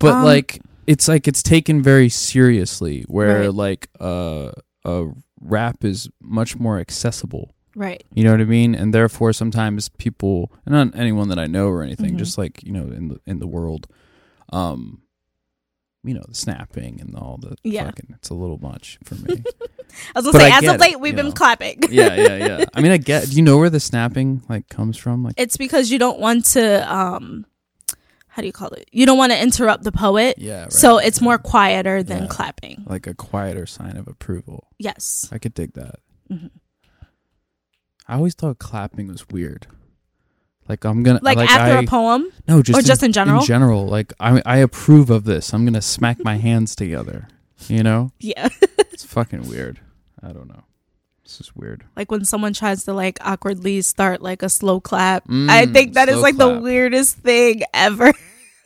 but 0.00 0.12
Um, 0.12 0.24
like 0.24 0.60
it's 0.88 1.06
like 1.06 1.28
it's 1.28 1.40
taken 1.44 1.84
very 1.84 2.08
seriously, 2.08 3.04
where 3.06 3.42
Right. 3.42 3.54
like 3.54 3.90
uh, 4.00 4.50
a 4.84 5.06
rap 5.40 5.84
is 5.84 6.08
much 6.20 6.58
more 6.58 6.80
accessible. 6.80 7.54
Right. 7.76 8.02
You 8.12 8.24
know 8.24 8.32
what 8.32 8.40
I 8.40 8.44
mean? 8.44 8.74
And 8.74 8.92
therefore, 8.92 9.32
sometimes 9.32 9.88
people, 9.88 10.50
and 10.66 10.74
not 10.74 10.98
anyone 10.98 11.28
that 11.28 11.38
I 11.38 11.46
know 11.46 11.68
or 11.68 11.84
anything, 11.84 12.14
Mhm. 12.14 12.18
just 12.18 12.38
like 12.38 12.60
you 12.64 12.72
know, 12.72 12.90
in 12.90 13.06
the 13.06 13.20
in 13.24 13.38
the 13.38 13.46
world, 13.46 13.86
um, 14.52 14.98
you 16.04 16.14
know, 16.14 16.24
the 16.28 16.34
snapping 16.34 17.00
and 17.00 17.14
all 17.16 17.38
the 17.40 17.56
Yeah. 17.62 17.84
fucking, 17.86 18.14
it's 18.16 18.30
a 18.30 18.34
little 18.34 18.58
much 18.58 18.98
for 19.04 19.14
me. 19.14 19.42
I 20.14 20.18
was 20.20 20.24
gonna 20.24 20.32
But 20.32 20.38
say, 20.40 20.50
I 20.50 20.58
as 20.58 20.68
of 20.74 20.80
late, 20.80 20.92
it, 20.94 21.00
we've 21.00 21.14
been 21.14 21.26
know. 21.26 21.32
clapping. 21.32 21.80
yeah, 21.90 22.14
yeah, 22.14 22.36
yeah. 22.36 22.64
I 22.74 22.80
mean, 22.80 22.92
I 22.92 22.96
get. 22.96 23.28
Do 23.28 23.36
you 23.36 23.42
know 23.42 23.58
where 23.58 23.70
the 23.70 23.78
snapping 23.80 24.42
like 24.48 24.68
comes 24.68 24.96
from? 24.96 25.22
Like, 25.22 25.34
It's 25.36 25.56
because 25.56 25.90
you 25.90 25.98
don't 25.98 26.18
want 26.18 26.44
to, 26.46 26.92
um, 26.92 27.46
how 28.28 28.40
do 28.42 28.46
you 28.46 28.52
call 28.52 28.68
it? 28.70 28.88
You 28.90 29.04
don't 29.06 29.18
want 29.18 29.32
to 29.32 29.40
interrupt 29.40 29.84
the 29.84 29.92
poet. 29.92 30.38
yeah, 30.38 30.62
right. 30.62 30.72
So 30.72 30.98
it's 30.98 31.20
more 31.20 31.36
quieter 31.38 32.02
than 32.02 32.22
Yeah. 32.22 32.28
clapping. 32.28 32.82
like 32.86 33.06
a 33.06 33.14
quieter 33.14 33.66
sign 33.66 33.96
of 33.96 34.08
approval. 34.08 34.68
Yes. 34.78 35.28
I 35.30 35.38
could 35.38 35.52
dig 35.54 35.74
that. 35.74 35.96
Mhm. 36.30 36.50
I 38.08 38.14
always 38.16 38.34
thought 38.34 38.58
clapping 38.58 39.06
was 39.08 39.28
weird. 39.28 39.66
Like 40.68 40.84
I'm 40.84 41.02
gonna 41.02 41.20
Like, 41.22 41.36
like 41.36 41.50
after 41.50 41.76
I, 41.78 41.82
a 41.82 41.86
poem. 41.86 42.26
No, 42.46 42.62
just 42.62 42.78
Or 42.78 42.82
just 42.82 43.02
in 43.02 43.12
general? 43.12 43.40
In 43.40 43.46
general, 43.46 43.86
like 43.86 44.12
I 44.20 44.40
I 44.46 44.58
approve 44.58 45.10
of 45.10 45.24
this. 45.24 45.52
I'm 45.52 45.64
gonna 45.64 45.82
smack 45.82 46.22
my 46.24 46.36
hands 46.48 46.74
together. 46.76 47.28
You 47.68 47.82
know, 47.82 48.12
Yeah. 48.20 48.48
it's 48.78 49.04
fucking 49.04 49.48
weird. 49.48 49.80
I 50.22 50.28
don't 50.32 50.48
know. 50.48 50.64
This 51.24 51.40
is 51.40 51.54
weird. 51.56 51.84
like 51.96 52.10
when 52.10 52.24
someone 52.24 52.52
tries 52.52 52.84
to 52.84 52.92
like 52.92 53.18
awkwardly 53.22 53.80
start 53.82 54.20
like 54.22 54.42
a 54.42 54.48
slow 54.48 54.80
clap. 54.80 55.24
I 55.28 55.32
Mm, 55.66 55.72
think 55.72 55.94
that 55.94 56.08
is 56.08 56.20
like 56.20 56.36
the 56.36 56.58
weirdest 56.58 57.16
thing 57.18 57.62
ever. 57.72 58.12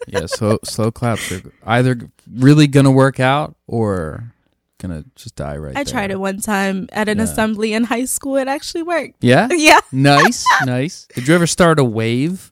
Yeah, 0.09 0.27
so 0.27 0.59
slow 0.65 0.91
claps 0.93 1.33
are 1.33 1.43
either 1.65 2.11
really 2.31 2.67
gonna 2.67 2.91
work 2.91 3.19
out 3.21 3.57
or 3.67 4.33
gonna 4.79 5.05
just 5.15 5.37
die 5.37 5.57
right. 5.57 5.75
There. 5.75 5.81
I 5.81 5.85
tried 5.85 6.11
it 6.11 6.21
one 6.21 6.41
time 6.41 6.89
at 6.93 7.09
an 7.09 7.19
Yeah. 7.19 7.25
assembly 7.25 7.73
in 7.73 7.85
high 7.85 8.05
school. 8.05 8.37
It 8.37 8.49
actually 8.49 8.83
worked. 8.83 9.17
Yeah, 9.21 9.49
Yeah. 9.53 9.81
nice, 9.93 10.45
nice. 10.65 11.07
Did 11.15 11.29
you 11.29 11.35
ever 11.35 11.47
start 11.47 11.79
a 11.79 11.85
wave? 11.85 12.51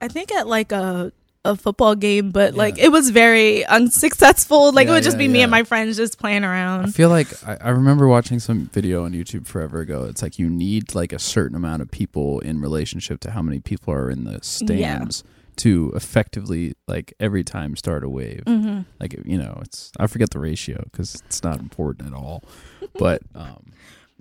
I 0.00 0.08
think 0.08 0.32
at 0.32 0.46
like 0.46 0.72
a 0.72 1.12
a 1.42 1.56
football 1.56 1.94
game, 1.94 2.30
but 2.32 2.54
like 2.54 2.78
it 2.78 2.90
was 2.92 3.08
very 3.10 3.64
unsuccessful. 3.64 4.72
Like 4.72 4.86
Yeah, 4.86 4.92
it 4.92 4.94
would 4.96 5.04
just 5.04 5.14
yeah, 5.16 5.18
be 5.18 5.28
me 5.28 5.38
yeah. 5.38 5.44
and 5.44 5.50
my 5.50 5.62
friends 5.64 5.96
just 5.96 6.18
playing 6.18 6.44
around. 6.44 6.84
I 6.84 6.90
feel 6.90 7.08
like 7.08 7.28
I, 7.46 7.56
I 7.62 7.68
remember 7.70 8.06
watching 8.08 8.38
some 8.40 8.68
video 8.74 9.04
on 9.06 9.12
YouTube 9.12 9.46
forever 9.46 9.80
ago. 9.80 10.04
It's 10.04 10.20
like 10.22 10.38
you 10.38 10.50
need 10.50 10.94
like 10.94 11.14
a 11.14 11.18
certain 11.18 11.56
amount 11.56 11.80
of 11.80 11.90
people 11.90 12.40
in 12.40 12.60
relationship 12.60 13.20
to 13.20 13.30
how 13.30 13.40
many 13.40 13.58
people 13.58 13.92
are 13.94 14.10
in 14.10 14.24
the 14.24 14.38
stands 14.42 15.24
to 15.60 15.92
effectively 15.94 16.74
like 16.88 17.12
every 17.20 17.44
time 17.44 17.76
start 17.76 18.02
a 18.04 18.08
wave. 18.08 18.42
hmm 18.46 18.80
Like 18.98 19.14
you 19.24 19.38
know, 19.38 19.58
it's 19.62 19.92
I 19.98 20.06
forget 20.06 20.30
the 20.30 20.38
ratio 20.38 20.82
because 20.84 21.16
it's 21.26 21.42
not 21.42 21.60
important 21.60 22.08
at 22.08 22.14
all. 22.14 22.44
but 22.98 23.22
um, 23.34 23.72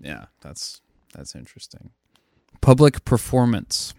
yeah, 0.02 0.26
that's 0.42 0.82
that's 1.14 1.36
interesting. 1.36 1.92
Public 2.62 3.06
performance. 3.06 3.94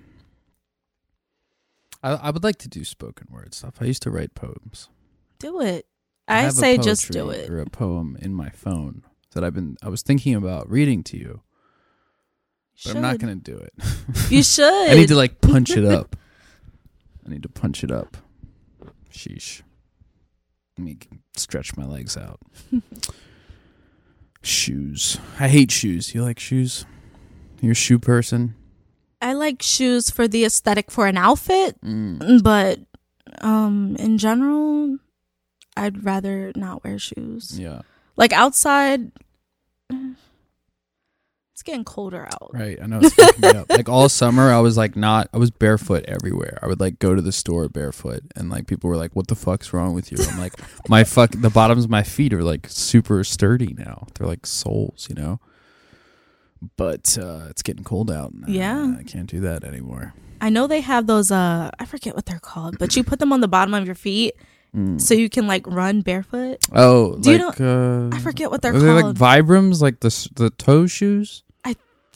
I 2.03 2.11
I 2.13 2.31
would 2.31 2.45
like 2.45 2.59
to 2.59 2.69
do 2.69 2.85
spoken 2.85 3.27
word 3.31 3.55
stuff. 3.55 3.75
I 3.81 3.87
used 3.87 4.03
to 4.03 4.11
write 4.11 4.35
poems. 4.35 4.89
Do 5.39 5.61
it. 5.61 5.87
I 6.29 6.47
I, 6.47 6.49
say 6.51 6.79
just 6.79 7.11
do 7.11 7.31
it. 7.31 7.51
Or 7.51 7.61
a 7.61 7.67
poem 7.67 8.17
in 8.21 8.35
my 8.35 8.51
phone 8.51 9.03
that 9.33 9.43
I've 9.43 9.55
been 9.55 9.77
I 9.83 9.89
was 9.89 10.03
thinking 10.03 10.35
about 10.35 10.71
reading 10.71 11.03
to 11.05 11.17
you, 11.17 11.41
but 12.85 12.97
I'm 12.97 13.03
not 13.03 13.19
going 13.19 13.41
to 13.41 13.51
do 13.51 13.57
it. 13.59 13.73
You 14.31 14.43
should. 14.43 14.65
I 14.91 14.95
need 14.95 15.09
to 15.09 15.17
like 15.17 15.41
punch 15.41 15.71
it 15.71 15.85
up. 15.85 16.17
I 17.27 17.31
need 17.31 17.43
to 17.43 17.49
punch 17.49 17.83
it 17.85 17.91
up. 17.91 18.17
Sheesh. 19.13 19.63
Let 20.79 20.85
me 20.85 20.99
stretch 21.37 21.77
my 21.77 21.85
legs 21.85 22.17
out. 22.17 22.41
shoes. 24.43 25.19
I 25.39 25.49
hate 25.49 25.71
shoes. 25.71 26.15
You 26.15 26.23
like 26.23 26.39
shoes? 26.39 26.87
You're 27.61 27.73
a 27.73 27.75
shoe 27.75 27.99
person? 27.99 28.55
I 29.21 29.35
like 29.35 29.63
shoes 29.63 30.09
for 30.11 30.27
the 30.27 30.45
aesthetic 30.45 30.91
for 30.91 31.07
an 31.07 31.19
outfit, 31.19 31.79
Mm. 31.83 32.43
but 32.43 32.81
um 33.43 33.97
in 33.97 34.17
general, 34.19 34.99
I'd 35.77 36.05
rather 36.05 36.53
not 36.57 36.83
wear 36.85 36.99
shoes. 36.99 37.59
Yeah. 37.59 37.83
Like 38.17 38.33
outside 38.33 39.13
it's 41.61 41.67
getting 41.67 41.85
colder 41.85 42.25
out. 42.25 42.51
Right. 42.55 42.79
I 42.83 42.87
know 42.87 43.01
it's 43.03 43.13
fucking 43.15 43.41
me 43.43 43.49
up. 43.49 43.69
Like 43.69 43.87
all 43.91 44.09
summer 44.09 44.51
I 44.51 44.61
was 44.61 44.79
like 44.79 44.97
not 44.97 45.29
I 45.35 45.37
was 45.37 45.51
barefoot 45.51 46.07
everywhere. 46.09 46.59
I 46.63 46.67
would 46.67 46.81
like 46.81 46.99
go 46.99 47.15
to 47.15 47.21
the 47.21 47.33
store 47.33 47.69
barefoot 47.69 48.23
and 48.35 48.49
like 48.49 48.67
people 48.67 48.89
were 48.89 48.97
like, 48.97 49.15
What 49.15 49.29
the 49.29 49.35
fuck's 49.35 49.75
wrong 49.75 49.93
with 49.93 50.11
you? 50.11 50.17
I'm 50.27 50.39
like, 50.39 50.55
My 50.89 51.05
fuck 51.05 51.33
the 51.33 51.51
bottoms 51.51 51.85
of 51.85 51.91
my 51.91 52.03
feet 52.03 52.33
are 52.33 52.43
like 52.43 52.67
super 52.71 53.23
sturdy 53.25 53.75
now. 53.77 54.07
They're 54.15 54.27
like 54.27 54.47
soles, 54.47 55.07
you 55.11 55.15
know? 55.17 55.39
But 56.77 57.19
uh 57.21 57.47
it's 57.51 57.63
getting 57.63 57.85
cold 57.85 58.11
out 58.11 58.33
and 58.33 58.49
Yeah. 58.49 58.97
I 58.99 59.03
can't 59.03 59.29
do 59.29 59.41
that 59.41 59.63
anymore. 59.65 60.15
I 60.41 60.49
know 60.49 60.67
they 60.67 60.81
have 60.81 61.07
those 61.07 61.31
uh 61.31 61.71
I 61.79 61.85
forget 61.85 62.15
what 62.15 62.25
they're 62.25 62.39
called, 62.39 62.79
but 62.79 62.97
you 62.97 63.05
put 63.05 63.19
them 63.19 63.33
on 63.35 63.41
the 63.43 63.49
bottom 63.49 63.75
of 63.75 63.85
your 63.85 63.95
feet 63.95 64.35
Mm. 64.73 65.01
so 65.01 65.15
you 65.15 65.29
can 65.29 65.49
like 65.49 65.67
run 65.67 66.01
barefoot. 66.01 66.59
Oh, 66.73 67.17
Do 67.19 67.33
you 67.33 67.39
know? 67.39 67.49
uh 68.13 68.15
I 68.15 68.21
forget 68.21 68.53
what 68.53 68.63
they're 68.63 68.73
are 68.73 68.79
they 68.79 68.93
like 68.93 69.03
called. 69.03 69.19
Vibrams, 69.19 69.83
like 69.83 69.99
the 69.99 70.29
the 70.37 70.51
toe 70.51 70.87
shoes? 70.87 71.43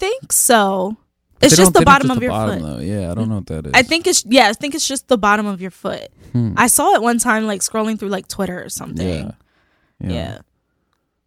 Think 0.09 0.33
so. 0.33 0.97
It's 1.41 1.57
just 1.57 1.75
the 1.75 1.83
bottom 1.83 2.11
of 2.11 2.17
the 2.17 2.23
your 2.23 2.31
bottom, 2.31 2.61
foot. 2.61 2.67
Though. 2.67 2.79
Yeah, 2.79 3.11
I 3.11 3.15
don't 3.15 3.29
know 3.29 3.37
what 3.37 3.47
that 3.49 3.67
is. 3.67 3.73
I 3.75 3.83
think 3.83 4.07
it's 4.07 4.25
yeah, 4.27 4.49
I 4.49 4.53
think 4.55 4.75
it's 4.75 4.87
just 4.89 5.09
the 5.09 5.19
bottom 5.19 5.47
of 5.47 5.61
your 5.61 5.71
foot. 5.71 6.09
Hmm. 6.33 6.55
I 6.57 6.69
saw 6.69 6.95
it 6.95 7.03
one 7.03 7.19
time 7.19 7.47
like 7.47 7.61
scrolling 7.61 7.99
through 7.99 8.09
like 8.09 8.29
Twitter 8.29 8.63
or 8.63 8.69
something. 8.69 9.07
yeah. 9.07 9.31
Yeah. 10.01 10.11
yeah. 10.13 10.39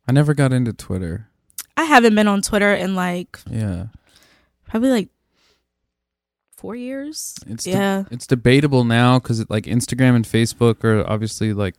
I 0.07 0.11
never 0.11 0.33
got 0.33 0.53
into 0.53 0.73
Twitter. 0.73 1.27
I 1.75 1.83
haven't 1.83 2.15
been 2.15 2.27
on 2.27 2.41
Twitter 2.41 2.73
in 2.73 2.95
like 2.95 3.39
Yeah. 3.49 3.87
probably 4.67 4.89
like 4.89 5.09
4 6.55 6.75
years. 6.75 7.35
It's 7.45 7.65
de- 7.65 7.71
yeah. 7.71 8.03
it's 8.09 8.25
debatable 8.25 8.83
now 8.83 9.19
because 9.19 9.47
like 9.49 9.65
Instagram 9.65 10.15
and 10.15 10.25
Facebook 10.25 10.83
are 10.83 11.05
obviously 11.07 11.53
like 11.53 11.75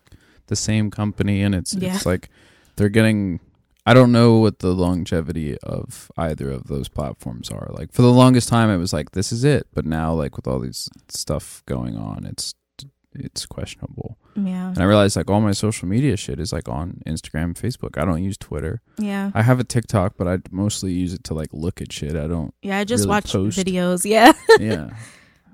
the 0.46 0.56
same 0.56 0.90
company, 0.90 1.42
and 1.42 1.54
it's 1.54 1.74
Yeah. 1.74 1.94
it's 1.96 2.06
like 2.06 2.30
they're 2.76 2.88
getting. 2.88 3.40
I 3.88 3.94
don't 3.94 4.12
know 4.12 4.38
what 4.38 4.58
the 4.60 4.72
longevity 4.74 5.56
of 5.58 6.10
either 6.16 6.50
of 6.50 6.68
those 6.68 6.88
platforms 6.88 7.50
are. 7.50 7.68
Like 7.70 7.92
for 7.92 8.02
the 8.02 8.12
longest 8.12 8.48
time, 8.48 8.70
it 8.70 8.76
was 8.76 8.92
like 8.92 9.12
this 9.12 9.32
is 9.32 9.44
it, 9.44 9.66
but 9.74 9.84
now 9.86 10.12
like 10.12 10.36
with 10.36 10.46
all 10.46 10.60
these 10.60 10.88
stuff 11.08 11.62
going 11.66 11.96
on, 11.96 12.24
it's 12.26 12.54
it's 13.14 13.46
questionable. 13.46 14.16
yeah. 14.36 14.68
And 14.68 14.78
I 14.78 14.84
realized 14.84 15.16
like 15.16 15.28
all 15.30 15.40
my 15.40 15.52
social 15.52 15.88
media 15.88 16.16
shit 16.16 16.38
is 16.38 16.52
like 16.52 16.68
on 16.68 17.00
Instagram, 17.06 17.58
Facebook. 17.58 18.00
I 18.00 18.04
don't 18.04 18.22
use 18.22 18.36
Twitter. 18.36 18.80
Yeah. 18.98 19.30
I 19.34 19.42
have 19.42 19.58
a 19.58 19.64
TikTok, 19.64 20.14
but 20.16 20.28
I 20.28 20.38
mostly 20.52 20.92
use 20.92 21.14
it 21.14 21.24
to 21.24 21.34
like 21.34 21.48
look 21.52 21.80
at 21.82 21.92
shit. 21.92 22.14
I 22.14 22.26
don't. 22.28 22.54
Yeah, 22.62 22.78
I 22.78 22.84
just 22.84 23.00
really 23.02 23.10
watch 23.10 23.32
post. 23.32 23.58
videos. 23.58 24.04
Yeah. 24.08 24.32
Yeah. 24.60 24.90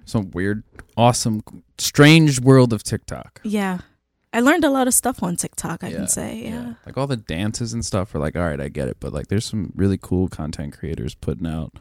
Some 0.05 0.31
weird, 0.33 0.64
awesome, 0.99 1.42
strange 1.79 2.40
world 2.40 2.73
of 2.75 2.83
TikTok. 2.83 3.40
yeah. 3.44 3.79
I 4.35 4.40
learned 4.40 4.64
a 4.64 4.70
lot 4.70 4.87
of 4.88 4.94
stuff 4.94 5.23
on 5.23 5.37
TikTok, 5.37 5.83
I 5.85 5.88
Yeah, 5.88 5.97
can 5.97 6.09
say. 6.09 6.42
Yeah. 6.44 6.75
Like 6.85 6.99
all 6.99 7.07
the 7.07 7.16
dances 7.16 7.73
and 7.73 7.85
stuff 7.87 8.14
are 8.14 8.18
like, 8.18 8.35
all 8.37 8.42
right, 8.42 8.61
I 8.61 8.68
get 8.68 8.88
it. 8.88 8.97
But 9.01 9.12
like 9.14 9.29
there's 9.29 9.44
some 9.47 9.73
really 9.77 9.97
cool 9.97 10.29
content 10.29 10.77
creators 10.77 11.14
putting 11.14 11.47
out 11.47 11.73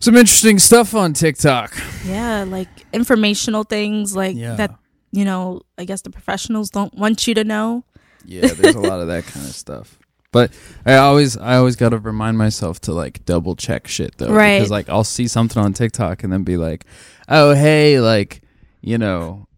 some 0.00 0.16
interesting 0.16 0.58
stuff 0.58 0.94
on 0.94 1.12
TikTok. 1.12 1.74
Yeah, 2.04 2.44
like 2.46 2.68
informational 2.92 3.64
things 3.64 4.16
like 4.16 4.36
Yeah. 4.36 4.54
that, 4.56 4.74
you 5.12 5.24
know, 5.24 5.62
I 5.78 5.84
guess 5.84 6.02
the 6.02 6.10
professionals 6.10 6.70
don't 6.70 6.94
want 6.94 7.26
you 7.26 7.34
to 7.34 7.44
know. 7.44 7.84
Yeah, 8.24 8.48
there's 8.48 8.74
a 8.74 8.80
lot 8.80 9.00
of 9.00 9.06
that 9.08 9.24
kind 9.24 9.46
of 9.46 9.54
stuff. 9.54 9.98
But 10.32 10.52
I 10.86 10.96
always 10.96 11.36
I 11.36 11.56
always 11.56 11.74
got 11.76 11.88
to 11.90 11.98
remind 11.98 12.38
myself 12.38 12.80
to 12.82 12.92
like 12.92 13.24
double 13.24 13.56
check 13.56 13.88
shit 13.88 14.16
though 14.18 14.32
Right. 14.32 14.58
because 14.58 14.70
like 14.70 14.88
I'll 14.88 15.04
see 15.04 15.26
something 15.26 15.60
on 15.62 15.72
TikTok 15.72 16.22
and 16.22 16.32
then 16.32 16.44
be 16.44 16.56
like, 16.56 16.84
"Oh, 17.28 17.54
hey, 17.54 17.98
like, 18.00 18.40
you 18.80 18.96
know, 18.96 19.48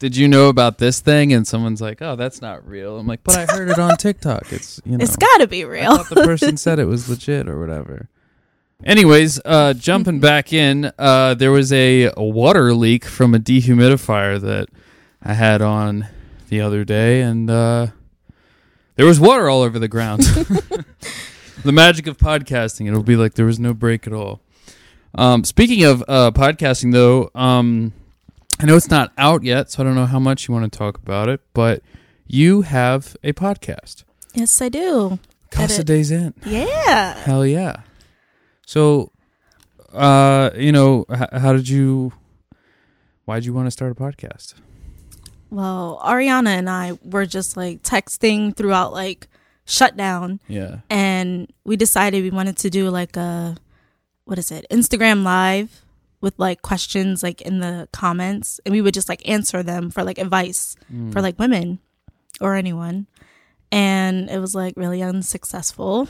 did 0.00 0.16
you 0.16 0.26
know 0.26 0.48
about 0.48 0.78
this 0.78 0.98
thing?" 0.98 1.32
and 1.32 1.46
someone's 1.46 1.80
like, 1.80 2.02
"Oh, 2.02 2.16
that's 2.16 2.42
not 2.42 2.66
real." 2.66 2.98
I'm 2.98 3.06
like, 3.06 3.22
"But 3.22 3.36
I 3.36 3.46
heard 3.46 3.68
it 3.68 3.78
on 3.78 3.96
TikTok. 3.98 4.52
It's, 4.52 4.80
you 4.84 4.98
know, 4.98 5.02
It's 5.04 5.14
got 5.14 5.38
to 5.38 5.46
be 5.46 5.62
I 5.62 5.68
real. 5.68 5.96
thought 5.98 6.08
the 6.08 6.24
person 6.24 6.56
said 6.56 6.80
it 6.80 6.86
was 6.86 7.08
legit 7.08 7.48
or 7.48 7.60
whatever." 7.60 8.08
Anyways, 8.84 9.40
uh 9.44 9.74
jumping 9.74 10.18
back 10.20 10.52
in, 10.52 10.90
uh 10.98 11.34
there 11.34 11.52
was 11.52 11.72
a 11.72 12.10
water 12.16 12.74
leak 12.74 13.04
from 13.04 13.34
a 13.34 13.38
dehumidifier 13.38 14.40
that 14.40 14.68
I 15.22 15.34
had 15.34 15.60
on 15.62 16.08
the 16.48 16.60
other 16.62 16.82
day 16.84 17.20
and 17.20 17.48
uh 17.50 17.88
there 18.96 19.06
was 19.06 19.20
water 19.20 19.48
all 19.48 19.62
over 19.62 19.78
the 19.78 19.86
ground. 19.88 20.22
the 21.64 21.72
magic 21.72 22.06
of 22.06 22.16
podcasting. 22.18 22.86
It'll 22.88 23.02
be 23.02 23.16
like 23.16 23.34
there 23.34 23.46
was 23.46 23.58
no 23.58 23.74
break 23.74 24.06
at 24.06 24.12
all. 24.12 24.40
Um, 25.14 25.42
speaking 25.44 25.84
of 25.84 26.04
uh, 26.06 26.30
podcasting, 26.30 26.92
though, 26.92 27.30
um, 27.34 27.92
I 28.62 28.66
know 28.66 28.76
it's 28.76 28.90
not 28.90 29.12
out 29.16 29.42
yet, 29.42 29.70
so 29.70 29.82
I 29.82 29.86
don't 29.86 29.94
know 29.94 30.06
how 30.06 30.18
much 30.18 30.46
you 30.48 30.54
want 30.54 30.70
to 30.70 30.78
talk 30.78 30.98
about 30.98 31.28
it, 31.28 31.40
but 31.54 31.82
you 32.26 32.62
have 32.62 33.16
a 33.24 33.32
podcast. 33.32 34.04
Yes, 34.34 34.60
I 34.60 34.68
do. 34.68 35.18
Casa 35.50 35.82
Days 35.82 36.10
In. 36.10 36.34
Yeah. 36.44 37.14
Hell 37.20 37.44
yeah. 37.46 37.82
So, 38.66 39.10
uh, 39.92 40.50
you 40.54 40.72
know, 40.72 41.04
h- 41.10 41.28
how 41.32 41.52
did 41.54 41.68
you, 41.68 42.12
why 43.24 43.36
did 43.36 43.46
you 43.46 43.52
want 43.54 43.66
to 43.66 43.70
start 43.70 43.90
a 43.92 43.94
podcast? 43.94 44.54
Well, 45.50 46.00
Ariana 46.04 46.50
and 46.50 46.70
I 46.70 46.98
were 47.02 47.26
just 47.26 47.56
like 47.56 47.82
texting 47.82 48.54
throughout 48.54 48.92
like 48.92 49.26
shutdown 49.64 50.40
Yeah. 50.48 50.80
and 50.88 51.52
we 51.64 51.76
decided 51.76 52.22
we 52.22 52.30
wanted 52.30 52.56
to 52.58 52.70
do 52.70 52.88
like 52.90 53.16
a 53.16 53.56
what 54.24 54.38
is 54.38 54.52
it? 54.52 54.64
Instagram 54.70 55.24
live 55.24 55.82
with 56.20 56.34
like 56.38 56.62
questions 56.62 57.22
like 57.22 57.40
in 57.42 57.60
the 57.60 57.88
comments 57.92 58.60
and 58.64 58.72
we 58.72 58.80
would 58.82 58.94
just 58.94 59.08
like 59.08 59.26
answer 59.28 59.62
them 59.62 59.90
for 59.90 60.02
like 60.04 60.18
advice 60.18 60.76
Mm. 60.92 61.12
for 61.12 61.20
like 61.22 61.38
women 61.38 61.78
or 62.40 62.54
anyone. 62.54 63.06
And 63.72 64.28
it 64.30 64.38
was 64.38 64.54
like 64.54 64.74
really 64.76 65.02
unsuccessful. 65.02 66.08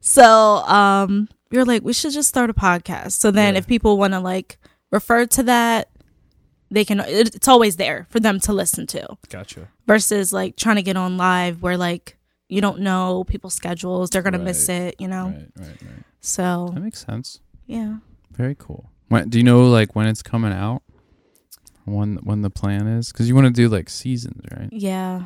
So, 0.00 0.24
um 0.66 1.28
we 1.50 1.58
were 1.58 1.64
like 1.64 1.82
we 1.82 1.92
should 1.92 2.12
just 2.12 2.28
start 2.28 2.48
a 2.50 2.54
podcast. 2.54 3.12
So 3.12 3.30
then 3.30 3.54
Yeah. 3.54 3.58
if 3.58 3.66
people 3.66 3.98
want 3.98 4.12
to 4.14 4.20
like 4.20 4.58
refer 4.90 5.26
to 5.26 5.42
that 5.44 5.88
they 6.70 6.84
can 6.84 7.00
it's 7.06 7.48
always 7.48 7.76
there 7.76 8.06
for 8.10 8.20
them 8.20 8.38
to 8.40 8.52
listen 8.52 8.86
to 8.86 9.16
Gotcha. 9.28 9.68
versus 9.86 10.32
like 10.32 10.54
trying 10.56 10.76
to 10.76 10.82
get 10.82 10.96
on 10.96 11.16
live 11.16 11.62
where 11.62 11.76
like 11.76 12.16
you 12.48 12.60
don't 12.60 12.80
know 12.80 13.24
people's 13.24 13.54
schedules 13.54 14.10
they're 14.10 14.22
gonna 14.22 14.38
miss 14.38 14.68
it 14.68 14.94
you 15.00 15.08
know 15.08 15.26
Right, 15.26 15.48
right, 15.58 15.68
right. 15.82 16.04
so 16.20 16.70
That 16.74 16.80
makes 16.80 17.04
sense. 17.04 17.40
yeah 17.66 17.96
Very 18.30 18.54
cool. 18.58 18.89
When, 19.10 19.28
do 19.28 19.36
you 19.38 19.44
know 19.44 19.68
like 19.68 19.94
when 19.94 20.06
it's 20.06 20.22
coming 20.22 20.52
out? 20.52 20.82
When 21.84 22.16
when 22.22 22.40
the 22.42 22.50
plan 22.50 22.86
is? 22.86 23.12
Because 23.12 23.28
you 23.28 23.34
want 23.34 23.48
to 23.48 23.52
do 23.52 23.68
like 23.68 23.90
seasons, 23.90 24.42
right? 24.50 24.68
yeah 24.72 25.24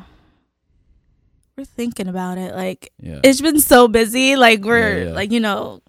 we're 1.57 1.63
thinking 1.63 2.09
about 2.09 2.37
it 2.37 2.53
like 2.53 2.91
Yeah. 2.99 3.21
it's 3.23 3.39
been 3.39 3.61
so 3.61 3.87
busy 3.87 4.35
like 4.35 4.65
we're 4.65 4.97
Yeah, 4.97 5.03
yeah. 5.05 5.11
like 5.13 5.31
you 5.31 5.39
know 5.39 5.81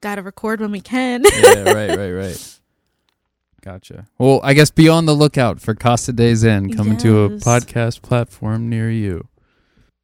gotta 0.00 0.22
record 0.22 0.60
when 0.62 0.70
we 0.70 0.80
can 0.80 1.24
yeah, 1.24 1.64
right, 1.72 1.90
right, 1.98 2.10
right. 2.12 2.54
Gotcha. 3.60 4.06
Well, 4.16 4.40
I 4.42 4.54
guess 4.54 4.70
be 4.70 4.88
on 4.88 5.04
the 5.04 5.12
lookout 5.14 5.60
for 5.60 5.74
Casa 5.74 6.12
Days 6.14 6.42
In 6.44 6.72
coming 6.74 6.96
to 6.98 7.24
a 7.24 7.28
podcast 7.30 8.00
platform 8.00 8.70
near 8.70 8.90
you. 8.90 9.27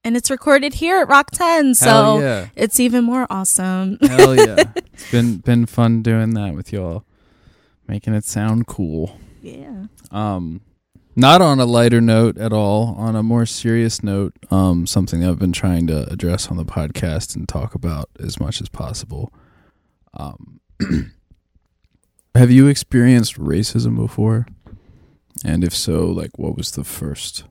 And 0.04 0.16
it's 0.16 0.30
recorded 0.30 0.74
here 0.74 1.00
at 1.00 1.08
Rok 1.08 1.30
10 1.30 1.74
so 1.74 2.20
yeah. 2.20 2.48
it's 2.54 2.78
even 2.78 3.04
more 3.04 3.26
awesome 3.30 3.98
Hell 4.02 4.36
yeah. 4.36 4.64
It's 4.92 5.10
been 5.10 5.38
been 5.38 5.66
fun 5.66 6.02
doing 6.02 6.34
that 6.34 6.54
with 6.54 6.72
y'all. 6.72 7.04
Making 7.88 8.14
it 8.14 8.24
sound 8.24 8.66
cool. 8.66 9.18
yeah 9.42 9.86
Um 10.10 10.60
not 11.16 11.40
on 11.40 11.60
a 11.60 11.64
lighter 11.64 12.00
note 12.00 12.38
at 12.38 12.52
all, 12.52 12.94
on 12.98 13.14
a 13.14 13.22
more 13.22 13.46
serious 13.46 14.02
note, 14.02 14.34
um, 14.50 14.86
something 14.86 15.24
I've 15.24 15.38
been 15.38 15.52
trying 15.52 15.86
to 15.86 16.10
address 16.10 16.48
on 16.48 16.56
the 16.56 16.64
podcast 16.64 17.36
and 17.36 17.48
talk 17.48 17.74
about 17.74 18.10
as 18.18 18.40
much 18.40 18.60
as 18.60 18.68
possible. 18.68 19.32
Um, 20.14 20.60
have 22.34 22.50
you 22.50 22.66
experienced 22.66 23.38
racism 23.38 23.96
before? 23.96 24.46
And 25.44 25.62
if 25.62 25.74
so, 25.74 26.06
like 26.06 26.38
what 26.38 26.56
was 26.56 26.72
the 26.72 26.84
first 26.84 27.44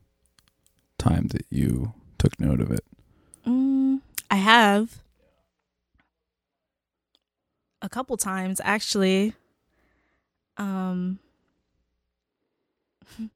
time 0.97 1.27
that 1.27 1.45
you 1.49 1.93
took 2.23 2.39
note 2.39 2.61
of 2.61 2.71
it? 2.71 2.83
Mm, 3.45 3.99
I 4.31 4.35
have 4.37 5.01
a 7.81 7.89
couple 7.89 8.15
times 8.17 8.61
actually. 8.63 9.33
Um 10.57 11.19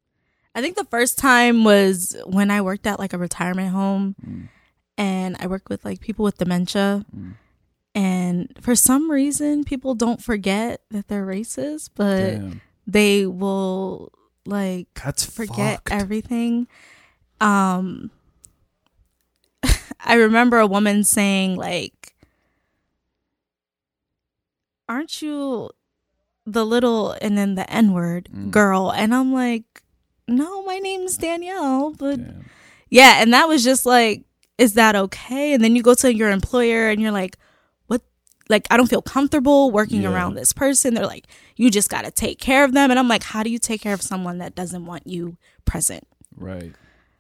I 0.56 0.62
think 0.62 0.76
the 0.76 0.86
first 0.86 1.18
time 1.20 1.64
was 1.64 2.16
when 2.26 2.50
I 2.50 2.62
worked 2.62 2.88
at 2.88 3.00
like 3.00 3.14
a 3.14 3.18
retirement 3.18 3.72
home 3.72 4.16
Mm, 4.26 4.48
and 4.98 5.36
I 5.40 5.48
worked 5.48 5.70
with 5.70 5.84
like 5.86 6.00
people 6.00 6.24
with 6.24 6.38
dementia 6.38 7.06
mm. 7.16 7.34
and 7.94 8.52
for 8.62 8.74
some 8.76 9.12
reason 9.12 9.64
people 9.66 9.94
don't 9.96 10.22
forget 10.24 10.82
that 10.92 11.08
they're 11.10 11.26
racist, 11.26 11.90
but 11.96 12.32
Damn. 12.32 12.62
they 12.88 13.26
will 13.26 14.12
like 14.46 14.88
That's 15.04 15.26
forget 15.26 15.78
fucked. 15.84 15.92
everything. 15.92 16.68
Um 17.42 18.12
I 20.00 20.16
remember 20.16 20.60
a 20.60 20.68
woman 20.68 21.04
saying 21.04 21.56
like 21.56 22.14
aren't 24.90 25.22
you 25.22 25.70
the 26.46 26.66
little 26.66 27.12
and 27.22 27.38
then 27.38 27.56
the 27.56 27.70
n-word 27.72 28.30
Mm. 28.34 28.52
girl 28.52 28.92
and 28.92 29.14
I'm 29.14 29.34
like 29.34 29.66
no 30.28 30.64
my 30.64 30.78
name's 30.80 31.18
Danielle 31.18 31.92
but 31.92 32.18
Damn. 32.18 32.46
yeah 32.90 33.22
and 33.22 33.34
that 33.34 33.48
was 33.48 33.64
just 33.64 33.86
like 33.86 34.24
is 34.58 34.74
that 34.76 34.96
okay 34.96 35.54
and 35.54 35.64
then 35.64 35.76
you 35.76 35.84
go 35.84 35.94
to 35.96 36.14
your 36.14 36.32
employer 36.32 36.90
and 36.90 37.02
you're 37.02 37.12
like 37.12 37.38
what 37.88 38.02
like 38.50 38.66
I 38.72 38.78
don't 38.78 38.88
feel 38.90 39.02
comfortable 39.02 39.72
working 39.72 40.04
Yeah. 40.04 40.14
around 40.14 40.36
this 40.36 40.54
person 40.54 40.94
they're 40.94 41.06
like 41.06 41.28
you 41.58 41.70
just 41.70 41.90
got 41.90 42.06
to 42.06 42.12
take 42.12 42.40
care 42.40 42.64
of 42.64 42.72
them 42.74 42.90
and 42.92 42.98
I'm 43.00 43.10
like 43.10 43.24
how 43.24 43.44
do 43.44 43.50
you 43.50 43.60
take 43.60 43.82
care 43.82 43.94
of 43.94 44.02
someone 44.02 44.38
that 44.38 44.56
doesn't 44.56 44.86
want 44.86 45.06
you 45.06 45.38
present 45.66 46.08
Right. 46.36 46.74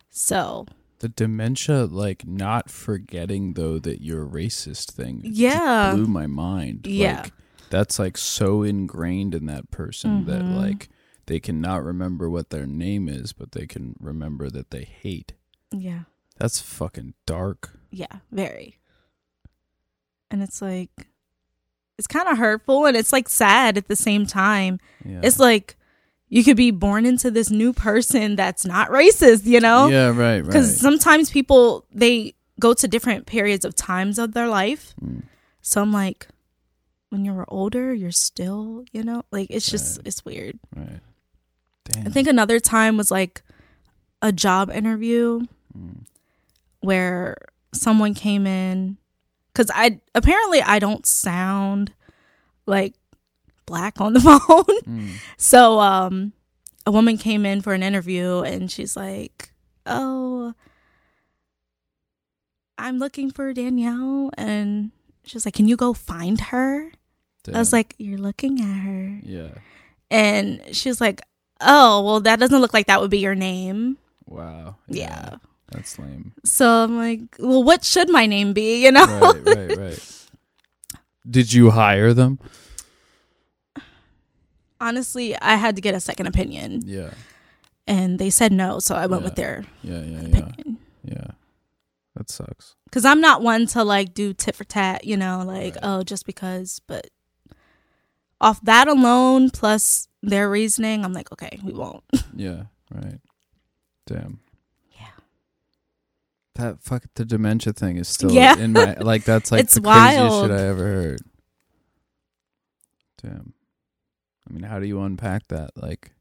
so 0.09 0.65
The 0.99 1.09
dementia, 1.09 1.85
like 1.85 2.25
not 2.27 2.69
forgetting 2.71 3.53
though 3.53 3.77
that 3.79 4.01
you're 4.01 4.25
a 4.25 4.29
racist 4.29 4.91
thing, 4.91 5.21
Yeah. 5.23 5.93
blew 5.93 6.07
my 6.07 6.25
mind. 6.27 6.87
Yeah. 6.87 7.21
like, 7.23 7.33
that's 7.69 7.99
like 7.99 8.17
so 8.17 8.63
ingrained 8.63 9.35
in 9.35 9.45
that 9.47 9.69
person 9.71 10.25
that 10.25 10.41
Mhm. 10.41 10.55
like 10.55 10.89
they 11.27 11.39
cannot 11.39 11.83
remember 11.83 12.29
what 12.29 12.49
their 12.49 12.65
name 12.65 13.07
is, 13.09 13.33
but 13.33 13.51
they 13.51 13.67
can 13.67 13.95
remember 13.99 14.49
that 14.49 14.71
they 14.71 14.83
hate. 14.85 15.33
yeah 15.71 16.03
That's 16.37 16.61
fucking 16.61 17.13
dark. 17.25 17.77
yeah 17.91 18.19
very 18.31 18.79
and 20.31 20.41
it's 20.41 20.61
like 20.61 21.07
it's 21.97 22.07
kind 22.07 22.27
of 22.27 22.37
hurtful 22.37 22.85
and 22.85 22.95
it's 22.95 23.11
like 23.13 23.27
sad 23.29 23.77
at 23.77 23.87
the 23.87 23.95
same 23.95 24.25
time 24.25 24.79
Yeah, 25.05 25.21
it's 25.23 25.39
like 25.39 25.76
you 26.30 26.43
could 26.43 26.57
be 26.57 26.71
born 26.71 27.05
into 27.05 27.32
this 27.32 27.49
new 27.49 27.71
person 27.73 28.36
that's 28.36 28.65
not 28.65 28.89
racist 28.89 29.45
you 29.45 29.59
know 29.59 29.88
yeah, 29.88 30.07
right, 30.07 30.15
right. 30.15 30.45
because 30.45 30.80
sometimes 30.80 31.30
people 31.30 31.86
they 31.93 32.34
go 32.59 32.73
to 32.73 32.88
different 32.88 33.25
periods 33.25 33.63
of 33.65 33.75
times 33.75 34.19
of 34.19 34.34
their 34.34 34.47
life 34.47 34.93
Mm. 35.03 35.23
so 35.61 35.82
i'm 35.82 35.91
like 35.93 36.28
when 37.09 37.23
you're 37.23 37.45
older 37.47 37.93
you're 37.93 38.11
still 38.11 38.84
you 38.91 39.03
know 39.03 39.23
like 39.32 39.47
it's 39.49 39.69
just 39.69 39.97
Right. 39.99 40.07
it's 40.07 40.25
weird 40.25 40.59
right. 40.75 40.99
Damn. 41.86 42.07
i 42.07 42.09
think 42.09 42.28
another 42.28 42.59
time 42.59 42.97
was 42.97 43.09
like 43.11 43.41
a 44.21 44.32
job 44.32 44.69
interview 44.69 45.41
Mm. 45.78 46.05
where 46.82 47.38
someone 47.73 48.13
came 48.13 48.47
in 48.47 48.97
because 49.53 49.69
i 49.73 49.99
apparently 50.15 50.61
i 50.61 50.80
don't 50.80 51.05
sound 51.05 51.93
like 52.65 52.95
black 53.68 54.01
on 54.01 54.13
the 54.13 54.20
phone 54.26 54.80
Mm. 54.88 55.11
so 55.38 55.80
um 55.80 56.34
a 56.88 56.91
woman 56.91 57.18
came 57.20 57.45
in 57.45 57.61
for 57.61 57.74
an 57.74 57.84
interview 57.84 58.39
and 58.41 58.72
she's 58.72 58.95
like, 58.95 59.51
"Oh, 59.86 60.53
I'm 62.78 62.97
looking 62.99 63.30
for 63.32 63.53
Danielle." 63.53 64.32
And 64.38 64.91
she's 65.26 65.45
like, 65.45 65.53
"Can 65.53 65.68
you 65.68 65.76
go 65.76 65.93
find 65.93 66.39
her?" 66.39 66.91
I 67.53 67.59
was 67.59 67.72
like, 67.74 67.95
"You're 67.97 68.18
looking 68.18 68.59
at 68.61 68.78
her." 68.88 69.20
yeah. 69.24 69.49
And 70.09 70.61
she's 70.72 71.01
like, 71.01 71.22
"Oh, 71.59 72.01
well 72.03 72.20
that 72.22 72.39
doesn't 72.39 72.61
look 72.61 72.74
like 72.74 72.88
that 72.88 73.01
would 73.01 73.11
be 73.11 73.20
your 73.20 73.36
name." 73.36 73.97
Wow. 74.26 74.76
Yeah. 74.88 75.38
That's 75.72 75.99
lame. 75.99 76.32
So 76.45 76.70
I'm 76.84 76.95
like, 76.97 77.20
"Well, 77.39 77.63
what 77.63 77.84
should 77.84 78.09
my 78.09 78.26
name 78.28 78.53
be?" 78.53 78.84
You 78.86 78.91
know? 78.93 79.05
Right, 79.05 79.43
right, 79.45 79.78
right. 79.78 80.28
Did 81.30 81.51
you 81.51 81.72
hire 81.72 82.13
them? 82.13 82.39
Honestly, 84.80 85.36
I 85.41 85.55
had 85.55 85.75
to 85.75 85.82
get 85.82 85.95
a 85.95 85.99
second 85.99 86.28
opinion 86.28 86.82
Yeah. 86.86 87.11
and 87.88 88.19
they 88.19 88.30
said 88.30 88.51
no, 88.51 88.80
so 88.80 88.95
I 88.95 89.07
went 89.07 89.21
Yeah. 89.23 89.25
with 89.28 89.36
their 89.36 89.65
Yeah, 89.84 90.01
yeah, 90.01 90.21
yeah. 90.21 90.28
opinion. 90.28 90.78
Yeah. 91.03 91.28
That 92.15 92.30
sucks. 92.30 92.75
Cause 92.91 93.05
I'm 93.05 93.21
not 93.21 93.41
one 93.41 93.67
to 93.67 93.84
like 93.84 94.13
do 94.13 94.34
tit 94.34 94.55
for 94.55 94.63
tat, 94.63 95.03
you 95.05 95.17
know, 95.17 95.43
like 95.45 95.75
Right. 95.75 95.84
oh 95.84 96.03
just 96.03 96.25
because. 96.25 96.80
But 96.88 97.09
off 98.41 98.61
that 98.63 98.88
alone, 98.88 99.49
plus 99.49 100.07
their 100.23 100.49
reasoning, 100.49 101.03
I'm 101.05 101.13
like, 101.13 101.32
okay, 101.32 101.59
we 101.63 101.73
won't. 101.73 102.03
Yeah, 102.36 102.65
right. 102.93 103.19
Damn. 104.05 104.39
Yeah. 104.93 105.07
That 106.55 106.82
fuck 106.84 107.03
the 107.15 107.25
dementia 107.25 107.73
thing 107.73 107.97
is 107.97 108.07
still 108.07 108.32
Yeah. 108.32 108.57
in 108.57 108.73
my 108.73 108.93
like 108.99 109.23
that's 109.23 109.51
like 109.51 109.61
It's 109.63 109.73
the 109.75 109.82
craziest 109.82 110.19
wild. 110.19 110.49
shit 110.49 110.59
I 110.59 110.63
ever 110.67 110.84
heard. 110.86 111.21
Damn. 113.21 113.53
I 114.47 114.53
mean, 114.53 114.63
how 114.63 114.79
do 114.79 114.85
you 114.85 115.01
unpack 115.01 115.47
that? 115.47 115.71
Like, 115.75 116.11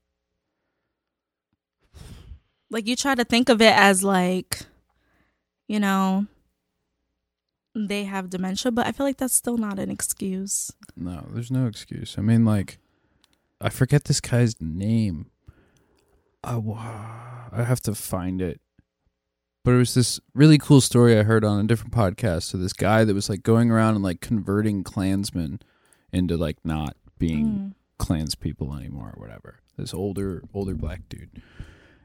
Like 2.71 2.87
you 2.87 2.97
try 2.97 3.15
to 3.15 3.25
think 3.25 3.49
of 3.49 3.61
it 3.63 3.73
as 3.75 4.03
like, 4.03 4.61
you 5.69 5.79
know, 5.79 6.27
they 7.75 8.05
have 8.05 8.31
dementia, 8.31 8.73
but 8.73 8.87
I 8.87 8.93
feel 8.93 9.07
like 9.07 9.19
that's 9.19 9.35
still 9.35 9.57
not 9.59 9.79
an 9.79 9.91
excuse. 9.91 10.73
no, 10.97 11.27
there's 11.31 11.51
no 11.51 11.67
excuse. 11.67 12.17
I 12.19 12.23
mean, 12.23 12.45
like, 12.45 12.79
I 13.61 13.69
forget 13.71 14.05
this 14.05 14.21
guy's 14.21 14.61
name, 14.61 15.31
I, 16.43 16.61
I 17.53 17.63
have 17.63 17.81
to 17.83 17.95
find 17.95 18.43
it. 18.43 18.61
But 19.65 19.75
it 19.75 19.79
was 19.79 19.95
this 19.95 20.21
really 20.33 20.59
cool 20.59 20.81
story 20.81 21.19
I 21.19 21.25
heard 21.25 21.45
on 21.45 21.59
a 21.59 21.67
different 21.67 21.93
podcast. 21.93 22.45
So 22.45 22.59
this 22.59 22.73
guy 22.73 23.05
that 23.05 23.15
was 23.15 23.29
like 23.29 23.43
going 23.43 23.71
around 23.71 23.97
and 23.97 24.05
like 24.05 24.21
converting 24.21 24.85
Klansmen 24.85 25.61
into 26.13 26.37
like 26.37 26.59
not 26.65 26.97
being 27.19 27.47
Mm. 27.47 27.75
Klans 27.99 28.35
people 28.35 28.75
anymore 28.75 29.13
or 29.17 29.21
whatever. 29.21 29.61
This 29.77 29.95
older 29.95 30.43
older 30.55 30.75
black 30.75 31.09
dude. 31.09 31.43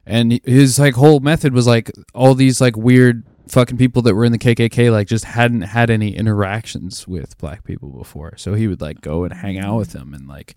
And 0.05 0.39
his 0.43 0.79
like 0.79 0.95
whole 0.95 1.19
method 1.19 1.53
was 1.53 1.67
like 1.67 1.91
all 2.13 2.33
these 2.33 2.59
like 2.59 2.75
weird 2.75 3.23
fucking 3.47 3.77
people 3.77 4.01
that 4.03 4.15
were 4.15 4.25
in 4.25 4.31
the 4.31 4.37
KKK 4.37 4.91
like 4.91 5.07
just 5.07 5.25
hadn't 5.25 5.61
had 5.61 5.89
any 5.89 6.15
interactions 6.15 7.07
with 7.07 7.37
black 7.37 7.63
people 7.63 7.89
before. 7.89 8.35
So 8.37 8.53
he 8.53 8.67
would 8.67 8.81
like 8.81 9.01
go 9.01 9.23
and 9.23 9.33
hang 9.33 9.59
out 9.59 9.77
with 9.77 9.91
them 9.91 10.13
and 10.13 10.27
like 10.27 10.55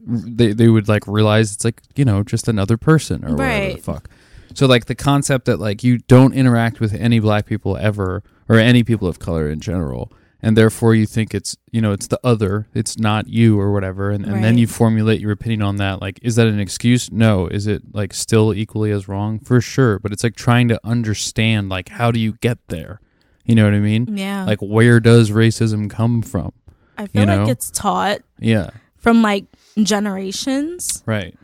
they 0.00 0.52
they 0.52 0.68
would 0.68 0.88
like 0.88 1.06
realize 1.06 1.54
it's 1.54 1.64
like, 1.64 1.82
you 1.96 2.04
know, 2.04 2.22
just 2.22 2.48
another 2.48 2.76
person 2.76 3.24
or 3.24 3.34
whatever 3.34 3.74
the 3.74 3.80
fuck. 3.80 4.10
So 4.54 4.66
like 4.66 4.86
the 4.86 4.94
concept 4.94 5.46
that 5.46 5.58
like 5.58 5.82
you 5.82 5.98
don't 5.98 6.32
interact 6.32 6.80
with 6.80 6.94
any 6.94 7.18
black 7.18 7.46
people 7.46 7.76
ever 7.76 8.22
or 8.48 8.56
any 8.56 8.84
people 8.84 9.08
of 9.08 9.18
color 9.18 9.48
in 9.48 9.60
general 9.60 10.12
and 10.42 10.56
therefore 10.56 10.94
you 10.94 11.06
think 11.06 11.34
it's 11.34 11.56
you 11.70 11.80
know 11.80 11.92
it's 11.92 12.06
the 12.06 12.20
other 12.22 12.68
it's 12.74 12.98
not 12.98 13.28
you 13.28 13.58
or 13.58 13.72
whatever 13.72 14.10
and, 14.10 14.24
and 14.26 14.44
then 14.44 14.58
you 14.58 14.66
formulate 14.66 15.20
your 15.20 15.32
opinion 15.32 15.62
on 15.62 15.76
that 15.76 16.00
like 16.00 16.18
is 16.22 16.36
that 16.36 16.46
an 16.46 16.60
excuse? 16.60 17.10
No. 17.10 17.46
Is 17.46 17.66
it 17.66 17.82
like 17.94 18.12
still 18.12 18.52
equally 18.54 18.90
as 18.90 19.08
wrong? 19.08 19.38
For 19.38 19.60
sure 19.60 19.98
but 19.98 20.12
it's 20.12 20.24
like 20.24 20.36
trying 20.36 20.68
to 20.68 20.80
understand 20.84 21.68
like 21.68 21.88
how 21.88 22.10
do 22.10 22.20
you 22.20 22.34
get 22.34 22.58
there? 22.68 23.00
You 23.44 23.54
know 23.54 23.64
what 23.64 23.74
i 23.74 23.80
mean? 23.80 24.16
Yeah. 24.16 24.44
like 24.44 24.60
where 24.60 25.00
does 25.00 25.30
racism 25.30 25.88
come 25.88 26.22
from? 26.22 26.52
I 26.98 27.06
feel 27.06 27.22
you 27.22 27.36
like 27.36 27.48
it's 27.48 27.70
taught 27.70 28.20
yeah. 28.38 28.70
from 28.96 29.22
like 29.22 29.44
generations. 29.82 31.02
Right. 31.06 31.36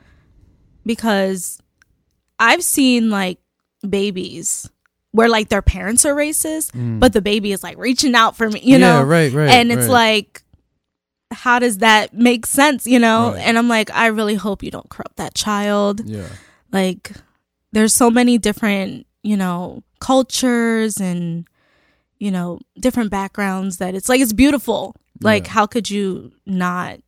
Because 0.84 1.60
I've 2.38 2.62
seen 2.62 3.10
like 3.10 3.38
babies 3.88 4.70
where 5.12 5.28
like 5.28 5.48
their 5.48 5.62
parents 5.62 6.04
are 6.04 6.14
racist, 6.14 6.70
but 7.00 7.12
the 7.12 7.22
baby 7.22 7.52
is 7.52 7.62
like 7.62 7.78
reaching 7.78 8.14
out 8.14 8.36
for 8.36 8.48
me, 8.50 8.60
you 8.62 8.76
Mm. 8.76 8.80
yeah 8.80 9.00
know? 9.00 9.02
right 9.02 9.32
right 9.32 9.48
and 9.50 9.70
it's 9.70 9.82
right. 9.82 9.90
like 9.90 10.42
how 11.30 11.58
does 11.58 11.78
that 11.78 12.12
make 12.12 12.44
sense, 12.46 12.86
you 12.86 12.98
know? 12.98 13.32
Right. 13.32 13.40
And 13.46 13.56
I'm 13.58 13.68
like 13.68 13.90
I 13.90 14.06
really 14.08 14.34
hope 14.34 14.62
you 14.62 14.70
don't 14.70 14.88
corrupt 14.90 15.16
that 15.16 15.34
child. 15.34 16.00
yeah 16.06 16.28
Like 16.72 17.12
there's 17.72 17.94
so 17.94 18.10
many 18.10 18.36
different, 18.38 19.06
you 19.22 19.36
know, 19.36 19.82
cultures 20.00 21.00
and 21.00 21.46
you 22.18 22.30
know, 22.30 22.60
different 22.78 23.10
backgrounds 23.10 23.78
that 23.78 23.94
it's 23.94 24.08
like 24.08 24.20
it's 24.20 24.32
beautiful. 24.32 24.94
Like 25.20 25.46
Yeah. 25.46 25.52
how 25.52 25.66
could 25.66 25.90
you 25.90 26.32
not 26.46 26.98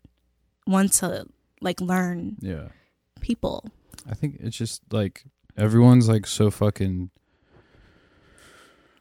want 0.66 0.92
to 0.94 1.26
like 1.60 1.80
learn 1.80 2.36
yeah 2.40 2.68
people? 3.20 3.64
I 4.10 4.14
think 4.14 4.36
it's 4.40 4.56
just 4.56 4.82
like 4.90 5.24
everyone's 5.56 6.08
like 6.08 6.26
so 6.26 6.50
fucking. 6.50 7.10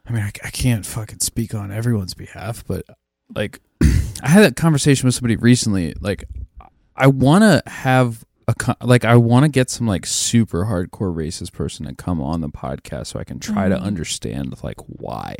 I 0.06 0.12
mean, 0.12 0.22
I, 0.22 0.30
I 0.44 0.50
can't 0.50 0.84
fucking 0.84 1.20
speak 1.20 1.54
on 1.54 1.72
everyone's 1.72 2.14
behalf, 2.14 2.64
but 2.66 2.84
like, 3.34 3.60
I 4.22 4.28
had 4.28 4.42
that 4.42 4.56
conversation 4.56 5.06
with 5.06 5.14
somebody 5.14 5.36
recently. 5.36 5.94
Like, 6.00 6.24
I 6.96 7.06
want 7.06 7.42
to 7.42 7.62
have 7.70 8.24
a 8.46 8.54
co- 8.54 8.74
like, 8.82 9.04
I 9.06 9.16
want 9.16 9.44
to 9.44 9.48
get 9.48 9.70
some 9.70 9.86
like 9.86 10.04
super 10.06 10.66
hardcore 10.66 11.14
racist 11.14 11.52
person 11.52 11.86
to 11.86 11.94
come 11.94 12.20
on 12.20 12.40
the 12.42 12.48
podcast 12.50 13.06
so 13.08 13.18
I 13.18 13.24
can 13.24 13.38
try 13.40 13.68
to 13.68 13.76
Mhm. 13.76 13.82
understand 13.82 14.54
like 14.62 14.80
why 14.86 15.34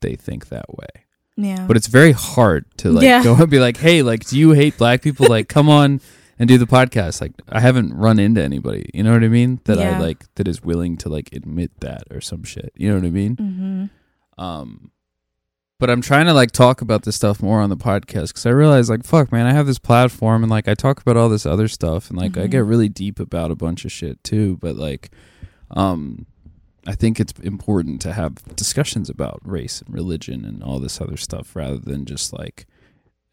they 0.00 0.16
think 0.16 0.48
that 0.48 0.74
way 0.74 0.88
Yeah. 1.36 1.66
but 1.68 1.76
it's 1.76 1.86
very 1.86 2.12
hard 2.12 2.64
to 2.78 2.90
like 2.90 3.04
Yeah. 3.04 3.22
go 3.22 3.34
and 3.34 3.50
be 3.50 3.60
like, 3.60 3.76
"Hey, 3.76 4.02
like, 4.02 4.24
do 4.26 4.38
you 4.38 4.52
hate 4.52 4.78
black 4.78 5.02
people? 5.02 5.26
Like, 5.28 5.48
come 5.48 5.68
on 5.68 6.00
and 6.42 6.48
do 6.48 6.58
the 6.58 6.66
podcast." 6.66 7.20
Like, 7.20 7.32
I 7.48 7.60
haven't 7.60 7.94
run 7.94 8.18
into 8.18 8.42
anybody, 8.42 8.90
you 8.92 9.02
know 9.04 9.12
what 9.12 9.22
I 9.24 9.28
mean? 9.28 9.60
That 9.64 9.78
I 9.78 9.90
Yeah. 9.92 9.98
like 10.00 10.26
that 10.34 10.48
is 10.48 10.62
willing 10.62 10.96
to 10.98 11.08
like 11.08 11.30
admit 11.32 11.70
that 11.80 12.02
or 12.10 12.20
some 12.20 12.42
shit. 12.42 12.72
You 12.76 12.88
know 12.90 12.96
what 12.96 13.06
I 13.06 13.10
mean? 13.10 13.36
mm-hmm. 13.36 14.42
Um, 14.44 14.90
but 15.78 15.90
I'm 15.90 16.00
trying 16.00 16.26
to 16.26 16.32
like 16.34 16.50
talk 16.52 16.80
about 16.80 17.02
this 17.04 17.16
stuff 17.16 17.42
more 17.42 17.60
on 17.60 17.70
the 17.70 17.76
podcast 17.76 18.28
because 18.28 18.46
I 18.46 18.50
realize 18.50 18.88
like, 18.90 19.04
fuck, 19.04 19.30
man, 19.32 19.46
I 19.46 19.52
have 19.52 19.66
this 19.66 19.78
platform 19.78 20.42
and 20.42 20.50
like 20.50 20.68
I 20.68 20.74
talk 20.74 21.00
about 21.00 21.16
all 21.16 21.28
this 21.28 21.44
other 21.46 21.68
stuff 21.68 22.08
and 22.10 22.18
like 22.18 22.36
I 22.36 22.46
Mhm. 22.46 22.50
get 22.50 22.64
really 22.64 22.88
deep 22.88 23.18
about 23.20 23.50
a 23.50 23.56
bunch 23.56 23.84
of 23.84 23.92
shit 23.92 24.22
too. 24.24 24.58
But 24.60 24.76
like, 24.76 25.10
um. 25.70 26.26
I 26.84 26.96
think 26.96 27.20
it's 27.20 27.32
important 27.44 28.00
to 28.00 28.12
have 28.12 28.34
discussions 28.56 29.08
about 29.08 29.38
race 29.44 29.82
and 29.86 29.94
religion 29.94 30.44
and 30.44 30.64
all 30.64 30.80
this 30.80 31.00
other 31.00 31.16
stuff 31.16 31.54
rather 31.54 31.78
than 31.78 32.04
just 32.04 32.32
like 32.32 32.66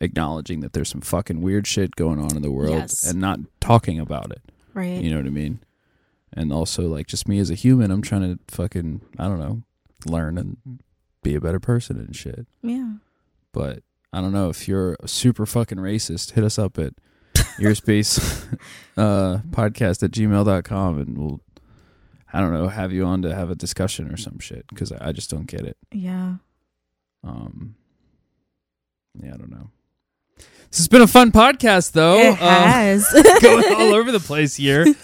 acknowledging 0.01 0.61
that 0.61 0.73
there's 0.73 0.89
some 0.89 1.01
fucking 1.01 1.41
weird 1.41 1.67
shit 1.67 1.95
going 1.95 2.19
on 2.19 2.35
in 2.35 2.41
the 2.41 2.51
world 2.51 2.71
Yes. 2.75 3.03
and 3.03 3.19
not 3.19 3.39
talking 3.59 3.99
about 3.99 4.31
it. 4.31 4.41
Right. 4.73 5.01
You 5.01 5.09
know 5.09 5.17
what 5.17 5.25
I 5.25 5.29
mean? 5.31 5.59
And 6.33 6.53
also 6.53 6.87
like 6.87 7.07
just 7.07 7.27
me 7.27 7.39
as 7.39 7.49
a 7.49 7.55
human, 7.55 7.91
I'm 7.91 8.01
trying 8.01 8.21
to 8.21 8.39
fucking 8.53 9.01
I 9.17 9.25
don't 9.27 9.39
know, 9.39 9.63
learn 10.05 10.37
and 10.37 10.57
be 11.23 11.35
a 11.35 11.41
better 11.41 11.59
person 11.59 11.97
and 11.97 12.15
shit. 12.15 12.47
yeah. 12.61 12.93
But 13.51 13.83
I 14.13 14.21
don't 14.21 14.31
know 14.31 14.49
if 14.49 14.67
you're 14.67 14.95
a 15.01 15.07
super 15.07 15.45
fucking 15.45 15.77
racist, 15.79 16.31
hit 16.31 16.43
us 16.43 16.57
up 16.59 16.77
at 16.79 16.93
earspace 17.59 18.19
uh 18.97 19.39
podcast 19.49 20.01
at 20.03 20.11
gmail.com 20.11 20.99
and 20.99 21.17
we'll 21.17 21.41
I 22.31 22.41
don't 22.41 22.53
know, 22.53 22.67
have 22.67 22.91
you 22.93 23.05
on 23.05 23.23
to 23.23 23.33
have 23.33 23.49
a 23.49 23.55
discussion 23.55 24.07
or 24.13 24.15
some 24.17 24.37
shit 24.39 24.65
because 24.67 24.91
I, 24.91 25.09
I 25.09 25.11
just 25.11 25.31
don't 25.31 25.47
get 25.47 25.61
it. 25.61 25.77
Yeah. 25.91 26.35
Um, 27.23 27.73
yeah, 29.19 29.33
I 29.33 29.37
don't 29.37 29.49
know. 29.51 29.71
This 30.69 30.77
has 30.79 30.87
been 30.87 31.01
a 31.01 31.07
fun 31.07 31.31
podcast, 31.31 31.93
though. 31.93 32.19
it 32.19 32.29
Um, 32.29 32.37
has. 32.37 33.05
going 33.41 33.73
all 33.73 33.93
over 33.95 34.11
the 34.11 34.19
place 34.19 34.55
here. 34.55 34.85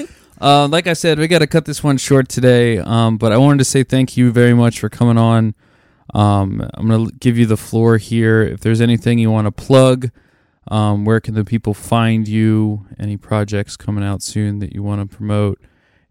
Uh, 0.41 0.67
like 0.67 0.85
I 0.85 0.91
said, 0.91 1.17
we 1.17 1.29
got 1.29 1.39
to 1.39 1.47
cut 1.47 1.63
this 1.63 1.81
one 1.81 1.95
short 1.95 2.27
today. 2.27 2.77
Um, 2.77 3.15
but 3.17 3.31
I 3.31 3.37
wanted 3.37 3.59
to 3.59 3.63
say 3.63 3.83
thank 3.83 4.17
you 4.17 4.33
very 4.33 4.53
much 4.53 4.81
for 4.81 4.89
coming 4.89 5.17
on. 5.17 5.55
Um, 6.13 6.61
I'm 6.73 6.89
going 6.89 7.07
to 7.07 7.15
give 7.15 7.37
you 7.37 7.45
the 7.45 7.55
floor 7.55 7.95
here. 7.95 8.41
If 8.41 8.59
there's 8.59 8.81
anything 8.81 9.17
you 9.17 9.31
want 9.31 9.45
to 9.47 9.51
plug, 9.53 10.11
um, 10.67 11.05
where 11.05 11.21
can 11.21 11.35
the 11.35 11.45
people 11.45 11.73
find 11.73 12.27
you? 12.27 12.85
Any 12.99 13.15
projects 13.15 13.77
coming 13.77 14.03
out 14.03 14.21
soon 14.21 14.59
that 14.59 14.73
you 14.73 14.83
want 14.83 15.09
to 15.09 15.15
promote? 15.17 15.57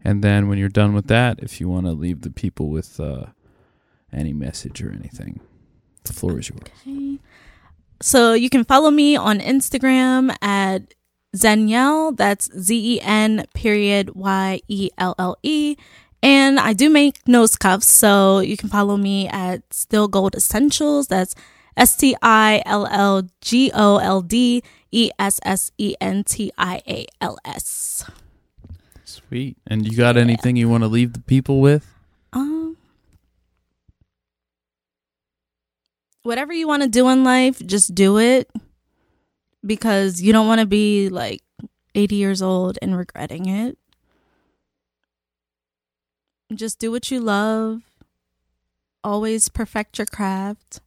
And 0.03 0.23
then 0.23 0.47
when 0.49 0.57
you're 0.57 0.69
done 0.69 0.95
with 0.95 1.05
that, 1.05 1.37
if 1.43 1.61
you 1.61 1.69
want 1.69 1.85
to 1.85 1.91
leave 1.91 2.21
the 2.21 2.31
people 2.31 2.69
with 2.69 2.99
uh, 2.99 3.27
any 4.11 4.33
message 4.33 4.81
or 4.81 4.91
anything, 4.91 5.39
the 6.03 6.13
floor 6.13 6.39
is 6.39 6.49
yours. 6.49 6.61
Okay. 6.81 7.19
So 8.01 8.33
you 8.33 8.49
can 8.49 8.63
follow 8.63 8.91
me 8.91 9.15
on 9.15 9.39
Instagram 9.39 10.35
at 10.41 10.93
Zenielle. 11.35 12.15
That's 12.15 12.51
Z 12.57 12.95
E 12.95 13.01
N 13.01 13.45
period 13.53 14.15
Y 14.15 14.61
E 14.67 14.89
L 14.97 15.15
L 15.17 15.37
E. 15.43 15.75
And 16.21 16.59
I 16.59 16.73
do 16.73 16.89
make 16.89 17.27
nose 17.27 17.55
cuffs, 17.55 17.85
so 17.85 18.39
you 18.39 18.57
can 18.57 18.69
follow 18.69 18.97
me 18.97 19.27
at 19.27 19.61
Still 19.71 20.07
Gold 20.07 20.35
Essentials. 20.35 21.07
That's 21.07 21.35
S 21.77 21.95
T 21.95 22.15
I 22.21 22.63
L 22.65 22.87
L 22.87 23.27
G 23.41 23.71
O 23.73 23.97
L 23.97 24.21
D 24.21 24.63
E 24.91 25.11
S 25.19 25.39
S 25.43 25.71
E 25.77 25.95
N 26.01 26.23
T 26.23 26.51
I 26.57 26.81
A 26.87 27.05
L 27.21 27.37
S. 27.45 28.09
Sweet. 29.03 29.57
And 29.67 29.85
you 29.85 29.97
got 29.97 30.17
anything 30.17 30.55
you 30.55 30.67
want 30.67 30.83
to 30.83 30.87
leave 30.87 31.13
the 31.13 31.21
people 31.21 31.61
with? 31.61 31.94
Whatever 36.25 36.51
you 36.51 36.67
want 36.67 36.81
to 36.81 36.89
do 36.89 37.07
in 37.09 37.23
life, 37.23 37.63
just 37.65 37.93
do 37.93 38.17
it 38.17 38.49
because 39.63 40.21
you 40.21 40.33
don't 40.33 40.47
want 40.47 40.59
to 40.59 40.65
be 40.65 41.07
like 41.07 41.41
80 41.93 42.15
years 42.15 42.41
old 42.41 42.79
and 42.81 42.97
regretting 42.97 43.45
it. 43.45 43.77
Just 46.53 46.79
do 46.79 46.91
what 46.91 47.11
you 47.11 47.19
love. 47.19 47.81
Always 49.03 49.49
perfect 49.49 49.99
your 49.99 50.07
craft. 50.07 50.81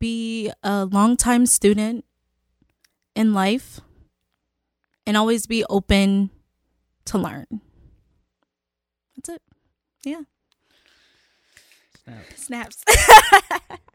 Be 0.00 0.50
a 0.64 0.84
longtime 0.84 1.46
student 1.46 2.04
in 3.14 3.32
life 3.32 3.80
and 5.06 5.16
always 5.16 5.46
be 5.46 5.64
open 5.70 6.30
to 7.04 7.18
learn. 7.18 7.46
That's 9.14 9.28
it. 9.28 9.42
Yeah. 10.04 10.22
Snaps. 12.36 12.84